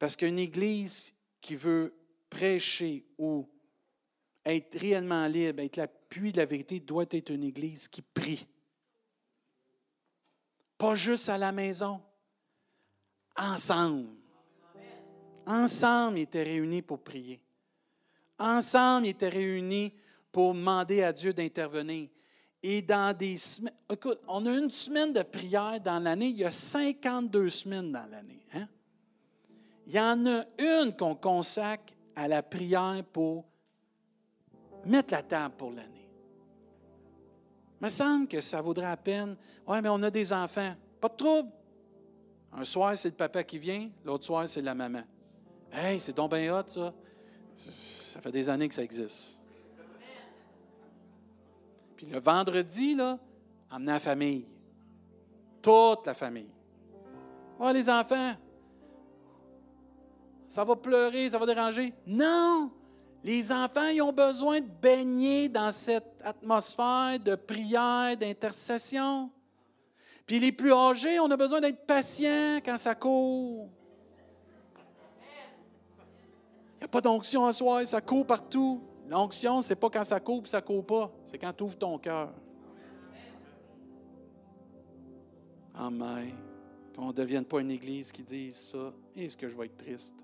Parce 0.00 0.16
qu'une 0.16 0.40
Église 0.40 1.14
qui 1.40 1.54
veut 1.54 1.94
prêcher 2.28 3.06
ou 3.16 3.48
être 4.44 4.76
réellement 4.76 5.28
libre, 5.28 5.62
être 5.62 5.76
la 5.76 5.86
puits 5.86 6.32
de 6.32 6.38
la 6.38 6.46
vérité 6.46 6.80
doit 6.80 7.06
être 7.10 7.30
une 7.30 7.44
Église 7.44 7.86
qui 7.86 8.02
prie. 8.02 8.48
Pas 10.76 10.96
juste 10.96 11.28
à 11.28 11.38
la 11.38 11.52
maison, 11.52 12.02
ensemble. 13.36 14.15
Ensemble, 15.46 16.18
ils 16.18 16.22
étaient 16.22 16.42
réunis 16.42 16.82
pour 16.82 16.98
prier. 16.98 17.40
Ensemble, 18.38 19.06
ils 19.06 19.10
étaient 19.10 19.28
réunis 19.28 19.92
pour 20.32 20.54
demander 20.54 21.02
à 21.02 21.12
Dieu 21.12 21.32
d'intervenir. 21.32 22.08
Et 22.62 22.82
dans 22.82 23.16
des 23.16 23.36
semaines, 23.36 23.74
écoute, 23.90 24.20
on 24.26 24.44
a 24.46 24.50
une 24.50 24.70
semaine 24.70 25.12
de 25.12 25.22
prière 25.22 25.80
dans 25.80 26.00
l'année, 26.00 26.26
il 26.26 26.38
y 26.38 26.44
a 26.44 26.50
52 26.50 27.48
semaines 27.48 27.92
dans 27.92 28.06
l'année. 28.10 28.44
Hein? 28.54 28.66
Il 29.86 29.94
y 29.94 30.00
en 30.00 30.26
a 30.26 30.44
une 30.58 30.96
qu'on 30.96 31.14
consacre 31.14 31.92
à 32.16 32.26
la 32.26 32.42
prière 32.42 33.04
pour 33.12 33.44
mettre 34.84 35.14
la 35.14 35.22
table 35.22 35.54
pour 35.56 35.70
l'année. 35.70 36.08
Il 37.80 37.84
me 37.84 37.88
semble 37.88 38.26
que 38.26 38.40
ça 38.40 38.60
vaudrait 38.60 38.86
la 38.86 38.96
peine. 38.96 39.36
Oui, 39.66 39.78
mais 39.82 39.88
on 39.88 40.02
a 40.02 40.10
des 40.10 40.32
enfants. 40.32 40.74
Pas 41.00 41.08
de 41.08 41.14
trouble. 41.14 41.50
Un 42.52 42.64
soir, 42.64 42.96
c'est 42.96 43.10
le 43.10 43.14
papa 43.14 43.44
qui 43.44 43.58
vient, 43.58 43.90
l'autre 44.04 44.24
soir, 44.24 44.48
c'est 44.48 44.62
la 44.62 44.74
maman. 44.74 45.02
Hey, 45.72 46.00
c'est 46.00 46.14
donc 46.14 46.32
bien 46.32 46.58
hot, 46.58 46.64
ça. 46.66 46.92
Ça 47.56 48.20
fait 48.20 48.32
des 48.32 48.48
années 48.48 48.68
que 48.68 48.74
ça 48.74 48.82
existe. 48.82 49.38
Puis 51.96 52.06
le 52.06 52.18
vendredi, 52.18 52.94
là, 52.94 53.18
emmener 53.70 53.92
la 53.92 54.00
famille. 54.00 54.46
Toute 55.62 56.06
la 56.06 56.14
famille. 56.14 56.50
Oh, 57.58 57.70
les 57.72 57.88
enfants, 57.88 58.34
ça 60.48 60.64
va 60.64 60.76
pleurer, 60.76 61.30
ça 61.30 61.38
va 61.38 61.46
déranger. 61.46 61.92
Non! 62.06 62.70
Les 63.24 63.50
enfants, 63.50 63.88
ils 63.88 64.00
ont 64.00 64.12
besoin 64.12 64.60
de 64.60 64.68
baigner 64.80 65.48
dans 65.48 65.72
cette 65.72 66.20
atmosphère 66.22 67.18
de 67.18 67.34
prière, 67.34 68.16
d'intercession. 68.16 69.30
Puis 70.26 70.38
les 70.38 70.52
plus 70.52 70.72
âgés, 70.72 71.18
on 71.18 71.30
a 71.30 71.36
besoin 71.36 71.60
d'être 71.60 71.86
patients 71.86 72.60
quand 72.64 72.76
ça 72.76 72.94
court. 72.94 73.68
Il 76.76 76.80
n'y 76.80 76.84
a 76.84 76.88
pas 76.88 77.00
d'onction 77.00 77.44
en 77.44 77.52
soi, 77.52 77.84
ça 77.86 78.00
court 78.00 78.26
partout. 78.26 78.82
L'onction, 79.08 79.62
ce 79.62 79.70
n'est 79.70 79.76
pas 79.76 79.88
quand 79.88 80.04
ça 80.04 80.20
court 80.20 80.42
et 80.44 80.48
ça 80.48 80.60
court 80.60 80.84
pas, 80.84 81.12
c'est 81.24 81.38
quand 81.38 81.52
tu 81.52 81.64
ouvres 81.64 81.78
ton 81.78 81.98
cœur. 81.98 82.32
Amen. 85.74 86.32
Qu'on 86.94 87.08
ne 87.08 87.12
devienne 87.12 87.44
pas 87.44 87.60
une 87.60 87.70
église 87.70 88.10
qui 88.10 88.22
dise 88.22 88.56
ça. 88.56 88.92
Est-ce 89.14 89.36
que 89.36 89.48
je 89.48 89.56
vais 89.56 89.66
être 89.66 89.76
triste? 89.76 90.14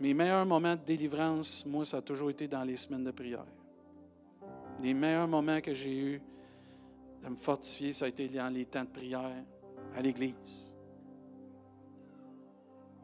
Mes 0.00 0.12
meilleurs 0.12 0.44
moments 0.44 0.74
de 0.74 0.82
délivrance, 0.84 1.64
moi, 1.66 1.84
ça 1.84 1.98
a 1.98 2.02
toujours 2.02 2.30
été 2.30 2.48
dans 2.48 2.64
les 2.64 2.76
semaines 2.76 3.04
de 3.04 3.10
prière. 3.10 3.46
Les 4.82 4.92
meilleurs 4.92 5.28
moments 5.28 5.60
que 5.60 5.74
j'ai 5.74 5.96
eus 5.96 6.22
de 7.22 7.28
me 7.28 7.36
fortifier, 7.36 7.92
ça 7.92 8.04
a 8.04 8.08
été 8.08 8.28
dans 8.28 8.52
les 8.52 8.66
temps 8.66 8.84
de 8.84 8.88
prière 8.88 9.30
à 9.94 10.02
l'Église. 10.02 10.73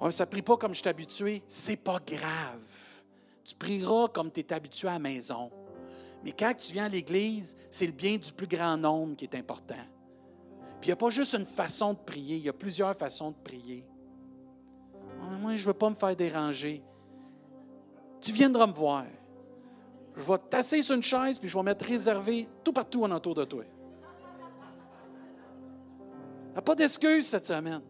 Ouais, 0.00 0.10
ça 0.10 0.24
ne 0.24 0.30
prie 0.30 0.42
pas 0.42 0.56
comme 0.56 0.74
je 0.74 0.80
suis 0.80 0.88
habitué, 0.88 1.42
c'est 1.46 1.76
pas 1.76 1.98
grave. 2.06 2.60
Tu 3.44 3.54
prieras 3.54 4.08
comme 4.08 4.30
tu 4.30 4.40
es 4.40 4.52
habitué 4.52 4.88
à 4.88 4.92
la 4.92 4.98
maison. 4.98 5.50
Mais 6.24 6.32
quand 6.32 6.54
tu 6.56 6.72
viens 6.72 6.86
à 6.86 6.88
l'Église, 6.88 7.56
c'est 7.70 7.86
le 7.86 7.92
bien 7.92 8.16
du 8.16 8.32
plus 8.32 8.46
grand 8.46 8.76
nombre 8.76 9.16
qui 9.16 9.24
est 9.24 9.34
important. 9.34 9.74
Puis 10.80 10.88
il 10.88 10.88
n'y 10.88 10.92
a 10.92 10.96
pas 10.96 11.10
juste 11.10 11.34
une 11.34 11.46
façon 11.46 11.92
de 11.92 11.98
prier, 11.98 12.36
il 12.36 12.44
y 12.44 12.48
a 12.48 12.52
plusieurs 12.52 12.94
façons 12.96 13.30
de 13.30 13.36
prier 13.36 13.86
moi, 15.40 15.56
je 15.56 15.62
ne 15.62 15.66
veux 15.66 15.74
pas 15.74 15.90
me 15.90 15.94
faire 15.94 16.16
déranger. 16.16 16.82
Tu 18.20 18.32
viendras 18.32 18.66
me 18.66 18.72
voir. 18.72 19.04
Je 20.16 20.22
vais 20.22 20.38
t'asseoir 20.38 20.84
sur 20.84 20.94
une 20.94 21.02
chaise, 21.02 21.38
puis 21.38 21.48
je 21.48 21.56
vais 21.56 21.62
mettre 21.62 21.86
réservé 21.86 22.48
tout 22.64 22.72
partout 22.72 23.04
en 23.04 23.10
entour 23.10 23.34
de 23.34 23.44
toi. 23.44 23.64
Il 26.48 26.52
n'y 26.52 26.58
a 26.58 26.62
pas 26.62 26.74
d'excuse 26.74 27.26
cette 27.26 27.46
semaine. 27.46 27.80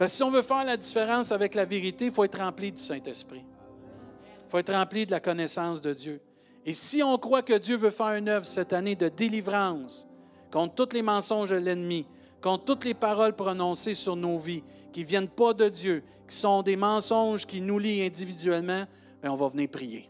Parce 0.00 0.12
que 0.12 0.16
si 0.16 0.22
on 0.22 0.30
veut 0.30 0.40
faire 0.40 0.64
la 0.64 0.78
différence 0.78 1.30
avec 1.30 1.54
la 1.54 1.66
vérité, 1.66 2.06
il 2.06 2.10
faut 2.10 2.24
être 2.24 2.38
rempli 2.38 2.72
du 2.72 2.80
Saint-Esprit. 2.80 3.44
Il 3.44 4.50
faut 4.50 4.56
être 4.56 4.72
rempli 4.72 5.04
de 5.04 5.10
la 5.10 5.20
connaissance 5.20 5.82
de 5.82 5.92
Dieu. 5.92 6.22
Et 6.64 6.72
si 6.72 7.02
on 7.02 7.18
croit 7.18 7.42
que 7.42 7.58
Dieu 7.58 7.76
veut 7.76 7.90
faire 7.90 8.14
une 8.14 8.30
œuvre 8.30 8.46
cette 8.46 8.72
année 8.72 8.96
de 8.96 9.10
délivrance 9.10 10.08
contre 10.50 10.74
tous 10.74 10.94
les 10.94 11.02
mensonges 11.02 11.50
de 11.50 11.56
l'ennemi, 11.56 12.06
contre 12.40 12.64
toutes 12.64 12.86
les 12.86 12.94
paroles 12.94 13.36
prononcées 13.36 13.94
sur 13.94 14.16
nos 14.16 14.38
vies, 14.38 14.64
qui 14.90 15.02
ne 15.02 15.06
viennent 15.06 15.28
pas 15.28 15.52
de 15.52 15.68
Dieu, 15.68 16.02
qui 16.26 16.34
sont 16.34 16.62
des 16.62 16.76
mensonges 16.76 17.44
qui 17.44 17.60
nous 17.60 17.78
lient 17.78 18.02
individuellement, 18.02 18.84
bien, 19.20 19.30
on 19.30 19.36
va 19.36 19.48
venir 19.48 19.68
prier. 19.68 20.08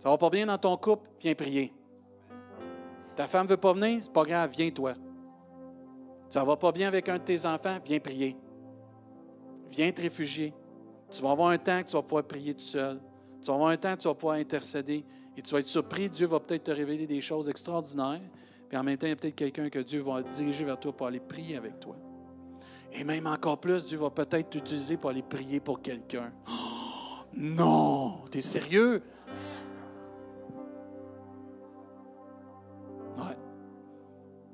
Ça 0.00 0.10
va 0.10 0.18
pas 0.18 0.28
bien 0.28 0.46
dans 0.46 0.58
ton 0.58 0.76
couple, 0.76 1.08
viens 1.20 1.36
prier. 1.36 1.72
Ta 3.14 3.28
femme 3.28 3.46
ne 3.46 3.50
veut 3.50 3.58
pas 3.58 3.74
venir, 3.74 4.00
c'est 4.02 4.12
pas 4.12 4.24
grave, 4.24 4.50
viens 4.56 4.70
toi. 4.70 4.94
Ça 6.32 6.42
va 6.44 6.56
pas 6.56 6.72
bien 6.72 6.88
avec 6.88 7.10
un 7.10 7.18
de 7.18 7.24
tes 7.24 7.44
enfants, 7.44 7.76
viens 7.84 8.00
prier. 8.00 8.38
Viens 9.70 9.92
te 9.92 10.00
réfugier. 10.00 10.54
Tu 11.10 11.20
vas 11.22 11.32
avoir 11.32 11.50
un 11.50 11.58
temps 11.58 11.82
que 11.82 11.88
tu 11.88 11.92
vas 11.92 12.00
pouvoir 12.00 12.24
prier 12.24 12.54
tout 12.54 12.60
seul. 12.60 12.98
Tu 13.42 13.48
vas 13.48 13.52
avoir 13.52 13.68
un 13.68 13.76
temps 13.76 13.94
que 13.94 14.00
tu 14.00 14.08
vas 14.08 14.14
pouvoir 14.14 14.36
intercéder. 14.36 15.04
Et 15.36 15.42
tu 15.42 15.52
vas 15.52 15.60
être 15.60 15.68
surpris, 15.68 16.08
Dieu 16.08 16.26
va 16.26 16.40
peut-être 16.40 16.64
te 16.64 16.70
révéler 16.70 17.06
des 17.06 17.20
choses 17.20 17.50
extraordinaires. 17.50 18.22
Puis 18.66 18.78
en 18.78 18.82
même 18.82 18.96
temps, 18.96 19.08
il 19.08 19.10
y 19.10 19.12
a 19.12 19.16
peut-être 19.16 19.34
quelqu'un 19.34 19.68
que 19.68 19.80
Dieu 19.80 20.00
va 20.00 20.22
diriger 20.22 20.64
vers 20.64 20.80
toi 20.80 20.96
pour 20.96 21.06
aller 21.06 21.20
prier 21.20 21.58
avec 21.58 21.78
toi. 21.78 21.96
Et 22.92 23.04
même 23.04 23.26
encore 23.26 23.60
plus, 23.60 23.84
Dieu 23.84 23.98
va 23.98 24.08
peut-être 24.08 24.48
t'utiliser 24.48 24.96
pour 24.96 25.10
aller 25.10 25.20
prier 25.20 25.60
pour 25.60 25.82
quelqu'un. 25.82 26.32
Oh, 26.48 27.26
non! 27.36 28.24
T'es 28.30 28.40
sérieux? 28.40 29.02
Ouais. 33.18 33.36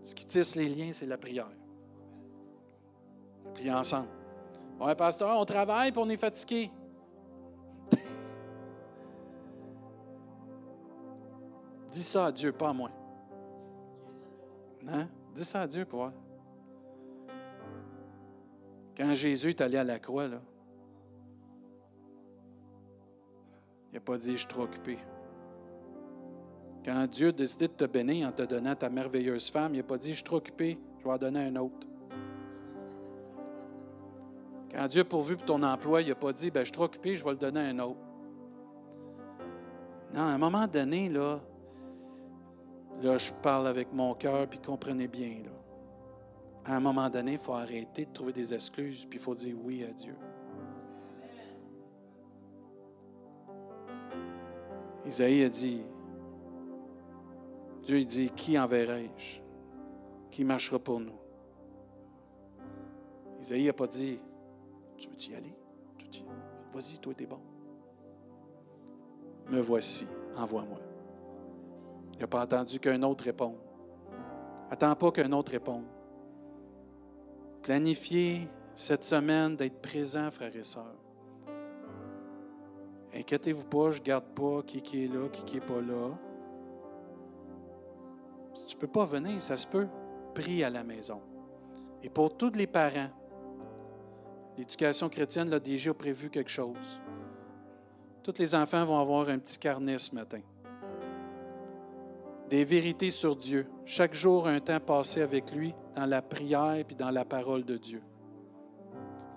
Ce 0.02 0.12
qui 0.12 0.26
tisse 0.26 0.56
les 0.56 0.68
liens, 0.68 0.90
c'est 0.92 1.06
la 1.06 1.16
prière. 1.16 1.46
Prier 3.58 3.72
ensemble. 3.72 4.08
Ouais, 4.78 4.94
pasteur, 4.94 5.36
on 5.36 5.44
travaille 5.44 5.90
pour 5.90 6.04
on 6.04 6.08
est 6.08 6.16
fatigué. 6.16 6.70
Dis 11.90 12.04
ça 12.04 12.26
à 12.26 12.32
Dieu, 12.32 12.52
pas 12.52 12.68
à 12.68 12.72
moi. 12.72 12.92
Hein? 14.86 15.08
Dis 15.34 15.44
ça 15.44 15.62
à 15.62 15.66
Dieu 15.66 15.84
pour 15.84 15.98
voir. 15.98 16.12
Quand 18.96 19.12
Jésus 19.16 19.48
est 19.48 19.60
allé 19.60 19.76
à 19.76 19.82
la 19.82 19.98
croix, 19.98 20.28
là, 20.28 20.40
il 23.90 23.94
n'a 23.94 24.00
pas 24.00 24.18
dit 24.18 24.32
Je 24.32 24.36
suis 24.36 24.46
trop 24.46 24.62
occupé. 24.62 24.98
Quand 26.84 27.08
Dieu 27.08 27.30
a 27.30 27.32
décidé 27.32 27.66
de 27.66 27.72
te 27.72 27.86
bénir 27.86 28.28
en 28.28 28.32
te 28.32 28.42
donnant 28.42 28.76
ta 28.76 28.88
merveilleuse 28.88 29.50
femme, 29.50 29.74
il 29.74 29.78
n'a 29.78 29.82
pas 29.82 29.98
dit 29.98 30.10
Je 30.10 30.14
suis 30.14 30.22
trop 30.22 30.36
occupé, 30.36 30.78
je 31.00 31.04
vais 31.04 31.10
en 31.10 31.18
donner 31.18 31.40
un 31.40 31.56
autre. 31.56 31.87
Quand 34.72 34.86
Dieu 34.86 35.02
a 35.02 35.04
pourvu 35.04 35.36
pour 35.36 35.46
ton 35.46 35.62
emploi, 35.62 36.02
il 36.02 36.08
n'a 36.08 36.14
pas 36.14 36.32
dit 36.32 36.50
ben, 36.50 36.60
Je 36.60 36.66
suis 36.66 36.72
trop 36.72 36.84
occupé, 36.84 37.16
je 37.16 37.24
vais 37.24 37.30
le 37.30 37.36
donner 37.36 37.60
à 37.60 37.64
un 37.64 37.78
autre. 37.78 38.00
Non, 40.14 40.20
à 40.20 40.24
un 40.24 40.38
moment 40.38 40.66
donné, 40.66 41.08
là, 41.08 41.40
Là, 43.02 43.16
je 43.16 43.32
parle 43.32 43.68
avec 43.68 43.92
mon 43.92 44.14
cœur, 44.14 44.48
puis 44.48 44.58
comprenez 44.58 45.06
bien. 45.06 45.42
À 46.64 46.76
un 46.76 46.80
moment 46.80 47.08
donné, 47.08 47.34
il 47.34 47.38
faut 47.38 47.54
arrêter 47.54 48.06
de 48.06 48.12
trouver 48.12 48.32
des 48.32 48.52
excuses, 48.52 49.06
puis 49.06 49.18
il 49.18 49.22
faut 49.22 49.36
dire 49.36 49.56
oui 49.62 49.84
à 49.84 49.92
Dieu. 49.92 50.16
Isaïe 55.06 55.44
a 55.44 55.48
dit, 55.48 55.84
Dieu 57.84 58.04
dit, 58.04 58.30
qui 58.30 58.58
enverrai-je? 58.58 59.40
Qui 60.30 60.44
marchera 60.44 60.78
pour 60.78 61.00
nous? 61.00 61.18
Isaïe 63.40 63.66
n'a 63.66 63.72
pas 63.72 63.86
dit, 63.86 64.18
tu 64.98 65.08
veux 65.08 65.32
y 65.32 65.34
aller? 65.34 65.54
Vas-y, 66.72 66.98
toi, 66.98 67.14
t'es 67.14 67.26
bon. 67.26 67.40
Me 69.48 69.60
voici, 69.60 70.06
envoie-moi. 70.36 70.78
Il 72.14 72.20
n'a 72.20 72.26
pas 72.26 72.42
attendu 72.42 72.78
qu'un 72.78 73.02
autre 73.02 73.24
réponde. 73.24 73.56
Attends 74.70 74.94
pas 74.94 75.10
qu'un 75.10 75.32
autre 75.32 75.52
réponde. 75.52 75.84
Planifiez 77.62 78.48
cette 78.74 79.04
semaine 79.04 79.56
d'être 79.56 79.80
présent, 79.80 80.30
frères 80.30 80.54
et 80.54 80.64
sœurs. 80.64 80.96
Inquiétez-vous 83.14 83.64
pas, 83.64 83.90
je 83.90 84.00
ne 84.00 84.04
garde 84.04 84.26
pas 84.34 84.62
qui, 84.62 84.82
qui 84.82 85.04
est 85.04 85.08
là, 85.08 85.28
qui 85.30 85.54
n'est 85.54 85.60
pas 85.60 85.80
là. 85.80 86.10
Si 88.54 88.66
tu 88.66 88.76
ne 88.76 88.80
peux 88.80 88.88
pas 88.88 89.06
venir, 89.06 89.40
ça 89.40 89.56
se 89.56 89.66
peut. 89.66 89.88
Prie 90.34 90.62
à 90.62 90.70
la 90.70 90.84
maison. 90.84 91.20
Et 92.02 92.10
pour 92.10 92.36
tous 92.36 92.52
les 92.52 92.66
parents, 92.66 93.08
l'éducation 94.58 95.08
chrétienne 95.08 95.48
l'a 95.48 95.60
déjà 95.60 95.94
prévu 95.94 96.28
quelque 96.28 96.50
chose. 96.50 97.00
Tous 98.22 98.34
les 98.38 98.54
enfants 98.54 98.84
vont 98.84 99.00
avoir 99.00 99.28
un 99.30 99.38
petit 99.38 99.58
carnet 99.58 99.98
ce 99.98 100.14
matin 100.14 100.40
des 102.48 102.64
vérités 102.64 103.10
sur 103.10 103.36
Dieu. 103.36 103.66
Chaque 103.84 104.14
jour, 104.14 104.48
un 104.48 104.60
temps 104.60 104.80
passé 104.80 105.22
avec 105.22 105.52
lui 105.52 105.74
dans 105.94 106.06
la 106.06 106.22
prière 106.22 106.74
et 106.74 106.94
dans 106.94 107.10
la 107.10 107.24
parole 107.24 107.64
de 107.64 107.76
Dieu. 107.76 108.02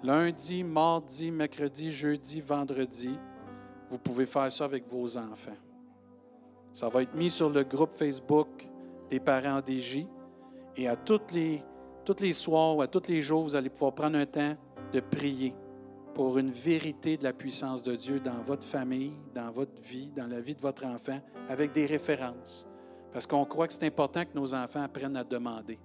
Lundi, 0.03 0.63
mardi, 0.63 1.29
mercredi, 1.29 1.91
jeudi, 1.91 2.41
vendredi, 2.41 3.17
vous 3.89 3.97
pouvez 3.97 4.25
faire 4.25 4.51
ça 4.51 4.65
avec 4.65 4.87
vos 4.87 5.17
enfants. 5.17 5.57
Ça 6.71 6.89
va 6.89 7.03
être 7.03 7.13
mis 7.13 7.29
sur 7.29 7.49
le 7.49 7.63
groupe 7.63 7.93
Facebook 7.93 8.47
des 9.09 9.19
parents 9.19 9.59
DJ. 9.59 10.05
Et 10.77 10.87
à 10.87 10.95
toutes 10.95 11.31
les, 11.33 11.61
toutes 12.05 12.21
les 12.21 12.33
soirs 12.33 12.77
ou 12.77 12.81
à 12.81 12.87
tous 12.87 13.09
les 13.09 13.21
jours, 13.21 13.43
vous 13.43 13.55
allez 13.55 13.69
pouvoir 13.69 13.93
prendre 13.93 14.17
un 14.17 14.25
temps 14.25 14.55
de 14.91 14.99
prier 14.99 15.53
pour 16.13 16.37
une 16.37 16.51
vérité 16.51 17.17
de 17.17 17.23
la 17.23 17.33
puissance 17.33 17.83
de 17.83 17.95
Dieu 17.95 18.19
dans 18.19 18.41
votre 18.45 18.65
famille, 18.65 19.13
dans 19.33 19.51
votre 19.51 19.81
vie, 19.81 20.07
dans 20.07 20.27
la 20.27 20.41
vie 20.41 20.55
de 20.55 20.61
votre 20.61 20.85
enfant, 20.85 21.19
avec 21.49 21.71
des 21.71 21.85
références. 21.85 22.67
Parce 23.13 23.25
qu'on 23.25 23.45
croit 23.45 23.67
que 23.67 23.73
c'est 23.73 23.85
important 23.85 24.23
que 24.23 24.35
nos 24.35 24.53
enfants 24.53 24.83
apprennent 24.83 25.15
à 25.15 25.23
demander. 25.23 25.79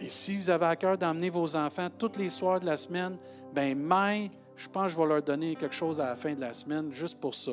Et 0.00 0.08
si 0.08 0.36
vous 0.36 0.50
avez 0.50 0.66
à 0.66 0.76
cœur 0.76 0.96
d'emmener 0.96 1.30
vos 1.30 1.56
enfants 1.56 1.88
tous 1.96 2.12
les 2.18 2.30
soirs 2.30 2.60
de 2.60 2.66
la 2.66 2.76
semaine, 2.76 3.18
ben 3.52 3.76
mais 3.76 4.30
je 4.56 4.68
pense 4.68 4.86
que 4.86 4.92
je 4.92 4.98
vais 4.98 5.08
leur 5.08 5.22
donner 5.22 5.54
quelque 5.56 5.74
chose 5.74 6.00
à 6.00 6.06
la 6.06 6.16
fin 6.16 6.34
de 6.34 6.40
la 6.40 6.52
semaine 6.52 6.92
juste 6.92 7.18
pour 7.18 7.34
ça. 7.34 7.52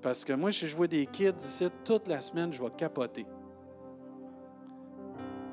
Parce 0.00 0.24
que 0.24 0.32
moi, 0.32 0.52
si 0.52 0.66
je 0.66 0.76
vois 0.76 0.86
des 0.86 1.06
kids 1.06 1.32
ici 1.38 1.68
toute 1.84 2.08
la 2.08 2.20
semaine, 2.20 2.52
je 2.52 2.62
vais 2.62 2.70
capoter. 2.76 3.26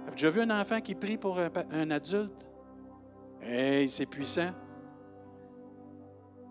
Avez-vous 0.01 0.15
déjà 0.15 0.29
vu 0.29 0.41
un 0.41 0.61
enfant 0.61 0.81
qui 0.81 0.95
prie 0.95 1.17
pour 1.17 1.39
un, 1.39 1.91
adulte? 1.91 2.50
Hey, 3.41 3.89
c'est 3.89 4.05
puissant. 4.05 4.51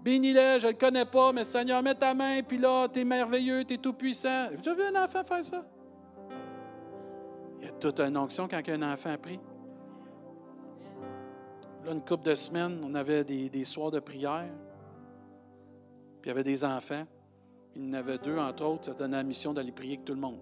Bénis-le, 0.03 0.59
je 0.59 0.67
ne 0.67 0.73
le 0.73 0.79
connais 0.79 1.05
pas, 1.05 1.33
mais 1.33 1.45
Seigneur, 1.45 1.83
mets 1.83 1.95
ta 1.95 2.15
main, 2.15 2.43
puis 2.43 2.59
là, 2.59 2.89
tu 2.89 3.05
merveilleux, 3.05 3.65
tu 3.65 3.79
tout 3.79 3.93
puissant. 3.93 4.47
Avez-vous 4.47 4.63
déjà 4.63 4.75
vu 4.75 4.83
un 4.83 5.05
enfant 5.05 5.23
faire 5.25 5.45
ça? 5.45 5.65
Il 7.59 7.67
y 7.67 7.69
a 7.69 7.73
toute 7.73 8.01
une 8.01 8.17
onction 8.17 8.49
quand 8.49 8.67
un 8.67 8.93
enfant 8.93 9.15
prie. 9.21 9.39
Là, 11.85 11.93
une 11.93 12.03
couple 12.03 12.25
de 12.25 12.35
semaines, 12.35 12.81
on 12.85 12.95
avait 12.95 13.25
des, 13.25 13.65
soirs 13.65 13.91
de 13.91 14.01
prière. 14.01 14.49
Puis 16.23 16.25
il 16.25 16.29
y 16.29 16.31
avait 16.31 16.45
des 16.45 16.65
enfants. 16.65 17.05
Il 17.77 17.87
y 17.87 17.91
en 17.91 17.93
avait 17.93 18.19
deux, 18.19 18.39
entre 18.39 18.65
autres. 18.65 18.87
Ça 18.87 18.95
donnait 18.95 19.19
la 19.19 19.23
mission 19.23 19.53
d'aller 19.53 19.73
prier 19.73 19.95
avec 19.95 20.07
tout 20.07 20.15
le 20.15 20.21
monde. 20.21 20.39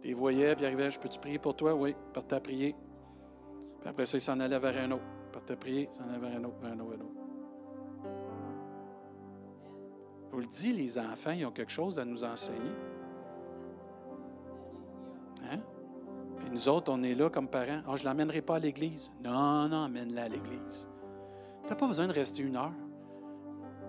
Tu 0.00 0.08
les 0.08 0.14
voyais, 0.14 0.54
puis 0.54 0.64
ils 0.64 0.66
arrivaient, 0.66 0.90
je 0.90 0.98
peux-tu 0.98 1.18
prier 1.18 1.38
pour 1.38 1.56
toi? 1.56 1.74
Oui, 1.74 1.94
partais 2.14 2.36
à 2.36 2.40
prier. 2.40 2.74
Puis 3.80 3.88
après 3.88 4.06
ça, 4.06 4.18
il 4.18 4.20
s'en 4.20 4.38
allait 4.40 4.58
vers 4.58 4.76
un 4.76 4.90
autre. 4.92 5.04
Partait 5.32 5.54
à 5.54 5.56
prier, 5.56 5.88
il 5.90 5.96
s'en 5.96 6.04
allait 6.08 6.18
vers 6.18 6.36
un 6.38 6.44
autre, 6.44 6.56
vers 6.60 6.72
un 6.72 6.80
autre, 6.80 6.92
un 6.92 7.00
autre. 7.00 7.20
Je 10.28 10.34
vous 10.34 10.40
le 10.40 10.46
dis, 10.46 10.72
les 10.72 10.98
enfants, 10.98 11.32
ils 11.32 11.44
ont 11.44 11.50
quelque 11.50 11.72
chose 11.72 11.98
à 11.98 12.04
nous 12.04 12.22
enseigner. 12.22 12.70
Hein? 15.50 15.58
Puis 16.38 16.50
nous 16.50 16.68
autres, 16.68 16.92
on 16.92 17.02
est 17.02 17.14
là 17.14 17.30
comme 17.30 17.48
parents. 17.48 17.80
Oh, 17.88 17.96
je 17.96 18.04
ne 18.04 18.08
l'emmènerai 18.08 18.42
pas 18.42 18.56
à 18.56 18.58
l'église. 18.58 19.10
Non, 19.24 19.68
non, 19.68 19.84
emmène-la 19.84 20.24
à 20.24 20.28
l'église. 20.28 20.88
Tu 21.64 21.70
n'as 21.70 21.76
pas 21.76 21.86
besoin 21.86 22.06
de 22.06 22.12
rester 22.12 22.42
une 22.42 22.56
heure. 22.56 22.72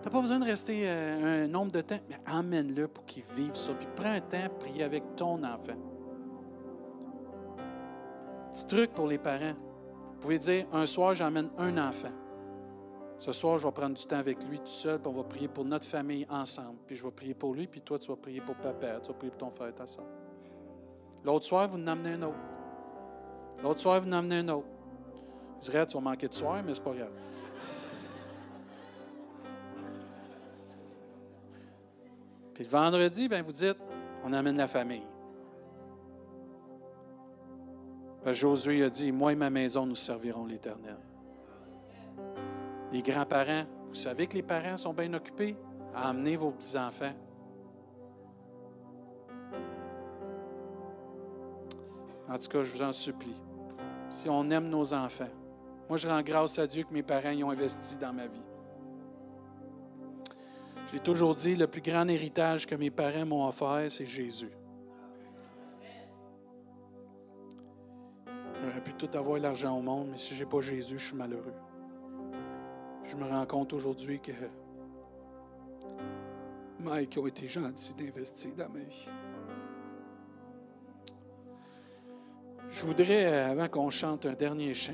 Tu 0.02 0.08
n'as 0.08 0.12
pas 0.12 0.22
besoin 0.22 0.40
de 0.40 0.46
rester 0.46 0.90
euh, 0.90 1.46
un 1.46 1.48
nombre 1.48 1.72
de 1.72 1.82
temps, 1.82 2.00
mais 2.10 2.18
emmène-le 2.28 2.88
pour 2.88 3.06
qu'il 3.06 3.24
vive 3.36 3.56
ça. 3.56 3.74
Puis 3.74 3.88
prends 3.96 4.12
un 4.12 4.22
temps, 4.22 4.50
prie 4.60 4.82
avec 4.82 5.16
ton 5.16 5.44
enfant. 5.44 5.78
Petit 8.52 8.66
truc 8.66 8.94
pour 8.94 9.08
les 9.08 9.20
parents. 9.20 9.54
Vous 10.22 10.28
pouvez 10.28 10.38
dire, 10.38 10.68
un 10.72 10.86
soir, 10.86 11.16
j'emmène 11.16 11.50
un 11.58 11.80
enfant. 11.80 12.12
Ce 13.18 13.32
soir, 13.32 13.58
je 13.58 13.66
vais 13.66 13.74
prendre 13.74 13.96
du 13.96 14.06
temps 14.06 14.20
avec 14.20 14.44
lui 14.44 14.60
tout 14.60 14.68
seul, 14.68 15.00
puis 15.00 15.12
on 15.12 15.18
va 15.18 15.24
prier 15.24 15.48
pour 15.48 15.66
notre 15.66 15.88
famille 15.88 16.28
ensemble. 16.30 16.78
Puis 16.86 16.96
je 16.96 17.04
vais 17.04 17.10
prier 17.10 17.34
pour 17.34 17.56
lui, 17.56 17.66
puis 17.66 17.82
toi, 17.82 17.98
tu 17.98 18.08
vas 18.10 18.18
prier 18.18 18.40
pour 18.40 18.54
papa, 18.54 19.00
tu 19.02 19.08
vas 19.08 19.16
prier 19.16 19.32
pour 19.32 19.40
ton 19.40 19.50
frère 19.50 19.70
et 19.70 19.74
ta 19.74 19.88
soeur. 19.88 20.06
L'autre 21.24 21.48
soir, 21.48 21.68
vous 21.68 21.82
en 21.82 21.88
amenez 21.88 22.14
un 22.14 22.22
autre. 22.22 22.38
L'autre 23.64 23.80
soir, 23.80 24.00
vous 24.00 24.10
en 24.10 24.14
amenez 24.14 24.38
un 24.38 24.50
autre. 24.50 24.68
Je 25.60 25.72
dirais, 25.72 25.88
tu 25.88 25.96
vas 25.96 26.02
manquer 26.02 26.28
de 26.28 26.36
soir, 26.36 26.62
mais 26.64 26.76
c'est 26.76 26.84
pas 26.84 26.94
grave. 26.94 27.14
Puis 32.54 32.64
le 32.64 32.70
vendredi, 32.70 33.28
ben, 33.28 33.42
vous 33.42 33.54
dites, 33.54 33.78
on 34.24 34.34
amène 34.34 34.58
la 34.58 34.68
famille. 34.68 35.11
Josué 38.26 38.84
a 38.84 38.90
dit, 38.90 39.12
moi 39.12 39.34
et 39.34 39.36
ma 39.36 39.50
maison, 39.50 39.86
nous 39.86 39.96
servirons 39.96 40.46
l'Éternel. 40.46 40.98
Les 42.92 43.02
grands-parents, 43.02 43.66
vous 43.90 43.96
savez 43.96 44.28
que 44.28 44.36
les 44.36 44.44
parents 44.44 44.78
sont 44.78 44.94
bien 44.94 45.14
occupés 45.14 45.56
à 45.96 46.10
amener 46.10 46.36
vos 46.38 46.52
petits-enfants. 46.52 47.14
En 52.30 52.38
tout 52.38 52.48
cas, 52.48 52.64
je 52.64 52.72
vous 52.72 52.82
en 52.82 52.94
supplie. 52.94 53.36
Si 54.10 54.30
on 54.30 54.50
aime 54.52 54.70
nos 54.70 54.94
enfants, 54.94 55.30
moi 55.90 55.98
je 55.98 56.08
rends 56.08 56.22
grâce 56.22 56.60
à 56.60 56.68
Dieu 56.68 56.84
que 56.84 56.94
mes 56.94 57.04
parents 57.04 57.32
y 57.32 57.44
ont 57.44 57.50
investi 57.50 57.98
dans 57.98 58.14
ma 58.14 58.28
vie. 58.28 58.42
J'ai 60.92 61.00
toujours 61.00 61.36
dit, 61.36 61.56
le 61.56 61.68
plus 61.68 61.82
grand 61.82 62.08
héritage 62.08 62.66
que 62.68 62.76
mes 62.76 62.92
parents 62.92 63.26
m'ont 63.26 63.48
offert, 63.48 63.90
c'est 63.90 64.06
Jésus. 64.06 64.52
J'aurais 68.62 68.82
pu 68.82 68.94
tout 68.94 69.10
avoir 69.18 69.40
l'argent 69.40 69.78
au 69.78 69.82
monde, 69.82 70.10
mais 70.12 70.18
si 70.18 70.36
je 70.36 70.44
n'ai 70.44 70.50
pas 70.50 70.62
Jésus, 70.62 71.00
je 71.00 71.08
suis 71.08 71.16
malheureux. 71.16 71.54
Je 73.06 73.16
me 73.16 73.26
rends 73.26 73.46
compte 73.46 73.74
aujourd'hui 73.74 74.20
que 74.20 74.32
Mike 76.80 77.18
a 77.18 77.28
été 77.28 77.48
gentil 77.48 77.94
d'investir 77.96 78.52
dans 78.56 78.70
ma 78.70 78.80
vie. 78.80 79.08
Je 82.70 82.86
voudrais, 82.86 83.26
avant 83.26 83.68
qu'on 83.68 83.90
chante 83.90 84.26
un 84.26 84.34
dernier 84.34 84.74
chant, 84.74 84.94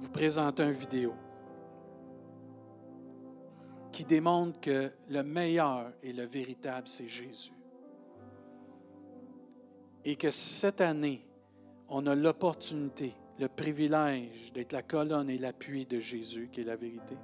vous 0.00 0.10
présenter 0.10 0.62
une 0.62 0.72
vidéo 0.72 1.12
qui 3.92 4.04
démontre 4.04 4.60
que 4.60 4.92
le 5.08 5.22
meilleur 5.22 5.92
et 6.02 6.12
le 6.12 6.24
véritable, 6.24 6.86
c'est 6.86 7.08
Jésus. 7.08 7.52
Et 10.04 10.16
que 10.16 10.30
cette 10.30 10.80
année, 10.80 11.25
on 11.88 12.06
a 12.06 12.14
l'opportunité, 12.14 13.14
le 13.38 13.48
privilège 13.48 14.52
d'être 14.52 14.72
la 14.72 14.82
colonne 14.82 15.30
et 15.30 15.38
l'appui 15.38 15.86
de 15.86 16.00
Jésus, 16.00 16.48
qui 16.50 16.62
est 16.62 16.64
la 16.64 16.76
vérité. 16.76 17.16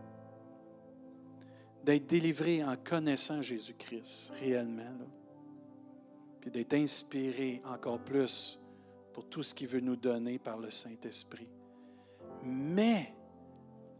D'être 1.84 2.06
délivré 2.06 2.62
en 2.62 2.76
connaissant 2.76 3.42
Jésus-Christ 3.42 4.32
réellement. 4.38 5.06
Puis 6.40 6.50
d'être 6.50 6.74
inspiré 6.74 7.60
encore 7.64 7.98
plus 7.98 8.60
pour 9.12 9.28
tout 9.28 9.42
ce 9.42 9.54
qu'il 9.54 9.68
veut 9.68 9.80
nous 9.80 9.96
donner 9.96 10.38
par 10.38 10.58
le 10.58 10.70
Saint-Esprit. 10.70 11.48
Mais 12.44 13.14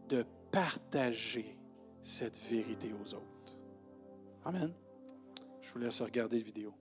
de 0.09 0.25
partager 0.51 1.57
cette 2.01 2.37
vérité 2.49 2.93
aux 2.93 3.13
autres. 3.13 3.57
Amen. 4.45 4.73
Je 5.61 5.71
vous 5.71 5.79
laisse 5.79 6.01
regarder 6.01 6.37
la 6.37 6.43
vidéo. 6.43 6.73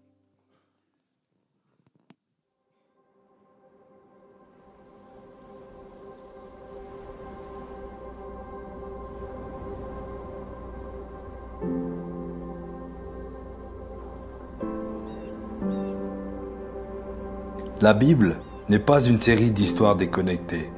La 17.82 17.94
Bible 17.94 18.36
n'est 18.68 18.78
pas 18.78 19.04
une 19.04 19.18
série 19.18 19.50
d'histoires 19.50 19.96
déconnectées. 19.96 20.70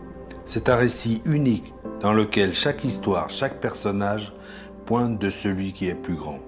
C'est 0.47 0.71
un 0.71 0.77
récit 0.77 1.21
unique 1.27 1.75
dans 2.01 2.15
lequel 2.15 2.55
chaque 2.55 2.83
histoire, 2.83 3.29
chaque 3.29 3.61
personnage 3.61 4.33
pointe 4.87 5.19
de 5.19 5.29
celui 5.29 5.75
qui 5.75 5.87
est 5.87 5.95
plus 5.95 6.15
grand. 6.15 6.39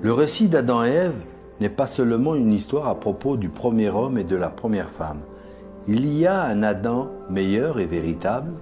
Le 0.00 0.12
récit 0.12 0.46
d'Adam 0.46 0.84
et 0.84 0.90
Ève 0.90 1.24
n'est 1.60 1.68
pas 1.68 1.88
seulement 1.88 2.36
une 2.36 2.52
histoire 2.52 2.86
à 2.86 2.94
propos 2.94 3.36
du 3.36 3.48
premier 3.48 3.90
homme 3.90 4.16
et 4.16 4.22
de 4.22 4.36
la 4.36 4.50
première 4.50 4.92
femme. 4.92 5.18
Il 5.88 6.06
y 6.06 6.28
a 6.28 6.42
un 6.42 6.62
Adam 6.62 7.10
meilleur 7.28 7.80
et 7.80 7.86
véritable 7.86 8.52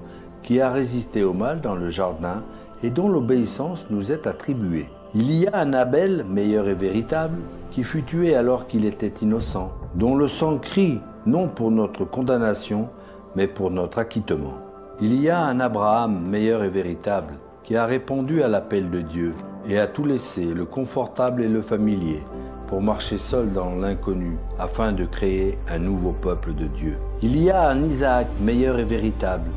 qui 0.43 0.59
a 0.59 0.71
résisté 0.71 1.23
au 1.23 1.35
mal 1.35 1.61
dans 1.61 1.75
le 1.75 1.91
jardin 1.91 2.45
et 2.83 2.89
dont 2.89 3.11
l'obéissance 3.11 3.89
nous 3.91 4.11
est 4.11 4.27
attribuée. 4.27 4.87
Il 5.15 5.31
y 5.31 5.47
a 5.49 5.59
un 5.59 5.75
Abel 5.75 6.25
meilleur 6.25 6.71
et 6.71 6.75
véritable 6.75 7.37
qui 7.71 7.85
fut 7.85 8.05
tué 8.05 8.35
alors 8.37 8.67
qu'il 8.67 8.87
était 8.87 9.13
innocent, 9.21 9.71
dont 9.95 10.17
le 10.17 10.29
sang 10.29 10.57
crie 10.57 10.99
non 11.27 11.49
pour 11.49 11.71
notre 11.71 12.05
condamnation, 12.05 12.89
mais 13.37 13.47
pour 13.47 13.71
notre 13.71 13.99
acquittement. 13.99 14.55
Il 15.01 15.21
y 15.21 15.31
a 15.31 15.41
un 15.41 15.61
Abraham 15.61 16.21
meilleur 16.21 16.65
et 16.65 16.69
véritable, 16.69 17.35
qui 17.63 17.77
a 17.77 17.87
répondu 17.87 18.43
à 18.43 18.49
l'appel 18.49 18.91
de 18.91 19.01
Dieu 19.01 19.35
et 19.67 19.79
a 19.79 19.87
tout 19.87 20.05
laissé, 20.05 20.45
le 20.45 20.65
confortable 20.65 21.43
et 21.43 21.49
le 21.49 21.63
familier, 21.63 22.23
pour 22.67 22.83
marcher 22.83 23.19
seul 23.19 23.53
dans 23.53 23.75
l'inconnu, 23.77 24.37
afin 24.59 24.93
de 24.93 25.05
créer 25.05 25.59
un 25.69 25.79
nouveau 25.79 26.13
peuple 26.13 26.55
de 26.55 26.67
Dieu. 26.67 26.99
Il 27.23 27.41
y 27.41 27.51
a 27.51 27.69
un 27.69 27.83
Isaac 27.83 28.27
meilleur 28.41 28.79
et 28.79 28.85
véritable, 28.85 29.51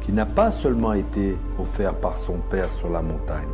qui 0.00 0.12
n'a 0.12 0.26
pas 0.26 0.50
seulement 0.50 0.92
été 0.92 1.36
offert 1.58 1.94
par 1.94 2.16
son 2.16 2.38
Père 2.50 2.70
sur 2.70 2.90
la 2.90 3.02
montagne, 3.02 3.48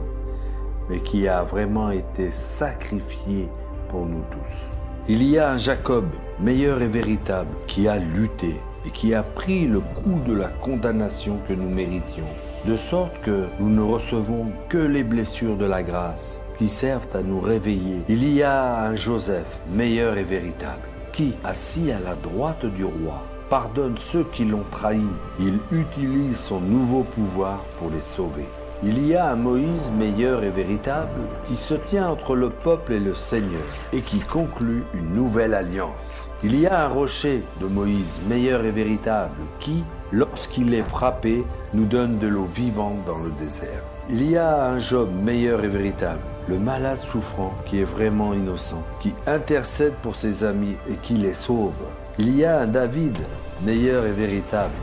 mais 0.90 1.00
qui 1.00 1.26
a 1.26 1.42
vraiment 1.42 1.90
été 1.90 2.30
sacrifié 2.30 3.48
pour 3.88 4.06
nous 4.06 4.22
tous. 4.30 4.70
Il 5.06 5.22
y 5.22 5.38
a 5.38 5.50
un 5.50 5.58
Jacob 5.58 6.06
meilleur 6.40 6.80
et 6.80 6.88
véritable 6.88 7.50
qui 7.66 7.88
a 7.88 7.98
lutté 7.98 8.58
et 8.86 8.90
qui 8.90 9.12
a 9.12 9.22
pris 9.22 9.66
le 9.66 9.80
coup 9.80 10.18
de 10.26 10.32
la 10.32 10.48
condamnation 10.48 11.36
que 11.46 11.52
nous 11.52 11.68
méritions, 11.68 12.24
de 12.66 12.74
sorte 12.74 13.12
que 13.20 13.44
nous 13.60 13.68
ne 13.68 13.82
recevons 13.82 14.46
que 14.70 14.78
les 14.78 15.04
blessures 15.04 15.58
de 15.58 15.66
la 15.66 15.82
grâce 15.82 16.40
qui 16.56 16.68
servent 16.68 17.14
à 17.14 17.20
nous 17.20 17.38
réveiller. 17.38 17.98
Il 18.08 18.26
y 18.32 18.42
a 18.42 18.80
un 18.80 18.96
Joseph 18.96 19.58
meilleur 19.74 20.16
et 20.16 20.24
véritable, 20.24 20.88
qui, 21.12 21.34
assis 21.44 21.92
à 21.92 22.00
la 22.00 22.14
droite 22.14 22.64
du 22.64 22.86
roi, 22.86 23.22
pardonne 23.50 23.98
ceux 23.98 24.24
qui 24.32 24.46
l'ont 24.46 24.64
trahi. 24.70 25.04
Il 25.38 25.58
utilise 25.70 26.38
son 26.38 26.60
nouveau 26.60 27.02
pouvoir 27.02 27.58
pour 27.78 27.90
les 27.90 28.00
sauver. 28.00 28.46
Il 28.86 29.06
y 29.06 29.16
a 29.16 29.30
un 29.30 29.36
Moïse 29.36 29.90
meilleur 29.98 30.44
et 30.44 30.50
véritable 30.50 31.22
qui 31.46 31.56
se 31.56 31.72
tient 31.72 32.06
entre 32.06 32.36
le 32.36 32.50
peuple 32.50 32.92
et 32.92 33.00
le 33.00 33.14
Seigneur 33.14 33.64
et 33.94 34.02
qui 34.02 34.18
conclut 34.18 34.84
une 34.92 35.14
nouvelle 35.14 35.54
alliance. 35.54 36.28
Il 36.42 36.60
y 36.60 36.66
a 36.66 36.84
un 36.84 36.88
rocher 36.88 37.42
de 37.62 37.66
Moïse 37.66 38.20
meilleur 38.28 38.62
et 38.62 38.72
véritable 38.72 39.40
qui, 39.58 39.84
lorsqu'il 40.12 40.74
est 40.74 40.84
frappé, 40.84 41.46
nous 41.72 41.86
donne 41.86 42.18
de 42.18 42.26
l'eau 42.26 42.44
vivante 42.44 43.02
dans 43.06 43.16
le 43.16 43.30
désert. 43.42 43.80
Il 44.10 44.30
y 44.30 44.36
a 44.36 44.66
un 44.66 44.78
Job 44.78 45.08
meilleur 45.24 45.64
et 45.64 45.68
véritable, 45.68 46.20
le 46.46 46.58
malade 46.58 47.00
souffrant 47.00 47.54
qui 47.64 47.80
est 47.80 47.84
vraiment 47.84 48.34
innocent, 48.34 48.82
qui 49.00 49.14
intercède 49.26 49.94
pour 50.02 50.14
ses 50.14 50.44
amis 50.44 50.76
et 50.90 50.96
qui 50.96 51.14
les 51.14 51.32
sauve. 51.32 51.72
Il 52.18 52.36
y 52.36 52.44
a 52.44 52.60
un 52.60 52.66
David 52.66 53.16
meilleur 53.64 54.04
et 54.04 54.12
véritable, 54.12 54.74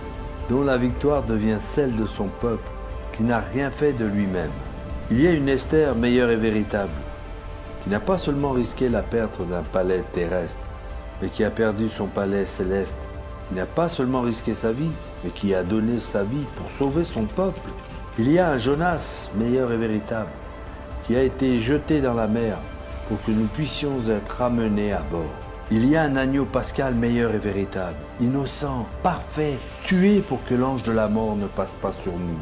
dont 0.49 0.63
la 0.63 0.77
victoire 0.77 1.21
devient 1.21 1.59
celle 1.59 1.95
de 1.95 2.07
son 2.07 2.29
peuple 2.41 2.67
qui 3.13 3.23
n'a 3.23 3.39
rien 3.39 3.69
fait 3.69 3.93
de 3.93 4.05
lui-même. 4.05 4.51
Il 5.09 5.21
y 5.21 5.27
a 5.27 5.31
une 5.31 5.49
Esther 5.49 5.95
meilleure 5.95 6.29
et 6.29 6.37
véritable, 6.37 6.91
qui 7.83 7.89
n'a 7.89 7.99
pas 7.99 8.17
seulement 8.17 8.51
risqué 8.51 8.89
la 8.89 9.01
perte 9.01 9.41
d'un 9.47 9.63
palais 9.63 10.03
terrestre, 10.13 10.65
mais 11.21 11.29
qui 11.29 11.43
a 11.43 11.49
perdu 11.49 11.89
son 11.89 12.07
palais 12.07 12.45
céleste, 12.45 12.97
qui 13.49 13.55
n'a 13.55 13.65
pas 13.65 13.89
seulement 13.89 14.21
risqué 14.21 14.53
sa 14.53 14.71
vie, 14.71 14.91
mais 15.23 15.31
qui 15.31 15.53
a 15.53 15.63
donné 15.63 15.99
sa 15.99 16.23
vie 16.23 16.45
pour 16.55 16.69
sauver 16.69 17.03
son 17.03 17.25
peuple. 17.25 17.69
Il 18.17 18.31
y 18.31 18.39
a 18.39 18.51
un 18.51 18.57
Jonas 18.57 19.29
meilleur 19.35 19.71
et 19.71 19.77
véritable, 19.77 20.29
qui 21.03 21.15
a 21.15 21.23
été 21.23 21.59
jeté 21.59 22.01
dans 22.01 22.13
la 22.13 22.27
mer 22.27 22.57
pour 23.07 23.21
que 23.23 23.31
nous 23.31 23.47
puissions 23.47 23.99
être 24.09 24.37
ramenés 24.37 24.93
à 24.93 25.01
bord. 25.11 25.35
Il 25.69 25.87
y 25.87 25.95
a 25.95 26.03
un 26.03 26.15
agneau 26.17 26.45
pascal 26.45 26.95
meilleur 26.95 27.33
et 27.33 27.39
véritable, 27.39 27.95
innocent, 28.19 28.85
parfait, 29.03 29.57
tué 29.83 30.21
pour 30.21 30.43
que 30.45 30.53
l'ange 30.53 30.83
de 30.83 30.91
la 30.91 31.07
mort 31.07 31.35
ne 31.35 31.47
passe 31.47 31.75
pas 31.75 31.91
sur 31.91 32.11
nous. 32.11 32.39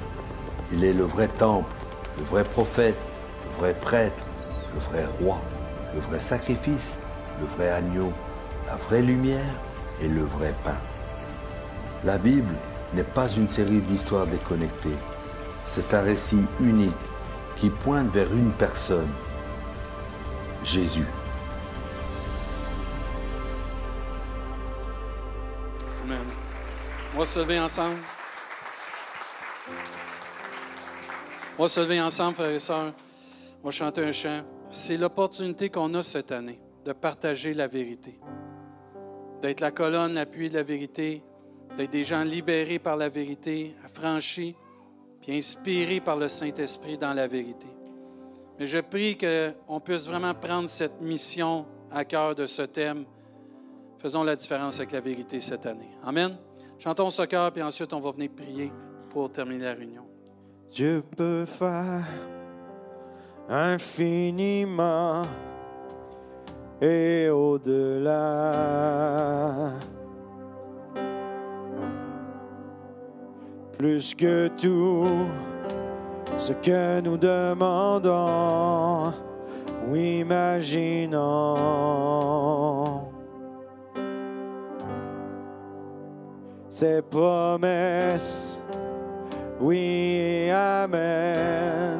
Il 0.71 0.83
est 0.83 0.93
le 0.93 1.03
vrai 1.03 1.27
temple, 1.27 1.71
le 2.17 2.23
vrai 2.23 2.43
prophète, 2.43 2.95
le 3.45 3.59
vrai 3.59 3.73
prêtre, 3.73 4.23
le 4.73 4.79
vrai 4.81 5.05
roi, 5.19 5.39
le 5.95 5.99
vrai 5.99 6.19
sacrifice, 6.19 6.97
le 7.39 7.47
vrai 7.47 7.71
agneau, 7.71 8.13
la 8.67 8.75
vraie 8.75 9.01
lumière 9.01 9.53
et 10.01 10.07
le 10.07 10.21
vrai 10.21 10.53
pain. 10.63 10.77
La 12.03 12.17
Bible 12.17 12.53
n'est 12.93 13.03
pas 13.03 13.27
une 13.27 13.49
série 13.49 13.81
d'histoires 13.81 14.27
déconnectées. 14.27 14.95
C'est 15.65 15.93
un 15.93 16.01
récit 16.01 16.45
unique 16.59 16.93
qui 17.57 17.69
pointe 17.69 18.11
vers 18.13 18.31
une 18.31 18.51
personne, 18.51 19.09
Jésus. 20.63 21.05
Amen. 26.05 27.63
Ensemble. 27.63 27.97
On 31.59 31.63
va 31.63 31.67
se 31.67 31.81
lever 31.81 31.99
ensemble, 31.99 32.35
frères 32.35 32.51
et 32.51 32.59
sœurs. 32.59 32.93
On 33.61 33.65
va 33.65 33.71
chanter 33.71 34.01
un 34.01 34.13
chant. 34.13 34.43
C'est 34.69 34.95
l'opportunité 34.95 35.69
qu'on 35.69 35.93
a 35.93 36.01
cette 36.01 36.31
année 36.31 36.57
de 36.85 36.93
partager 36.93 37.53
la 37.53 37.67
vérité. 37.67 38.17
D'être 39.41 39.59
la 39.59 39.71
colonne, 39.71 40.13
l'appui 40.13 40.47
de 40.47 40.53
la 40.53 40.63
vérité, 40.63 41.21
d'être 41.75 41.91
des 41.91 42.05
gens 42.05 42.23
libérés 42.23 42.79
par 42.79 42.95
la 42.95 43.09
vérité, 43.09 43.75
affranchis, 43.83 44.55
puis 45.21 45.37
inspirés 45.37 45.99
par 45.99 46.15
le 46.15 46.29
Saint-Esprit 46.29 46.97
dans 46.97 47.13
la 47.13 47.27
vérité. 47.27 47.67
Mais 48.57 48.65
je 48.65 48.77
prie 48.77 49.17
qu'on 49.17 49.81
puisse 49.81 50.07
vraiment 50.07 50.33
prendre 50.33 50.69
cette 50.69 51.01
mission 51.01 51.65
à 51.91 52.05
cœur 52.05 52.35
de 52.35 52.45
ce 52.45 52.61
thème. 52.61 53.03
Faisons 53.97 54.23
la 54.23 54.37
différence 54.37 54.77
avec 54.77 54.93
la 54.93 55.01
vérité 55.01 55.41
cette 55.41 55.65
année. 55.65 55.89
Amen. 56.05 56.37
Chantons 56.77 57.09
ce 57.09 57.23
cœur, 57.23 57.51
puis 57.51 57.61
ensuite 57.61 57.91
on 57.91 57.99
va 57.99 58.11
venir 58.11 58.29
prier 58.33 58.71
pour 59.09 59.29
terminer 59.29 59.65
la 59.65 59.73
réunion. 59.73 60.08
Dieu 60.69 61.03
peut 61.17 61.45
faire 61.45 62.05
infiniment 63.49 65.23
et 66.79 67.27
au-delà. 67.29 68.51
Plus 73.77 74.13
que 74.13 74.47
tout 74.49 75.07
ce 76.37 76.53
que 76.53 77.01
nous 77.01 77.17
demandons 77.17 79.11
ou 79.89 79.95
imaginons. 79.95 81.55
Ses 86.69 87.01
promesses 87.01 88.61
oui, 89.59 90.49
Amen, 90.51 91.97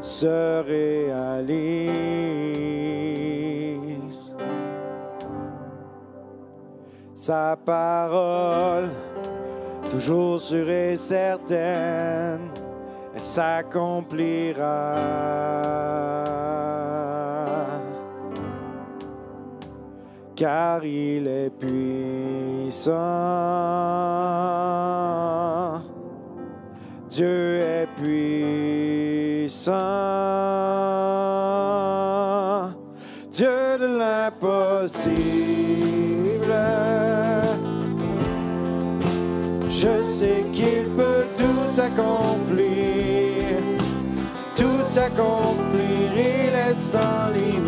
se 0.00 0.62
réalise. 0.62 1.92
Sa 7.14 7.56
parole, 7.56 8.88
toujours 9.90 10.40
sûre 10.40 10.68
et 10.68 10.96
certaine, 10.96 12.50
elle 13.14 13.20
s'accomplira. 13.20 14.96
Car 20.34 20.84
il 20.84 21.28
est 21.28 21.50
puissant. 21.50 22.90
Dieu 27.12 27.58
est 27.58 27.88
puissant, 27.94 29.70
Dieu 33.30 33.76
de 33.78 33.98
l'impossible. 33.98 35.12
Je 39.68 40.02
sais 40.02 40.46
qu'il 40.54 40.88
peut 40.96 41.26
tout 41.36 41.78
accomplir, 41.78 43.58
tout 44.56 44.98
accomplir, 44.98 46.12
il 46.16 46.70
est 46.70 46.74
sans 46.74 47.28
limite. 47.34 47.62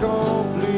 Tout 0.00 0.06
accomplir. 0.06 0.70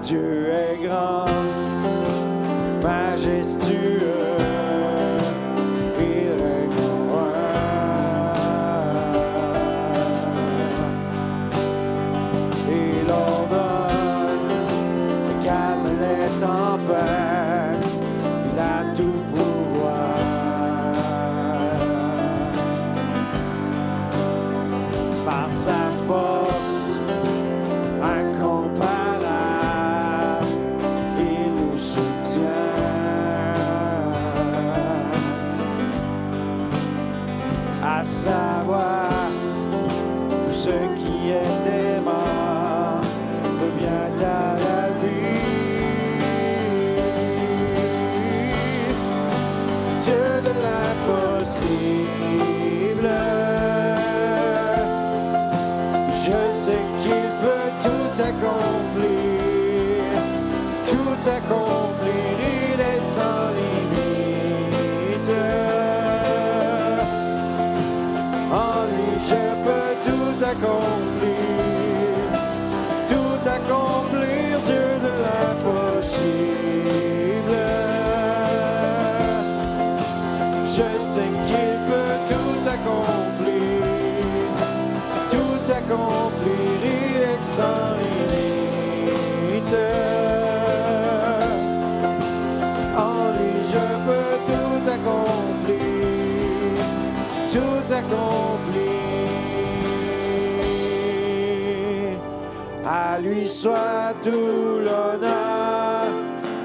Dieu 0.00 0.48
est 0.50 0.78
grand, 0.82 1.26
majestueux, 2.82 3.71
lui 103.22 103.48
soit 103.48 104.14
tout 104.20 104.80
l'honneur, 104.84 106.06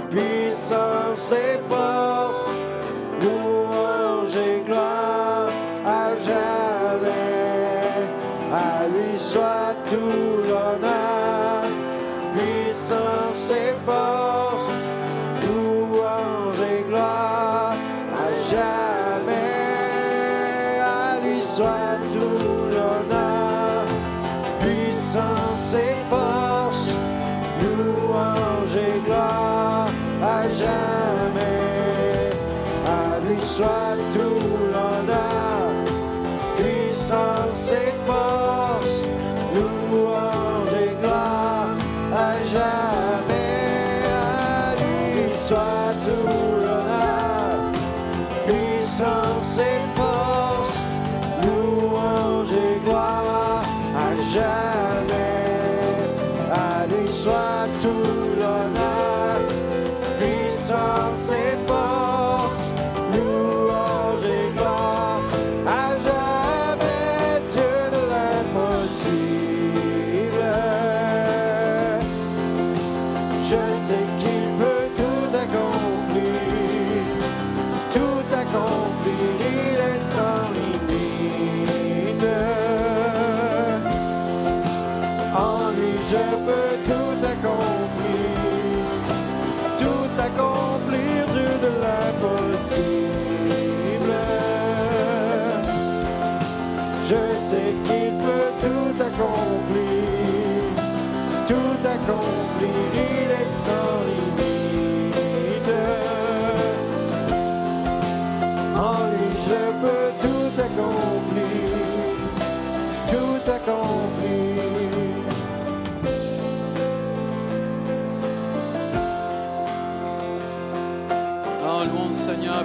puissance 0.09 1.31
et 1.31 1.59
force, 1.69 2.49
louange 3.21 4.37
et 4.37 4.63
gloire 4.65 5.49
à 5.85 6.15
jamais. 6.15 7.07
À 8.51 8.87
lui 8.87 9.17
soit 9.17 9.75
tout 9.87 10.41
l'honneur, 10.49 11.63
puissance 12.33 13.51
et 13.51 13.73
force, 13.85 14.06
louange 28.17 28.77
et 28.77 28.99
gloire 29.05 29.87
à 30.23 30.49
jamais. 30.49 32.29
À 32.85 33.19
lui 33.27 33.41
soit 33.41 33.97
tout 34.13 34.47
l'honneur, 34.73 35.67
puissance 36.57 37.71
et 37.71 37.93
force, 38.05 38.36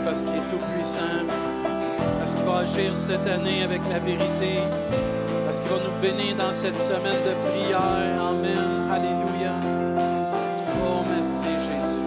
Parce 0.05 0.23
qu'il 0.23 0.33
est 0.33 0.49
tout 0.51 0.59
puissant, 0.75 1.03
parce 2.19 2.35
qu'il 2.35 2.45
va 2.45 2.59
agir 2.61 2.95
cette 2.95 3.27
année 3.27 3.63
avec 3.63 3.81
la 3.91 3.99
vérité, 3.99 4.59
parce 5.45 5.61
qu'il 5.61 5.71
va 5.71 5.77
nous 5.77 6.01
bénir 6.01 6.35
dans 6.37 6.53
cette 6.53 6.81
semaine 6.81 7.21
de 7.25 7.35
prière. 7.51 7.79
Amen. 7.79 8.91
Alléluia. 8.91 9.55
Oh, 10.83 11.05
merci 11.15 11.47
Jésus. 11.47 11.99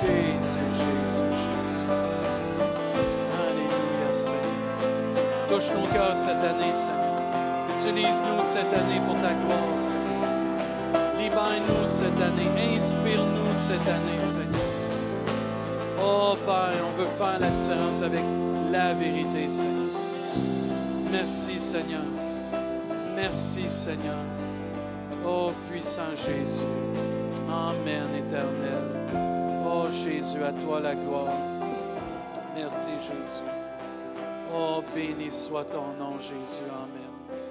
Jésus, 0.00 0.58
Jésus, 0.78 1.22
Jésus. 1.42 1.90
Alléluia, 3.42 4.12
Seigneur. 4.12 5.48
Touche 5.50 5.70
nos 5.74 5.92
cœurs 5.92 6.16
cette 6.16 6.44
année, 6.44 6.74
Seigneur. 6.74 7.18
Utilise-nous 7.78 8.42
cette 8.42 8.72
année 8.72 9.00
pour 9.06 9.16
ta 9.16 9.34
gloire, 9.34 9.76
Seigneur. 9.76 9.98
Libère-nous 11.18 11.86
cette 11.86 12.20
année. 12.20 12.74
Inspire-nous 12.74 13.54
cette 13.54 13.88
année, 13.88 14.22
Seigneur. 14.22 14.67
Oh 16.10 16.36
Père, 16.46 16.82
on 16.86 16.96
veut 16.96 17.10
faire 17.18 17.38
la 17.38 17.50
différence 17.50 18.00
avec 18.00 18.22
la 18.70 18.94
vérité, 18.94 19.46
Seigneur. 19.46 19.88
Merci, 21.12 21.60
Seigneur. 21.60 22.04
Merci, 23.14 23.68
Seigneur. 23.68 24.16
Oh 25.26 25.52
puissant 25.70 26.14
Jésus. 26.26 26.64
Amen, 27.50 28.08
éternel. 28.14 28.84
Oh 29.66 29.86
Jésus, 30.02 30.42
à 30.42 30.52
toi 30.52 30.80
la 30.80 30.94
gloire. 30.94 31.34
Merci, 32.54 32.90
Jésus. 33.02 33.42
Oh, 34.54 34.82
béni 34.94 35.30
soit 35.30 35.64
ton 35.64 35.92
nom, 35.98 36.18
Jésus. 36.18 36.62
Amen. 36.70 37.48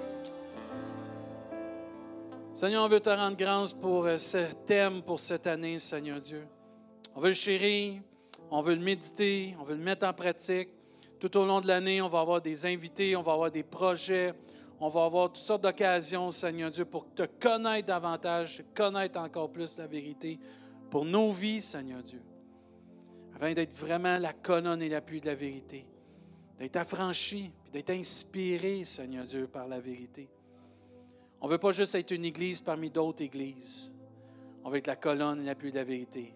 Seigneur, 2.52 2.84
on 2.84 2.88
veut 2.88 2.98
te 2.98 3.10
rendre 3.10 3.36
grâce 3.36 3.72
pour 3.72 4.06
euh, 4.06 4.18
ce 4.18 4.52
thème 4.66 5.00
pour 5.02 5.20
cette 5.20 5.46
année, 5.46 5.78
Seigneur 5.78 6.20
Dieu. 6.20 6.44
On 7.14 7.20
veut 7.20 7.28
le 7.28 7.34
chérir, 7.34 8.00
on 8.50 8.62
veut 8.62 8.74
le 8.74 8.82
méditer, 8.82 9.54
on 9.60 9.64
veut 9.64 9.76
le 9.76 9.82
mettre 9.82 10.06
en 10.06 10.12
pratique. 10.12 10.68
Tout 11.20 11.36
au 11.36 11.44
long 11.44 11.60
de 11.60 11.66
l'année, 11.66 12.00
on 12.00 12.08
va 12.08 12.20
avoir 12.20 12.40
des 12.40 12.64
invités, 12.66 13.16
on 13.16 13.22
va 13.22 13.32
avoir 13.32 13.50
des 13.50 13.64
projets, 13.64 14.32
on 14.80 14.88
va 14.88 15.04
avoir 15.04 15.32
toutes 15.32 15.44
sortes 15.44 15.62
d'occasions, 15.62 16.30
Seigneur 16.30 16.70
Dieu, 16.70 16.84
pour 16.84 17.12
te 17.12 17.24
connaître 17.24 17.88
davantage, 17.88 18.62
connaître 18.74 19.18
encore 19.18 19.50
plus 19.50 19.78
la 19.78 19.86
vérité 19.86 20.38
pour 20.90 21.04
nos 21.04 21.32
vies, 21.32 21.60
Seigneur 21.60 22.02
Dieu, 22.02 22.22
afin 23.34 23.52
d'être 23.52 23.74
vraiment 23.74 24.16
la 24.18 24.32
colonne 24.32 24.80
et 24.80 24.88
l'appui 24.88 25.20
de 25.20 25.26
la 25.26 25.34
vérité, 25.34 25.84
d'être 26.58 26.76
affranchi, 26.76 27.50
d'être 27.72 27.90
inspiré, 27.90 28.84
Seigneur 28.84 29.24
Dieu, 29.24 29.48
par 29.48 29.66
la 29.66 29.80
vérité. 29.80 30.28
On 31.40 31.46
ne 31.46 31.52
veut 31.52 31.58
pas 31.58 31.72
juste 31.72 31.94
être 31.96 32.12
une 32.12 32.24
église 32.24 32.60
parmi 32.60 32.90
d'autres 32.90 33.22
églises. 33.22 33.94
On 34.64 34.70
veut 34.70 34.78
être 34.78 34.86
la 34.86 34.96
colonne 34.96 35.42
et 35.42 35.46
l'appui 35.46 35.70
de 35.70 35.76
la 35.76 35.84
vérité. 35.84 36.34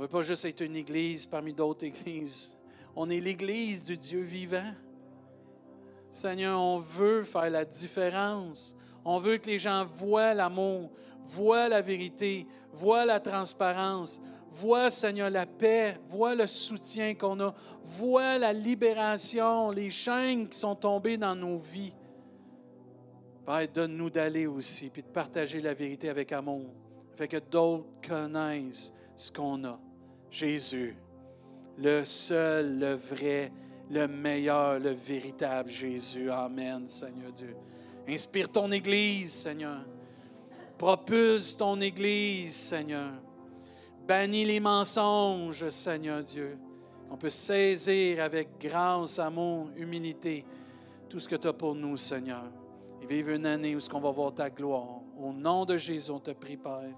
On 0.00 0.04
ne 0.04 0.06
veut 0.08 0.12
pas 0.12 0.22
juste 0.22 0.46
être 0.46 0.62
une 0.62 0.76
église 0.76 1.26
parmi 1.26 1.52
d'autres 1.52 1.84
églises. 1.84 2.56
On 2.96 3.10
est 3.10 3.20
l'église 3.20 3.84
du 3.84 3.98
Dieu 3.98 4.22
vivant. 4.22 4.72
Seigneur, 6.10 6.58
on 6.58 6.78
veut 6.78 7.22
faire 7.24 7.50
la 7.50 7.66
différence. 7.66 8.74
On 9.04 9.18
veut 9.18 9.36
que 9.36 9.48
les 9.48 9.58
gens 9.58 9.84
voient 9.84 10.32
l'amour, 10.32 10.90
voient 11.26 11.68
la 11.68 11.82
vérité, 11.82 12.46
voient 12.72 13.04
la 13.04 13.20
transparence, 13.20 14.22
voient, 14.50 14.88
Seigneur, 14.88 15.28
la 15.28 15.44
paix, 15.44 15.98
voient 16.08 16.34
le 16.34 16.46
soutien 16.46 17.14
qu'on 17.14 17.38
a, 17.38 17.54
voient 17.84 18.38
la 18.38 18.54
libération, 18.54 19.70
les 19.70 19.90
chaînes 19.90 20.48
qui 20.48 20.58
sont 20.58 20.76
tombées 20.76 21.18
dans 21.18 21.34
nos 21.34 21.58
vies. 21.58 21.92
Père, 23.44 23.68
donne-nous 23.68 24.08
d'aller 24.08 24.46
aussi, 24.46 24.88
puis 24.88 25.02
de 25.02 25.08
partager 25.08 25.60
la 25.60 25.74
vérité 25.74 26.08
avec 26.08 26.32
amour, 26.32 26.72
afin 27.12 27.26
que 27.26 27.36
d'autres 27.36 27.84
connaissent 28.08 28.94
ce 29.14 29.30
qu'on 29.30 29.62
a. 29.64 29.78
Jésus, 30.30 30.96
le 31.78 32.04
seul, 32.04 32.78
le 32.78 32.94
vrai, 32.94 33.52
le 33.90 34.06
meilleur, 34.06 34.78
le 34.78 34.90
véritable 34.90 35.68
Jésus. 35.68 36.30
Amen, 36.30 36.86
Seigneur 36.86 37.32
Dieu. 37.32 37.56
Inspire 38.08 38.48
ton 38.50 38.70
Église, 38.70 39.32
Seigneur. 39.32 39.84
Propulse 40.78 41.56
ton 41.56 41.80
Église, 41.80 42.54
Seigneur. 42.54 43.12
Bannis 44.06 44.44
les 44.44 44.60
mensonges, 44.60 45.68
Seigneur 45.68 46.22
Dieu. 46.22 46.58
On 47.10 47.16
peut 47.16 47.30
saisir 47.30 48.22
avec 48.22 48.48
grâce, 48.60 49.18
amour, 49.18 49.68
humilité 49.76 50.44
tout 51.08 51.18
ce 51.18 51.28
que 51.28 51.36
tu 51.36 51.48
as 51.48 51.52
pour 51.52 51.74
nous, 51.74 51.96
Seigneur. 51.96 52.44
Et 53.02 53.06
vivre 53.06 53.30
une 53.30 53.46
année 53.46 53.74
où 53.74 53.80
ce 53.80 53.90
qu'on 53.90 54.00
va 54.00 54.10
voir 54.10 54.32
ta 54.34 54.48
gloire. 54.48 55.00
Au 55.18 55.32
nom 55.32 55.64
de 55.64 55.76
Jésus, 55.76 56.10
on 56.10 56.20
te 56.20 56.30
prie, 56.30 56.56
Père. 56.56 56.94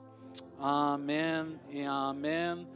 Amen 0.60 1.58
et 1.70 1.86
Amen. 1.86 2.66